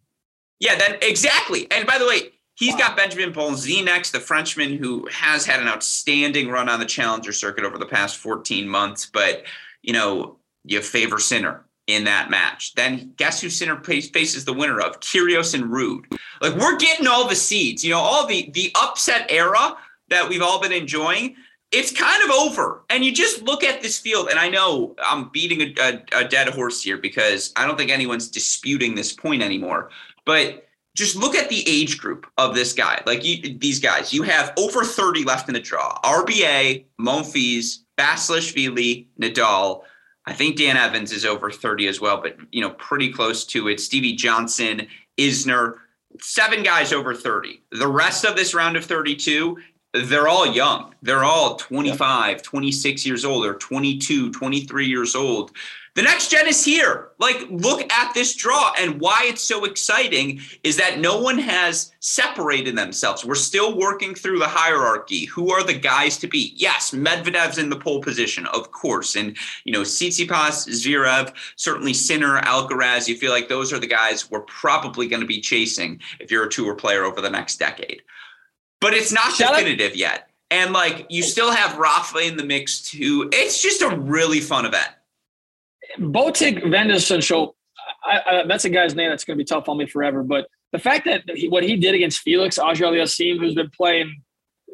yeah, 0.61 0.76
then 0.76 0.97
exactly. 1.03 1.66
And 1.70 1.87
by 1.87 1.99
the 1.99 2.07
way, 2.07 2.31
he's 2.55 2.72
Wow. 2.74 2.79
got 2.81 2.97
Benjamin 2.97 3.33
Bonzi 3.33 3.85
next, 3.85 4.12
the 4.12 4.20
Frenchman 4.20 4.76
who 4.79 5.07
has 5.12 5.45
had 5.45 5.61
an 5.61 5.68
outstanding 5.68 6.49
run 6.49 6.68
on 6.68 6.81
the 6.81 6.87
Challenger 6.87 7.33
circuit 7.33 7.64
over 7.64 7.79
the 7.79 7.87
past 7.87 8.16
fourteen 8.16 8.68
months. 8.68 9.07
But 9.07 9.45
you 9.83 9.93
know, 9.93 10.39
you 10.64 10.81
favor 10.83 11.18
Sinner 11.18 11.64
in 11.89 12.05
that 12.05 12.30
match. 12.30 12.74
Then 12.74 13.12
guess 13.16 13.41
who 13.41 13.51
Sinner 13.51 13.82
faces 13.82 14.45
the 14.45 14.53
winner 14.53 14.80
of? 14.80 15.01
Kyrgios 15.01 15.55
and 15.55 15.64
Ruud. 15.64 16.05
Like 16.41 16.55
we're 16.55 16.76
getting 16.76 17.09
all 17.09 17.26
the 17.26 17.34
seeds. 17.34 17.82
You 17.82 17.91
know, 17.91 17.99
all 17.99 18.26
the 18.26 18.49
the 18.53 18.70
upset 18.80 19.26
era 19.30 19.76
that 20.09 20.28
we've 20.28 20.43
all 20.43 20.61
been 20.61 20.72
enjoying 20.72 21.34
it's 21.70 21.93
kind 21.93 22.22
of 22.22 22.30
over. 22.30 22.82
And 22.89 23.05
you 23.05 23.12
just 23.12 23.43
look 23.43 23.62
at 23.62 23.82
this 23.82 23.99
field, 23.99 24.28
and 24.28 24.39
I 24.39 24.49
know 24.49 24.97
I'm 25.03 25.28
beating 25.30 25.61
a, 25.61 25.74
a, 25.80 26.20
a, 26.20 26.24
dead 26.28 26.49
horse 26.49 26.82
here 26.82 26.97
because 26.97 27.53
I 27.57 27.66
don't 27.66 27.76
think 27.76 27.91
anyone's 27.91 28.28
disputing 28.28 28.95
this 28.95 29.12
point 29.12 29.43
anymore. 29.43 29.91
But 30.24 30.66
just 30.95 31.14
look 31.14 31.34
at 31.34 31.49
the 31.49 31.62
age 31.68 31.99
group 31.99 32.26
of 32.39 32.55
this 32.55 32.72
guy. 32.72 33.03
Like 33.07 33.24
you, 33.24 33.59
these 33.59 33.80
guys, 33.80 34.12
you 34.12 34.22
have 34.22 34.53
over 34.57 34.82
30 34.82 35.24
left 35.24 35.49
in 35.49 35.55
the 35.55 35.61
draw. 35.61 35.99
RBA, 36.03 36.86
Monfils, 37.01 37.80
Basilashvili, 37.99 39.07
Nadal. 39.20 39.82
I 40.29 40.33
think 40.35 40.57
Dan 40.57 40.76
Evans 40.76 41.12
is 41.12 41.24
over 41.24 41.51
30 41.51 41.89
as 41.89 42.01
well, 42.01 42.20
but 42.20 42.37
you 42.53 42.61
know, 42.61 42.70
pretty 42.70 43.12
close 43.12 43.45
to 43.47 43.68
it. 43.68 43.81
Stevie 43.81 44.14
Johnson, 44.14 44.87
Isner, 45.16 45.76
seven 46.20 46.62
guys 46.62 46.93
over 46.93 47.14
30. 47.14 47.62
The 47.72 47.89
rest 47.89 48.24
of 48.24 48.37
this 48.37 48.55
round 48.55 48.76
of 48.76 48.85
32 48.85 49.57
they're 49.95 50.29
all 50.29 50.47
young. 50.47 50.95
They're 51.03 51.24
all 51.24 51.57
25, 51.57 52.43
26 52.43 53.07
years 53.07 53.24
old 53.24 53.47
or 53.47 53.55
22, 53.55 54.31
23 54.31 54.87
years 54.87 55.14
old. 55.14 55.53
The 55.99 56.05
next 56.05 56.30
gen 56.30 56.46
is 56.46 56.64
here. 56.64 57.09
Like, 57.18 57.44
look 57.51 57.92
at 57.92 58.14
this 58.14 58.36
draw. 58.36 58.72
And 58.78 59.01
why 59.01 59.24
it's 59.24 59.42
so 59.42 59.64
exciting 59.64 60.40
is 60.62 60.76
that 60.76 61.01
no 61.01 61.20
one 61.20 61.38
has 61.38 61.90
separated 61.99 62.78
themselves. 62.78 63.24
We're 63.24 63.34
still 63.34 63.76
working 63.76 64.14
through 64.14 64.38
the 64.38 64.46
hierarchy. 64.46 65.24
Who 65.24 65.51
are 65.51 65.64
the 65.64 65.74
guys 65.74 66.16
to 66.18 66.28
beat? 66.28 66.53
Yes, 66.55 66.92
Medvedev's 66.92 67.59
in 67.59 67.68
the 67.68 67.80
pole 67.80 68.01
position, 68.01 68.46
of 68.46 68.70
course. 68.70 69.16
And, 69.16 69.36
you 69.64 69.72
know, 69.72 69.80
Tsitsipas, 69.80 70.68
Zverev, 70.68 71.34
certainly 71.57 71.94
Sinner, 71.94 72.42
Alcaraz. 72.42 73.09
You 73.09 73.16
feel 73.16 73.32
like 73.32 73.49
those 73.49 73.72
are 73.72 73.80
the 73.80 73.88
guys 73.88 74.30
we're 74.30 74.42
probably 74.42 75.09
going 75.09 75.22
to 75.22 75.26
be 75.26 75.40
chasing 75.40 76.01
if 76.20 76.30
you're 76.30 76.46
a 76.46 76.49
tour 76.49 76.76
player 76.76 77.03
over 77.03 77.20
the 77.20 77.28
next 77.28 77.57
decade 77.57 78.03
but 78.80 78.94
it's 78.94 79.11
not 79.11 79.36
definitive 79.36 79.96
yet. 79.96 80.30
And 80.53 80.72
like 80.72 81.07
you 81.09 81.24
still 81.24 81.51
have 81.51 81.78
Rafa 81.78 82.18
in 82.18 82.36
the 82.36 82.44
mix 82.44 82.80
too. 82.80 83.28
It's 83.32 83.61
just 83.61 83.82
a 83.82 83.96
really 83.96 84.38
fun 84.38 84.64
event. 84.64 84.90
Botic 85.99 86.62
Vendesenschel, 86.64 87.53
I, 88.05 88.20
I, 88.26 88.47
that's 88.47 88.64
a 88.64 88.70
guy's 88.70 88.95
name 88.95 89.11
that's 89.11 89.24
going 89.24 89.36
to 89.39 89.43
be 89.43 89.47
tough 89.47 89.68
on 89.68 89.78
me 89.78 89.86
forever. 89.86 90.22
But 90.22 90.49
the 90.72 90.78
fact 90.78 91.07
that 91.07 91.22
he, 91.34 91.49
what 91.49 91.64
he 91.64 91.76
did 91.76 91.95
against 91.95 92.20
Felix 92.20 92.59
Auger-Aliassime, 92.59 93.39
who's 93.39 93.55
been 93.55 93.70
playing 93.70 94.22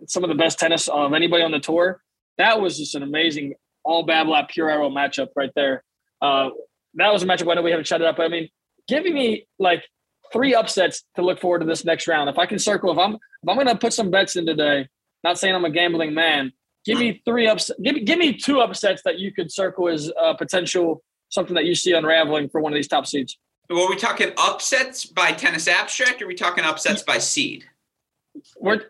some 0.07 0.25
of 0.25 0.29
the 0.29 0.35
best 0.35 0.59
tennis 0.59 0.89
of 0.89 1.13
anybody 1.13 1.43
on 1.43 1.53
the 1.53 1.61
tour, 1.61 2.03
that 2.39 2.61
was 2.61 2.79
just 2.79 2.95
an 2.95 3.03
amazing 3.03 3.55
all 3.85 4.07
Babolat 4.07 4.49
Pure 4.49 4.71
Aero 4.71 4.91
matchup 4.91 5.29
right 5.37 5.51
there. 5.55 5.85
Uh, 6.21 6.51
that 6.95 7.13
was 7.13 7.23
a 7.23 7.27
matchup. 7.27 7.51
I 7.51 7.55
know 7.55 7.63
we 7.63 7.71
haven't 7.71 7.87
shut 7.87 8.01
it 8.01 8.07
up. 8.07 8.17
But 8.17 8.25
I 8.25 8.29
mean, 8.29 8.49
giving 8.89 9.15
me 9.15 9.47
like 9.59 9.85
three 10.33 10.55
upsets 10.55 11.05
to 11.17 11.23
look 11.23 11.41
forward 11.41 11.61
to 11.61 11.67
this 11.67 11.85
next 11.85 12.09
round. 12.09 12.31
If 12.31 12.39
I 12.39 12.47
can 12.47 12.59
circle, 12.59 12.91
if 12.91 12.99
I'm 12.99 13.15
if 13.15 13.49
I'm 13.49 13.57
going 13.57 13.67
to 13.69 13.77
put 13.77 13.93
some 13.93 14.11
bets 14.11 14.37
in 14.37 14.47
today, 14.47 14.89
not 15.23 15.39
saying 15.39 15.55
I'm 15.55 15.65
a 15.65 15.71
gambling 15.71 16.15
man, 16.15 16.53
give 16.85 16.99
me 16.99 17.23
three 17.25 17.47
ups. 17.47 17.71
Give, 17.83 18.05
give 18.05 18.19
me 18.19 18.35
two 18.35 18.61
upsets 18.61 19.03
that 19.05 19.19
you 19.19 19.33
could 19.33 19.53
circle 19.53 19.89
as 19.89 20.11
uh, 20.21 20.35
potential 20.35 21.03
something 21.31 21.55
that 21.55 21.65
you 21.65 21.75
see 21.75 21.93
unraveling 21.93 22.49
for 22.49 22.61
one 22.61 22.73
of 22.73 22.77
these 22.77 22.89
top 22.89 23.07
seeds. 23.07 23.37
Well, 23.69 23.85
are 23.85 23.91
we 23.91 23.97
talking 23.97 24.33
upsets 24.39 25.05
by 25.07 25.33
tennis 25.33 25.67
abstract, 25.69 26.21
or 26.21 26.27
are 26.27 26.29
we 26.29 26.35
talking 26.35 26.65
upsets 26.65 27.03
by 27.03 27.19
seed? 27.19 27.65
We're 28.59 28.83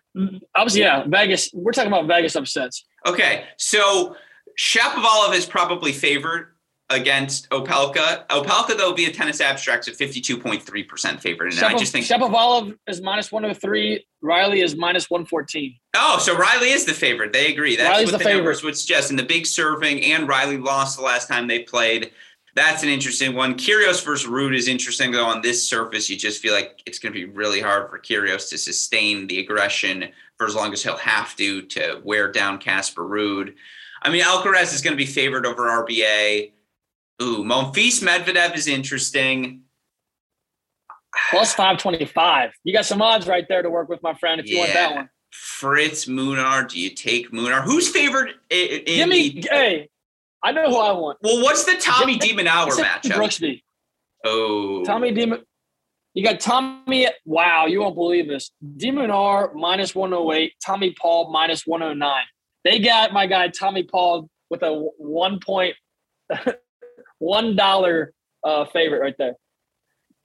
obviously 0.55 0.81
yeah, 0.81 1.05
Vegas. 1.07 1.49
We're 1.53 1.71
talking 1.71 1.91
about 1.91 2.07
Vegas 2.07 2.35
upsets. 2.35 2.85
Okay, 3.07 3.45
so 3.57 4.15
Shapovalov 4.59 5.33
is 5.33 5.45
probably 5.45 5.91
favored 5.91 6.54
against 6.89 7.49
Opelka. 7.49 8.27
Opelka, 8.27 8.77
though, 8.77 8.93
via 8.93 9.11
tennis 9.11 9.41
abstracts 9.41 9.87
at 9.87 9.95
52.3% 9.95 11.19
favorite. 11.19 11.53
And 11.53 11.61
Shepov- 11.61 11.75
I 11.75 11.77
just 11.77 11.91
think 11.91 12.05
Shapovalov 12.05 12.77
is 12.87 13.01
minus 13.01 13.31
103. 13.31 14.05
Riley 14.21 14.61
is 14.61 14.75
minus 14.75 15.09
114. 15.09 15.75
Oh, 15.95 16.19
so 16.19 16.35
Riley 16.37 16.69
is 16.69 16.85
the 16.85 16.93
favorite. 16.93 17.33
They 17.33 17.51
agree. 17.51 17.75
That's 17.75 17.89
Riley's 17.89 18.05
what 18.07 18.11
the 18.13 18.17
the, 18.19 18.23
favorite. 18.23 18.37
numbers 18.37 18.63
would 18.63 18.77
suggest. 18.77 19.09
And 19.09 19.17
the 19.17 19.23
big 19.23 19.45
serving 19.45 20.03
and 20.03 20.27
Riley 20.27 20.57
lost 20.57 20.97
the 20.97 21.03
last 21.03 21.27
time 21.27 21.47
they 21.47 21.59
played. 21.59 22.11
That's 22.55 22.83
an 22.83 22.89
interesting 22.89 23.35
one. 23.35 23.55
Kyrgios 23.55 24.03
versus 24.05 24.29
Ruud 24.29 24.55
is 24.55 24.67
interesting, 24.69 25.11
though. 25.11 25.25
On 25.25 25.41
this 25.41 25.67
surface, 25.67 26.09
you 26.09 26.15
just 26.15 26.41
feel 26.41 26.53
like 26.53 26.81
it's 26.85 26.99
going 26.99 27.13
to 27.13 27.19
be 27.19 27.25
really 27.25 27.59
hard 27.59 27.89
for 27.89 27.99
Kyrgios 27.99 28.49
to 28.49 28.57
sustain 28.57 29.27
the 29.27 29.39
aggression 29.39 30.05
for 30.37 30.47
as 30.47 30.55
long 30.55 30.71
as 30.71 30.81
he'll 30.81 30.95
have 30.97 31.35
to 31.35 31.63
to 31.63 31.99
wear 32.03 32.31
down 32.31 32.57
Casper 32.59 33.03
Ruud. 33.03 33.55
I 34.01 34.09
mean, 34.09 34.21
Alcaraz 34.21 34.73
is 34.73 34.81
going 34.81 34.93
to 34.93 34.97
be 34.97 35.05
favored 35.05 35.45
over 35.45 35.63
RBA. 35.63 36.51
Ooh, 37.21 37.43
Monfils 37.43 38.03
Medvedev 38.03 38.55
is 38.55 38.67
interesting. 38.67 39.61
Plus 41.31 41.53
525. 41.53 42.51
You 42.63 42.73
got 42.73 42.85
some 42.85 43.01
odds 43.01 43.27
right 43.27 43.45
there 43.47 43.61
to 43.61 43.69
work 43.69 43.87
with, 43.87 44.03
my 44.03 44.13
friend, 44.15 44.41
if 44.41 44.47
you 44.47 44.57
want 44.59 44.73
that 44.73 44.95
one. 44.95 45.09
Fritz 45.31 46.05
Munar. 46.05 46.67
Do 46.67 46.79
you 46.79 46.89
take 46.89 47.31
Munar? 47.31 47.63
Who's 47.63 47.87
favored 47.89 48.31
in, 48.49 49.09
me, 49.09 49.29
the- 49.29 49.47
hey, 49.49 49.89
I 50.43 50.51
know 50.51 50.69
who 50.69 50.77
I 50.77 50.91
want. 50.91 51.17
Well, 51.21 51.41
what's 51.41 51.63
the 51.63 51.77
Tommy 51.79 52.17
de 52.17 52.33
Minaur 52.35 52.67
matchup? 52.71 53.11
Brooksby. 53.11 53.61
Oh, 54.25 54.83
Tommy 54.83 55.11
Demon. 55.11 55.43
You 56.13 56.23
got 56.23 56.39
Tommy. 56.39 57.07
Wow, 57.25 57.65
you 57.65 57.81
won't 57.81 57.95
believe 57.95 58.27
this. 58.27 58.51
de 58.77 58.91
Minaur 58.91 59.53
minus 59.53 59.95
108. 59.95 60.53
Tommy 60.65 60.95
Paul 60.99 61.31
minus 61.31 61.65
109. 61.65 62.23
They 62.63 62.79
got 62.79 63.13
my 63.13 63.25
guy 63.27 63.47
Tommy 63.49 63.83
Paul 63.83 64.29
with 64.49 64.63
a 64.63 64.73
one 64.97 65.39
point 65.39 65.75
one 67.19 67.55
dollar 67.55 68.13
uh, 68.43 68.65
favorite 68.65 68.99
right 68.99 69.15
there. 69.17 69.33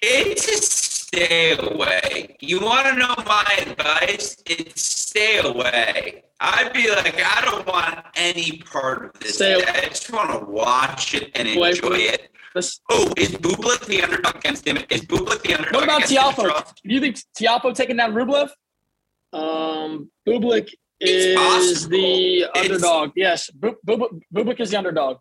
It's 0.02 0.48
a 0.48 0.56
stay 0.62 1.56
away. 1.58 2.36
You 2.40 2.60
want 2.60 2.86
to 2.86 2.94
know 2.94 3.14
my 3.26 3.44
advice? 3.66 4.36
It's 4.46 4.82
stay 4.82 5.38
away. 5.38 6.24
I'd 6.40 6.72
be 6.72 6.88
like, 6.90 7.20
I 7.22 7.42
don't 7.44 7.66
want 7.66 7.98
any 8.14 8.58
part 8.58 9.04
of 9.04 9.20
this. 9.20 9.34
Stay 9.34 9.54
I 9.62 9.80
just 9.88 10.10
want 10.10 10.30
to 10.30 10.46
watch 10.50 11.14
it 11.14 11.30
and 11.34 11.46
enjoy 11.48 11.96
it. 11.96 12.30
This, 12.54 12.80
Oh, 12.90 13.12
is 13.16 13.30
Bublik 13.32 13.84
the 13.86 14.02
underdog 14.02 14.36
against 14.36 14.66
him? 14.66 14.78
Is 14.88 15.02
Bublik 15.02 15.42
the 15.42 15.54
underdog 15.54 15.74
what 15.74 15.84
about 15.84 16.02
Tiafoe? 16.02 16.72
Do 16.82 16.94
you 16.94 17.00
think 17.00 17.16
Tiafoe 17.38 17.74
taking 17.74 17.96
down 17.98 18.12
Rublev? 18.14 18.48
Um, 19.32 20.10
Bublik 20.26 20.70
It's 20.98 21.26
is 21.26 21.36
possible. 21.36 21.90
the 21.90 22.38
It's- 22.40 22.64
underdog. 22.64 23.10
Yes, 23.14 23.50
Bu- 23.50 23.76
Bu- 23.84 24.20
Bublik 24.34 24.60
is 24.60 24.70
the 24.70 24.78
underdog. 24.78 25.18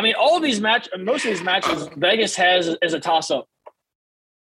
I 0.00 0.02
mean, 0.02 0.14
all 0.18 0.34
of 0.34 0.42
these 0.42 0.62
match, 0.62 0.88
most 0.98 1.26
of 1.26 1.30
these 1.30 1.42
matches, 1.42 1.86
Vegas 1.94 2.34
has 2.36 2.74
as 2.80 2.94
a 2.94 2.98
toss-up, 2.98 3.46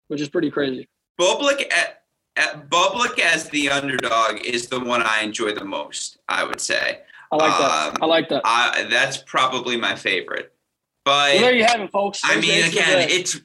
which 0.07 0.21
is 0.21 0.29
pretty 0.29 0.49
crazy. 0.49 0.87
Bublik 1.19 1.69
at, 1.73 2.03
at 2.37 2.69
Bublik 2.69 3.19
as 3.19 3.49
the 3.49 3.69
underdog 3.69 4.45
is 4.45 4.67
the 4.67 4.79
one 4.79 5.03
I 5.03 5.23
enjoy 5.23 5.53
the 5.53 5.65
most. 5.65 6.19
I 6.29 6.45
would 6.45 6.61
say. 6.61 7.01
I 7.33 7.35
like 7.35 7.59
that. 7.59 7.87
Um, 7.89 7.97
I 8.01 8.05
like 8.05 8.29
that. 8.29 8.43
I, 8.45 8.87
that's 8.89 9.17
probably 9.17 9.75
my 9.75 9.93
favorite. 9.93 10.53
But 11.03 11.33
Well, 11.33 11.41
there 11.41 11.53
you 11.53 11.65
have 11.65 11.81
it, 11.81 11.91
folks. 11.91 12.21
I 12.23 12.35
There's 12.35 12.45
the 12.45 12.51
mean, 12.53 12.69
again, 12.69 13.09
it's 13.09 13.41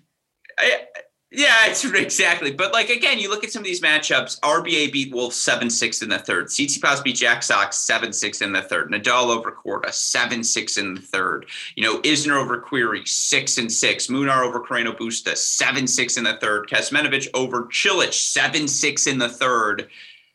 I, 0.57 0.86
yeah, 1.33 1.66
it's 1.66 1.85
exactly. 1.95 2.53
But 2.53 2.72
like 2.72 2.89
again, 2.89 3.18
you 3.18 3.29
look 3.29 3.45
at 3.45 3.51
some 3.51 3.61
of 3.61 3.66
these 3.66 3.81
matchups. 3.81 4.39
RBA 4.41 4.93
beat 4.93 5.12
Wolf 5.12 5.35
seven 5.35 5.68
six 5.68 6.03
in 6.03 6.09
the 6.09 6.18
third. 6.18 6.47
Tsitsipas 6.47 7.03
beat 7.03 7.16
Jack 7.16 7.43
Sock 7.43 7.72
seven 7.72 8.12
six 8.12 8.43
in 8.43 8.53
the 8.53 8.62
third. 8.62 8.91
Nadal 8.91 9.37
over 9.37 9.53
Korda 9.53 9.93
seven 9.93 10.45
six 10.45 10.79
in 10.79 10.95
the 10.95 11.01
third. 11.01 11.47
You 11.74 11.83
know, 11.83 11.99
Isner 12.03 12.41
over 12.41 12.61
Querrey 12.61 13.07
six 13.07 13.59
and 13.59 13.70
six. 13.70 14.07
Munar 14.07 14.47
over 14.47 14.61
Carreno 14.61 14.97
Busta 14.97 15.37
seven 15.37 15.87
six 15.87 16.16
in 16.16 16.24
the 16.24 16.37
third. 16.37 16.68
Kecmanovic 16.68 17.29
over 17.35 17.64
Cilic 17.64 18.12
seven 18.12 18.68
six 18.68 19.07
in 19.07 19.18
the 19.18 19.29
third. 19.29 19.89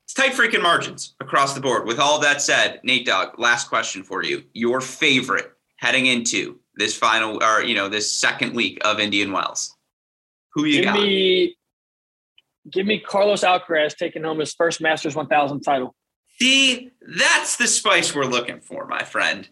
It's 0.04 0.14
tight 0.14 0.34
freaking 0.34 0.62
margins 0.62 1.16
across 1.22 1.54
the 1.54 1.62
board. 1.62 1.88
With 1.88 2.00
all 2.00 2.20
that 2.20 2.42
said, 2.42 2.82
Nate 2.84 3.06
Dogg, 3.06 3.40
last 3.40 3.70
question 3.70 4.04
for 4.04 4.26
you. 4.26 4.44
Your 4.52 4.82
favorite 4.82 5.54
heading 5.78 6.08
into 6.08 6.60
this 6.76 6.96
final 6.96 7.42
or 7.42 7.64
you 7.64 7.76
know 7.76 7.88
this 7.88 8.12
second 8.12 8.54
week 8.54 8.80
of 8.84 9.00
Indian 9.00 9.32
Wells. 9.32 9.78
Who 10.54 10.66
you 10.66 10.78
Give 10.82 10.86
got? 10.86 11.00
me 11.00 11.56
give 12.70 12.86
me 12.86 13.00
Carlos 13.00 13.44
Alcaraz 13.44 13.96
taking 13.96 14.24
home 14.24 14.40
his 14.40 14.54
first 14.54 14.82
Masters 14.82 15.16
1000 15.16 15.62
title. 15.62 15.96
See, 16.40 16.92
that's 17.18 17.58
the 17.58 17.68
spice 17.68 18.16
we're 18.16 18.26
looking 18.26 18.62
for, 18.62 18.86
my 18.88 19.04
friend. 19.04 19.48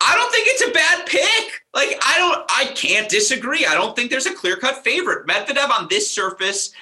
I 0.00 0.14
don't 0.14 0.32
think 0.32 0.46
it's 0.48 0.66
a 0.66 0.70
bad 0.72 1.06
pick. 1.06 1.60
Like 1.74 2.00
I 2.04 2.18
don't, 2.18 2.50
I 2.50 2.72
can't 2.74 3.08
disagree. 3.08 3.66
I 3.66 3.74
don't 3.74 3.94
think 3.94 4.10
there's 4.10 4.26
a 4.26 4.34
clear 4.34 4.56
cut 4.56 4.82
favorite. 4.82 5.26
Medvedev 5.26 5.70
on 5.70 5.88
this 5.88 6.10
surface 6.10 6.72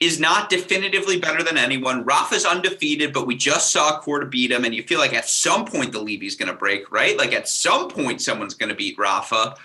is 0.00 0.18
not 0.18 0.48
definitively 0.48 1.20
better 1.20 1.42
than 1.42 1.58
anyone. 1.58 2.04
Rafa's 2.04 2.46
undefeated, 2.46 3.12
but 3.12 3.26
we 3.26 3.36
just 3.36 3.70
saw 3.70 4.00
Korda 4.00 4.30
beat 4.30 4.50
him, 4.50 4.64
and 4.64 4.74
you 4.74 4.82
feel 4.82 4.98
like 4.98 5.12
at 5.12 5.28
some 5.28 5.66
point 5.66 5.92
the 5.92 6.00
levee's 6.00 6.36
going 6.36 6.50
to 6.50 6.56
break, 6.56 6.90
right? 6.90 7.18
Like 7.18 7.34
at 7.34 7.46
some 7.46 7.90
point 7.90 8.22
someone's 8.22 8.54
going 8.54 8.70
to 8.70 8.74
beat 8.74 8.98
Rafa. 8.98 9.56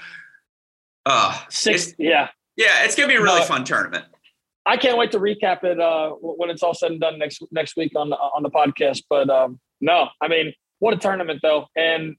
Uh, 1.06 1.40
Six, 1.50 1.94
yeah, 1.98 2.30
yeah, 2.58 2.84
it's 2.84 2.96
going 2.96 3.10
to 3.10 3.14
be 3.14 3.20
a 3.20 3.24
really 3.24 3.44
fun 3.44 3.64
tournament. 3.64 4.06
I 4.66 4.78
can't 4.78 4.98
wait 4.98 5.12
to 5.12 5.20
recap 5.20 5.64
it 5.64 5.80
uh, 5.80 6.12
when 6.12 6.50
it's 6.50 6.64
all 6.64 6.74
said 6.74 6.92
and 6.92 7.00
done 7.00 7.20
next 7.20 7.44
next 7.52 7.78
week 7.78 7.92
on 7.96 8.10
the, 8.10 8.16
on 8.16 8.42
the 8.42 8.50
podcast. 8.50 9.04
But 9.10 9.30
um, 9.30 9.60
no, 9.80 10.08
I 10.22 10.28
mean, 10.28 10.54
what 10.80 10.94
a 10.94 10.98
tournament 10.98 11.40
though, 11.44 11.68
and 11.76 12.16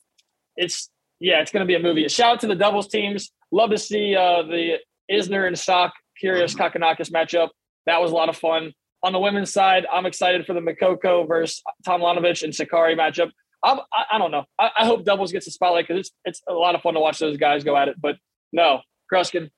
it's 0.56 0.90
yeah, 1.18 1.40
it's 1.40 1.50
going 1.50 1.62
to 1.62 1.66
be 1.66 1.74
a 1.74 1.80
movie. 1.80 2.06
Shout 2.08 2.34
out 2.34 2.40
to 2.40 2.46
the 2.46 2.54
doubles 2.54 2.88
teams. 2.88 3.32
Love 3.50 3.70
to 3.70 3.78
see 3.78 4.14
uh, 4.14 4.42
the 4.42 4.76
Isner 5.10 5.46
and 5.46 5.58
Sock 5.58 5.92
Kyrgios 6.22 6.54
mm-hmm. 6.54 6.82
Kokkinakis 6.82 7.10
matchup. 7.10 7.48
That 7.86 8.00
was 8.00 8.10
a 8.10 8.14
lot 8.14 8.28
of 8.28 8.36
fun. 8.36 8.72
On 9.02 9.12
the 9.12 9.18
women's 9.18 9.52
side, 9.52 9.86
I'm 9.92 10.06
excited 10.06 10.46
for 10.46 10.52
the 10.52 10.60
Moukoko 10.60 11.28
versus 11.28 11.62
Tomljanovic 11.86 12.42
and 12.42 12.52
Sakkari 12.52 12.96
matchup. 12.96 13.30
I'm, 13.62 13.78
I, 13.92 14.04
I 14.12 14.18
don't 14.18 14.30
know. 14.30 14.44
I, 14.58 14.70
I, 14.78 14.84
hope 14.84 15.04
doubles 15.04 15.32
gets 15.32 15.46
a 15.46 15.50
spotlight 15.50 15.86
because 15.86 16.00
it's 16.00 16.10
it's 16.24 16.42
a 16.48 16.52
lot 16.52 16.74
of 16.74 16.82
fun 16.82 16.94
to 16.94 17.00
watch 17.00 17.18
those 17.18 17.36
guys 17.36 17.64
go 17.64 17.76
at 17.76 17.88
it. 17.88 17.96
But 18.00 18.16
no, 18.52 18.80
Gruskin, 19.12 19.50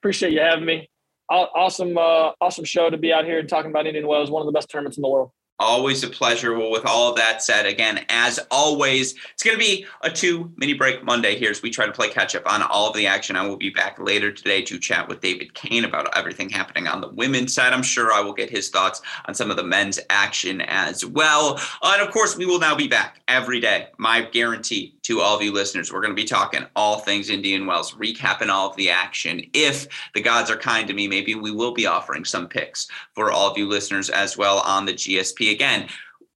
appreciate 0.00 0.32
you 0.32 0.40
having 0.40 0.64
me. 0.64 0.88
Awesome, 1.28 1.98
uh, 1.98 2.32
awesome 2.40 2.64
show 2.64 2.88
to 2.88 2.96
be 2.96 3.12
out 3.12 3.24
here 3.24 3.40
and 3.40 3.48
talking 3.48 3.70
about 3.70 3.86
Indian 3.86 4.06
Wells, 4.06 4.30
one 4.30 4.42
of 4.42 4.46
the 4.46 4.52
best 4.52 4.70
tournaments 4.70 4.96
in 4.96 5.02
the 5.02 5.08
world. 5.08 5.30
Always 5.58 6.04
a 6.04 6.08
pleasure. 6.08 6.58
Well, 6.58 6.70
with 6.70 6.84
all 6.84 7.08
of 7.08 7.16
that 7.16 7.42
said, 7.42 7.64
again, 7.64 8.04
as 8.10 8.38
always, 8.50 9.14
it's 9.32 9.42
going 9.42 9.58
to 9.58 9.64
be 9.64 9.86
a 10.02 10.10
two 10.10 10.52
mini 10.56 10.74
break 10.74 11.02
Monday 11.02 11.34
here 11.34 11.50
as 11.50 11.62
we 11.62 11.70
try 11.70 11.86
to 11.86 11.92
play 11.92 12.10
catch 12.10 12.34
up 12.34 12.42
on 12.44 12.62
all 12.62 12.90
of 12.90 12.94
the 12.94 13.06
action. 13.06 13.36
I 13.36 13.46
will 13.46 13.56
be 13.56 13.70
back 13.70 13.98
later 13.98 14.30
today 14.30 14.60
to 14.62 14.78
chat 14.78 15.08
with 15.08 15.22
David 15.22 15.54
Kane 15.54 15.86
about 15.86 16.14
everything 16.14 16.50
happening 16.50 16.86
on 16.86 17.00
the 17.00 17.08
women's 17.08 17.54
side. 17.54 17.72
I'm 17.72 17.82
sure 17.82 18.12
I 18.12 18.20
will 18.20 18.34
get 18.34 18.50
his 18.50 18.68
thoughts 18.68 19.00
on 19.24 19.34
some 19.34 19.50
of 19.50 19.56
the 19.56 19.64
men's 19.64 19.98
action 20.10 20.60
as 20.60 21.06
well. 21.06 21.58
Uh, 21.80 21.92
and 21.94 22.06
of 22.06 22.12
course, 22.12 22.36
we 22.36 22.44
will 22.44 22.58
now 22.58 22.74
be 22.74 22.86
back 22.86 23.22
every 23.26 23.58
day. 23.58 23.86
My 23.96 24.20
guarantee 24.20 24.94
to 25.04 25.20
all 25.20 25.36
of 25.36 25.42
you 25.42 25.52
listeners, 25.52 25.90
we're 25.90 26.02
going 26.02 26.14
to 26.14 26.22
be 26.22 26.28
talking 26.28 26.66
all 26.76 26.98
things 26.98 27.30
Indian 27.30 27.64
Wells, 27.64 27.92
recapping 27.92 28.48
all 28.48 28.68
of 28.68 28.76
the 28.76 28.90
action. 28.90 29.40
If 29.54 29.86
the 30.12 30.20
gods 30.20 30.50
are 30.50 30.56
kind 30.56 30.86
to 30.86 30.92
me, 30.92 31.08
maybe 31.08 31.34
we 31.34 31.50
will 31.50 31.72
be 31.72 31.86
offering 31.86 32.26
some 32.26 32.46
picks 32.46 32.88
for 33.14 33.32
all 33.32 33.50
of 33.50 33.56
you 33.56 33.66
listeners 33.66 34.10
as 34.10 34.36
well 34.36 34.58
on 34.58 34.84
the 34.84 34.92
GSP 34.92 35.45
again, 35.50 35.88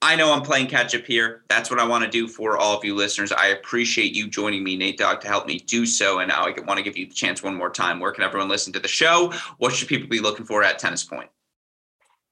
I 0.02 0.16
know 0.16 0.32
I'm 0.32 0.42
playing 0.42 0.68
catch 0.68 0.94
up 0.94 1.04
here. 1.04 1.42
That's 1.48 1.70
what 1.70 1.78
I 1.78 1.86
want 1.86 2.04
to 2.04 2.10
do 2.10 2.26
for 2.26 2.56
all 2.56 2.76
of 2.76 2.84
you 2.84 2.94
listeners. 2.94 3.32
I 3.32 3.48
appreciate 3.48 4.14
you 4.14 4.28
joining 4.28 4.64
me, 4.64 4.74
Nate 4.76 4.96
Dogg, 4.96 5.20
to 5.20 5.28
help 5.28 5.46
me 5.46 5.58
do 5.58 5.84
so. 5.84 6.20
And 6.20 6.32
I 6.32 6.54
want 6.66 6.78
to 6.78 6.82
give 6.82 6.96
you 6.96 7.06
the 7.06 7.14
chance 7.14 7.42
one 7.42 7.54
more 7.54 7.68
time. 7.68 8.00
Where 8.00 8.10
can 8.12 8.24
everyone 8.24 8.48
listen 8.48 8.72
to 8.72 8.80
the 8.80 8.88
show? 8.88 9.32
What 9.58 9.74
should 9.74 9.88
people 9.88 10.08
be 10.08 10.20
looking 10.20 10.46
for 10.46 10.62
at 10.62 10.78
Tennis 10.78 11.04
Point? 11.04 11.28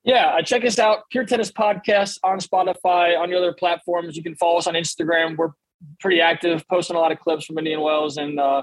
Yeah, 0.03 0.29
uh, 0.29 0.43
check 0.43 0.65
us 0.65 0.79
out, 0.79 1.01
Pure 1.11 1.27
Tennis 1.27 1.53
Podcast 1.53 2.19
on 2.25 2.39
Spotify, 2.39 3.19
on 3.19 3.29
the 3.29 3.37
other 3.37 3.53
platforms. 3.53 4.17
You 4.17 4.23
can 4.23 4.35
follow 4.37 4.57
us 4.57 4.67
on 4.67 4.73
Instagram. 4.73 5.37
We're 5.37 5.51
pretty 6.01 6.23
active, 6.23 6.67
posting 6.69 6.97
a 6.97 6.99
lot 6.99 7.13
of 7.13 7.21
clips 7.21 7.45
from 7.45 7.59
Indian 7.59 7.83
Wells 7.83 8.17
and 8.17 8.41
uh, 8.41 8.63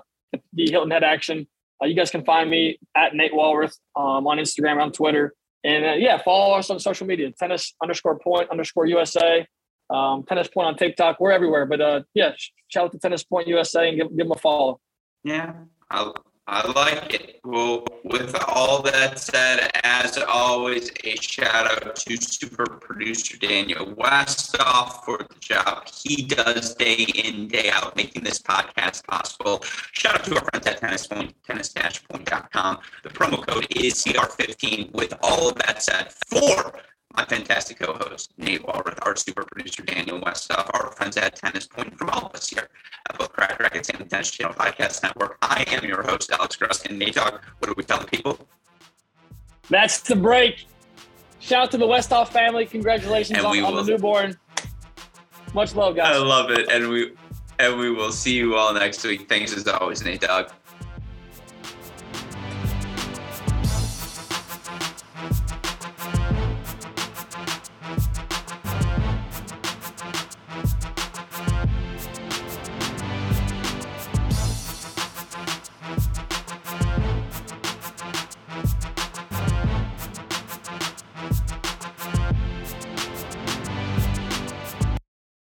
the 0.53 0.71
Hilton 0.71 0.89
Head 0.89 1.03
action. 1.03 1.47
Uh, 1.83 1.85
you 1.85 1.95
guys 1.95 2.09
can 2.09 2.25
find 2.25 2.49
me 2.49 2.79
at 2.95 3.13
Nate 3.13 3.33
Walroth 3.33 3.77
um, 3.95 4.25
on 4.25 4.37
Instagram, 4.37 4.81
on 4.81 4.91
Twitter. 4.91 5.35
And 5.65 5.83
uh, 5.83 5.93
yeah, 5.93 6.21
follow 6.21 6.55
us 6.55 6.69
on 6.69 6.79
social 6.79 7.07
media, 7.07 7.31
tennis 7.31 7.73
underscore 7.81 8.19
point 8.19 8.49
underscore 8.51 8.85
USA, 8.85 9.47
um, 9.89 10.23
tennis 10.23 10.47
point 10.47 10.67
on 10.67 10.77
TikTok. 10.77 11.19
We're 11.19 11.31
everywhere. 11.31 11.65
But 11.65 11.81
uh, 11.81 12.01
yeah, 12.13 12.33
shout 12.67 12.85
out 12.85 12.91
to 12.91 12.99
Tennis 12.99 13.23
Point 13.23 13.47
USA 13.47 13.89
and 13.89 13.97
give, 13.97 14.09
give 14.09 14.27
them 14.27 14.31
a 14.31 14.39
follow. 14.39 14.79
Yeah, 15.23 15.53
I'll 15.89 16.15
I 16.47 16.71
like 16.73 17.11
it. 17.11 17.39
Well, 17.43 17.85
with 18.03 18.35
all 18.47 18.83
that 18.83 19.17
said, 19.17 19.71
as 19.83 20.19
always, 20.27 20.91
a 21.03 21.15
shout 21.15 21.71
out 21.71 21.95
to 21.95 22.17
super 22.17 22.65
producer 22.65 23.37
Daniel 23.37 23.87
Westoff 23.87 25.03
for 25.03 25.17
the 25.17 25.39
job 25.39 25.87
he 25.87 26.23
does 26.23 26.75
day 26.75 27.07
in, 27.15 27.47
day 27.47 27.71
out, 27.71 27.95
making 27.95 28.23
this 28.23 28.37
podcast 28.39 29.07
possible. 29.07 29.63
Shout 29.93 30.19
out 30.19 30.23
to 30.25 30.35
our 30.35 30.43
friends 30.51 30.67
at 30.67 30.77
Tennis 30.77 31.07
Point, 31.07 31.33
tennis-point.com. 31.47 32.77
The 33.01 33.09
promo 33.09 33.45
code 33.47 33.65
is 33.75 33.95
CR15. 34.05 34.93
With 34.93 35.15
all 35.23 35.49
of 35.49 35.55
that 35.55 35.81
said, 35.81 36.11
for 36.11 36.75
my 37.15 37.25
fantastic 37.25 37.79
co-host 37.79 38.33
Nate 38.37 38.63
Walroth, 38.63 38.97
our 39.03 39.15
super 39.15 39.43
producer 39.43 39.83
Daniel 39.83 40.19
Westoff, 40.19 40.69
our 40.73 40.91
friends 40.91 41.17
at 41.17 41.35
Tennis 41.35 41.67
Point, 41.67 41.97
from 41.97 42.09
all 42.09 42.27
of 42.27 42.35
us 42.35 42.49
here 42.49 42.69
at 43.09 43.17
both 43.17 43.31
Cracked 43.33 43.59
Racquets 43.59 43.89
and 43.89 43.99
the 43.99 44.05
Tennis 44.05 44.31
Channel 44.31 44.53
Podcast 44.53 45.03
Network. 45.03 45.37
I 45.41 45.63
am 45.67 45.85
your 45.85 46.03
host, 46.03 46.31
Alex 46.31 46.55
Gruskin. 46.55 46.97
Nate 46.97 47.15
Dogg, 47.15 47.41
what 47.59 47.67
do 47.67 47.73
we 47.77 47.83
tell 47.83 47.99
the 47.99 48.07
people? 48.07 48.39
That's 49.69 49.99
the 49.99 50.15
break. 50.15 50.65
Shout 51.39 51.63
out 51.63 51.71
to 51.71 51.77
the 51.77 51.85
Westoff 51.85 52.29
family. 52.29 52.65
Congratulations 52.65 53.43
on, 53.43 53.51
will, 53.51 53.65
on 53.65 53.75
the 53.75 53.91
newborn. 53.91 54.37
Much 55.53 55.75
love, 55.75 55.95
guys. 55.95 56.15
I 56.15 56.19
love 56.19 56.49
it, 56.51 56.69
and 56.69 56.89
we 56.89 57.13
and 57.59 57.77
we 57.77 57.89
will 57.89 58.11
see 58.11 58.35
you 58.35 58.55
all 58.55 58.73
next 58.73 59.03
week. 59.03 59.29
Thanks 59.29 59.55
as 59.55 59.67
always, 59.67 60.03
Nate 60.03 60.21
Dogg. 60.21 60.49